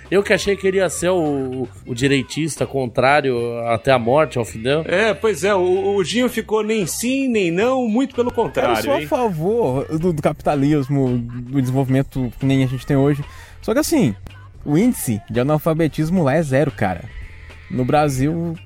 Eu 0.10 0.24
que 0.24 0.34
achei 0.34 0.56
que 0.56 0.68
iria 0.68 0.90
ser 0.90 1.10
o, 1.10 1.68
o, 1.86 1.94
direitista 1.94 2.66
contrário 2.66 3.60
até 3.68 3.92
a 3.92 4.00
morte 4.00 4.40
ao 4.40 4.46
Fidel. 4.46 4.84
É, 4.88 5.14
pois 5.14 5.44
é, 5.44 5.54
o, 5.54 5.96
o 5.98 6.04
Dinho 6.04 6.28
ficou 6.28 6.64
nem 6.64 6.88
sim, 6.88 7.28
nem 7.28 7.52
não, 7.52 7.88
muito 7.88 8.16
pelo 8.16 8.32
contrário. 8.32 8.80
Eu 8.80 8.84
sou 8.84 8.94
a 8.94 9.02
favor 9.02 9.86
do, 10.00 10.12
do 10.12 10.22
capitalismo, 10.22 11.20
do 11.20 11.62
desenvolvimento 11.62 12.32
que 12.40 12.46
nem 12.46 12.64
a 12.64 12.68
gente 12.68 12.88
tem 12.88 12.98
hoje. 12.98 13.24
Só 13.62 13.74
que 13.74 13.80
assim, 13.80 14.16
o 14.66 14.78
índice 14.78 15.22
de 15.30 15.40
analfabetismo 15.40 16.24
lá 16.24 16.36
é 16.36 16.42
zero, 16.42 16.72
cara. 16.72 17.04
No 17.70 17.86
Brasil. 17.86 18.58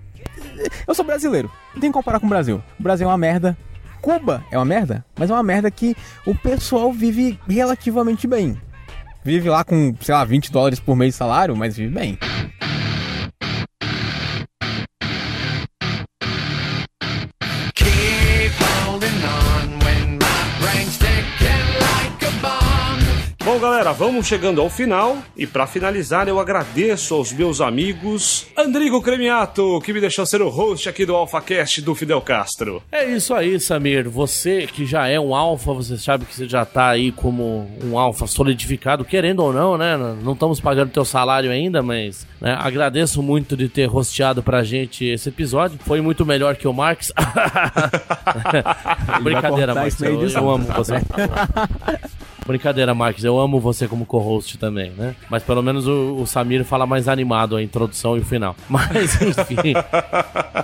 Eu 0.87 0.93
sou 0.93 1.05
brasileiro, 1.05 1.51
não 1.73 1.81
tem 1.81 1.89
que 1.89 1.93
comparar 1.93 2.19
com 2.19 2.25
o 2.25 2.29
Brasil. 2.29 2.61
O 2.79 2.83
Brasil 2.83 3.07
é 3.07 3.09
uma 3.09 3.17
merda. 3.17 3.57
Cuba 4.01 4.43
é 4.51 4.57
uma 4.57 4.65
merda, 4.65 5.05
mas 5.17 5.29
é 5.29 5.33
uma 5.33 5.43
merda 5.43 5.71
que 5.71 5.95
o 6.25 6.35
pessoal 6.35 6.91
vive 6.91 7.39
relativamente 7.47 8.27
bem. 8.27 8.59
Vive 9.23 9.49
lá 9.49 9.63
com, 9.63 9.95
sei 10.01 10.13
lá, 10.13 10.25
20 10.25 10.51
dólares 10.51 10.79
por 10.79 10.95
mês 10.95 11.13
de 11.13 11.17
salário, 11.17 11.55
mas 11.55 11.77
vive 11.77 11.93
bem. 11.93 12.19
Bom, 23.53 23.59
galera, 23.59 23.93
vamos 23.93 24.25
chegando 24.25 24.59
ao 24.59 24.67
final 24.67 25.15
e 25.37 25.45
para 25.45 25.67
finalizar 25.67 26.27
eu 26.27 26.39
agradeço 26.39 27.13
aos 27.13 27.31
meus 27.31 27.61
amigos 27.61 28.47
Andrigo 28.57 28.99
Cremiato, 28.99 29.79
que 29.81 29.93
me 29.93 30.01
deixou 30.01 30.25
ser 30.25 30.41
o 30.41 30.49
host 30.49 30.89
aqui 30.89 31.05
do 31.05 31.15
AlphaCast 31.15 31.79
do 31.83 31.93
Fidel 31.93 32.19
Castro. 32.19 32.81
É 32.91 33.05
isso 33.05 33.31
aí, 33.31 33.59
Samir. 33.59 34.09
Você 34.09 34.65
que 34.65 34.87
já 34.87 35.07
é 35.07 35.19
um 35.19 35.35
alfa, 35.35 35.71
você 35.71 35.99
sabe 35.99 36.25
que 36.25 36.33
você 36.33 36.49
já 36.49 36.65
tá 36.65 36.89
aí 36.89 37.11
como 37.11 37.69
um 37.83 37.95
alfa 37.95 38.25
solidificado, 38.25 39.05
querendo 39.05 39.43
ou 39.43 39.53
não, 39.53 39.77
né? 39.77 39.95
Não 40.23 40.33
estamos 40.33 40.59
pagando 40.59 40.89
teu 40.89 41.05
salário 41.05 41.51
ainda, 41.51 41.83
mas 41.83 42.25
né? 42.41 42.57
agradeço 42.59 43.21
muito 43.21 43.55
de 43.55 43.69
ter 43.69 43.87
hosteado 43.87 44.41
pra 44.41 44.63
gente 44.63 45.05
esse 45.05 45.29
episódio. 45.29 45.77
Foi 45.85 46.01
muito 46.01 46.25
melhor 46.25 46.55
que 46.55 46.67
o 46.67 46.73
Marx. 46.73 47.11
Brincadeira, 49.21 49.75
Marx. 49.75 50.01
Eu, 50.01 50.27
eu 50.27 50.49
amo 50.49 50.65
você. 50.73 50.93
Brincadeira, 52.45 52.93
Marcos. 52.93 53.23
Eu 53.23 53.39
amo 53.39 53.59
você 53.59 53.87
como 53.87 54.05
co-host 54.05 54.57
também, 54.57 54.91
né? 54.91 55.15
Mas 55.29 55.43
pelo 55.43 55.61
menos 55.61 55.87
o, 55.87 56.15
o, 56.15 56.27
Samir 56.27 56.63
fala 56.65 56.85
mais 56.85 57.07
animado 57.07 57.55
a 57.55 57.63
introdução 57.63 58.17
e 58.17 58.19
o 58.19 58.25
final. 58.25 58.55
Mas, 58.67 59.21
enfim. 59.21 59.73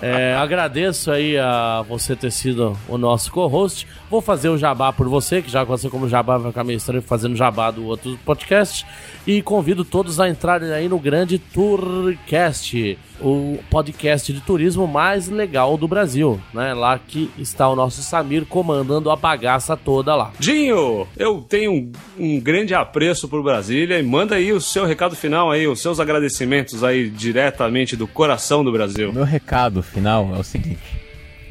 é, 0.01 0.35
agradeço 0.35 1.11
aí 1.11 1.37
a 1.37 1.83
você 1.87 2.15
ter 2.15 2.31
sido 2.31 2.77
o 2.87 2.97
nosso 2.97 3.31
co-host. 3.31 3.87
Vou 4.09 4.21
fazer 4.21 4.49
o 4.49 4.57
jabá 4.57 4.91
por 4.91 5.07
você, 5.07 5.41
que 5.41 5.49
já 5.49 5.61
aconteceu 5.61 5.89
como 5.89 6.09
jabá, 6.09 6.37
vai 6.37 6.51
ficar 6.51 6.63
meio 6.63 6.77
estranho 6.77 7.01
fazendo 7.01 7.35
jabá 7.35 7.71
do 7.71 7.85
outro 7.85 8.17
podcast. 8.25 8.85
E 9.25 9.41
convido 9.41 9.85
todos 9.85 10.19
a 10.19 10.27
entrarem 10.27 10.71
aí 10.71 10.89
no 10.89 10.99
grande 10.99 11.39
Tourcast 11.39 12.97
o 13.21 13.59
podcast 13.69 14.31
de 14.31 14.41
turismo 14.41 14.87
mais 14.87 15.27
legal 15.27 15.77
do 15.77 15.87
Brasil, 15.87 16.39
né? 16.53 16.73
Lá 16.73 16.99
que 16.99 17.31
está 17.37 17.67
o 17.69 17.75
nosso 17.75 18.01
Samir 18.01 18.45
comandando 18.45 19.09
a 19.09 19.15
bagaça 19.15 19.75
toda 19.75 20.15
lá. 20.15 20.31
Dinho, 20.39 21.07
eu 21.17 21.41
tenho 21.41 21.71
um, 21.71 21.91
um 22.17 22.39
grande 22.39 22.73
apreço 22.73 23.27
por 23.27 23.43
Brasília 23.43 23.99
e 23.99 24.03
manda 24.03 24.35
aí 24.35 24.51
o 24.51 24.61
seu 24.61 24.85
recado 24.85 25.15
final 25.15 25.51
aí, 25.51 25.67
os 25.67 25.81
seus 25.81 25.99
agradecimentos 25.99 26.83
aí 26.83 27.09
diretamente 27.09 27.95
do 27.95 28.07
coração 28.07 28.63
do 28.63 28.71
Brasil. 28.71 29.11
Meu 29.11 29.23
recado 29.23 29.81
final 29.81 30.33
é 30.35 30.39
o 30.39 30.43
seguinte: 30.43 30.79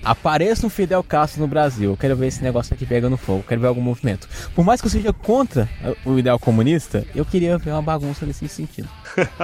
Apareça 0.08 0.66
um 0.66 0.70
Fidel 0.70 1.04
Castro 1.04 1.42
no 1.42 1.46
Brasil. 1.46 1.90
Eu 1.90 1.96
quero 1.96 2.16
ver 2.16 2.28
esse 2.28 2.42
negócio 2.42 2.72
aqui 2.72 2.86
pegando 2.86 3.18
fogo. 3.18 3.44
quero 3.46 3.60
ver 3.60 3.66
algum 3.66 3.82
movimento. 3.82 4.26
Por 4.54 4.64
mais 4.64 4.80
que 4.80 4.86
eu 4.86 4.90
seja 4.90 5.12
contra 5.12 5.68
o 6.02 6.18
ideal 6.18 6.38
comunista, 6.38 7.06
eu 7.14 7.26
queria 7.26 7.58
ver 7.58 7.72
uma 7.72 7.82
bagunça 7.82 8.24
nesse 8.24 8.48
sentido. 8.48 8.88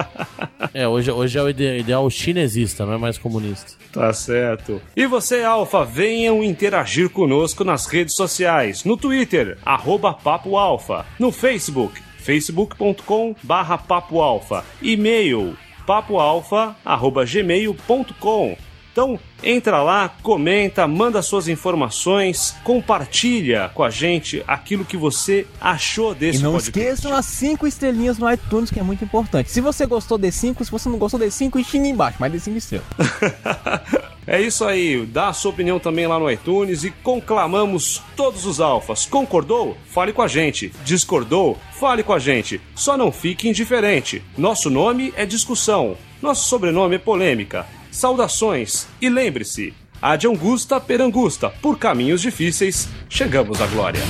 é, 0.73 0.89
hoje, 0.89 1.11
hoje 1.11 1.39
é 1.39 1.43
o 1.43 1.51
ideal 1.51 2.09
chinesista, 2.09 2.87
não 2.87 2.95
é 2.95 2.99
mais 2.99 3.19
comunista. 3.19 3.73
Tá 3.93 4.11
certo. 4.15 4.81
E 4.97 5.07
você, 5.07 5.43
Alfa, 5.43 5.85
venham 5.85 6.43
interagir 6.43 7.11
conosco 7.11 7.63
nas 7.63 7.85
redes 7.85 8.15
sociais. 8.15 8.85
No 8.85 8.97
Twitter, 8.97 9.59
arroba 9.67 10.15
Papo 10.15 10.57
Alfa. 10.57 11.05
No 11.19 11.31
Facebook, 11.31 12.01
facebook.com 12.21 13.37
barra 13.43 13.77
Papo 13.77 14.23
Alfa. 14.23 14.65
E-mail, 14.81 15.59
papoalfa.gmail.com 15.87 18.57
então, 18.95 19.19
entra 19.43 19.83
lá, 19.83 20.09
comenta, 20.23 20.87
manda 20.87 21.21
suas 21.21 21.49
informações, 21.49 22.55
compartilha 22.63 23.69
com 23.75 23.83
a 23.83 23.91
gente 23.91 24.45
aquilo 24.47 24.85
que 24.85 24.97
você 24.97 25.49
achou 25.61 26.15
desse 26.15 26.39
podcast. 26.39 26.41
E 26.41 26.43
não 26.45 26.53
podcast. 26.53 26.79
esqueçam 26.79 27.13
as 27.13 27.27
5 27.27 27.67
estrelinhas 27.67 28.19
no 28.19 28.33
iTunes, 28.33 28.71
que 28.71 28.79
é 28.79 28.85
muito 28.85 29.03
importante. 29.03 29.51
Se 29.51 29.61
você 29.61 29.85
gostou 29.85 30.17
de 30.17 30.31
5, 30.31 30.65
se 30.65 30.71
você 30.71 30.89
não 30.89 30.97
gostou 30.97 31.19
de 31.19 31.29
5, 31.29 31.61
xinga 31.65 31.89
embaixo, 31.89 32.19
mas 32.21 32.31
de 32.31 32.39
5 32.39 32.57
estrelas. 32.57 32.87
É 34.27 34.41
isso 34.41 34.65
aí, 34.65 35.05
dá 35.05 35.29
a 35.29 35.33
sua 35.35 35.51
opinião 35.51 35.79
também 35.79 36.07
lá 36.07 36.19
no 36.19 36.31
iTunes 36.31 36.83
e 36.83 36.91
conclamamos 36.91 38.01
todos 38.17 38.47
os 38.47 38.59
alfas. 38.59 39.05
Concordou? 39.05 39.77
Fale 39.85 40.15
com 40.15 40.23
a 40.23 40.27
gente. 40.27 40.73
Discordou? 40.83 41.59
Fale 41.73 42.03
com 42.03 42.15
a 42.15 42.19
gente. 42.19 42.59
Só 42.75 42.97
não 42.97 43.13
fique 43.13 43.51
indiferente. 43.51 44.25
Nosso 44.39 44.71
nome 44.71 45.13
é 45.15 45.27
discussão. 45.27 45.95
Nosso 46.23 46.49
sobrenome 46.49 46.95
é 46.97 46.99
polêmica. 46.99 47.67
Saudações 47.95 48.89
e 49.01 49.09
lembre-se, 49.09 49.73
ad 50.03 50.27
angusta 50.27 50.81
per 50.81 51.01
angusta, 51.01 51.49
por 51.63 51.79
caminhos 51.79 52.21
difíceis, 52.21 52.89
chegamos 53.09 53.61
à 53.61 53.69
glória. 53.69 54.01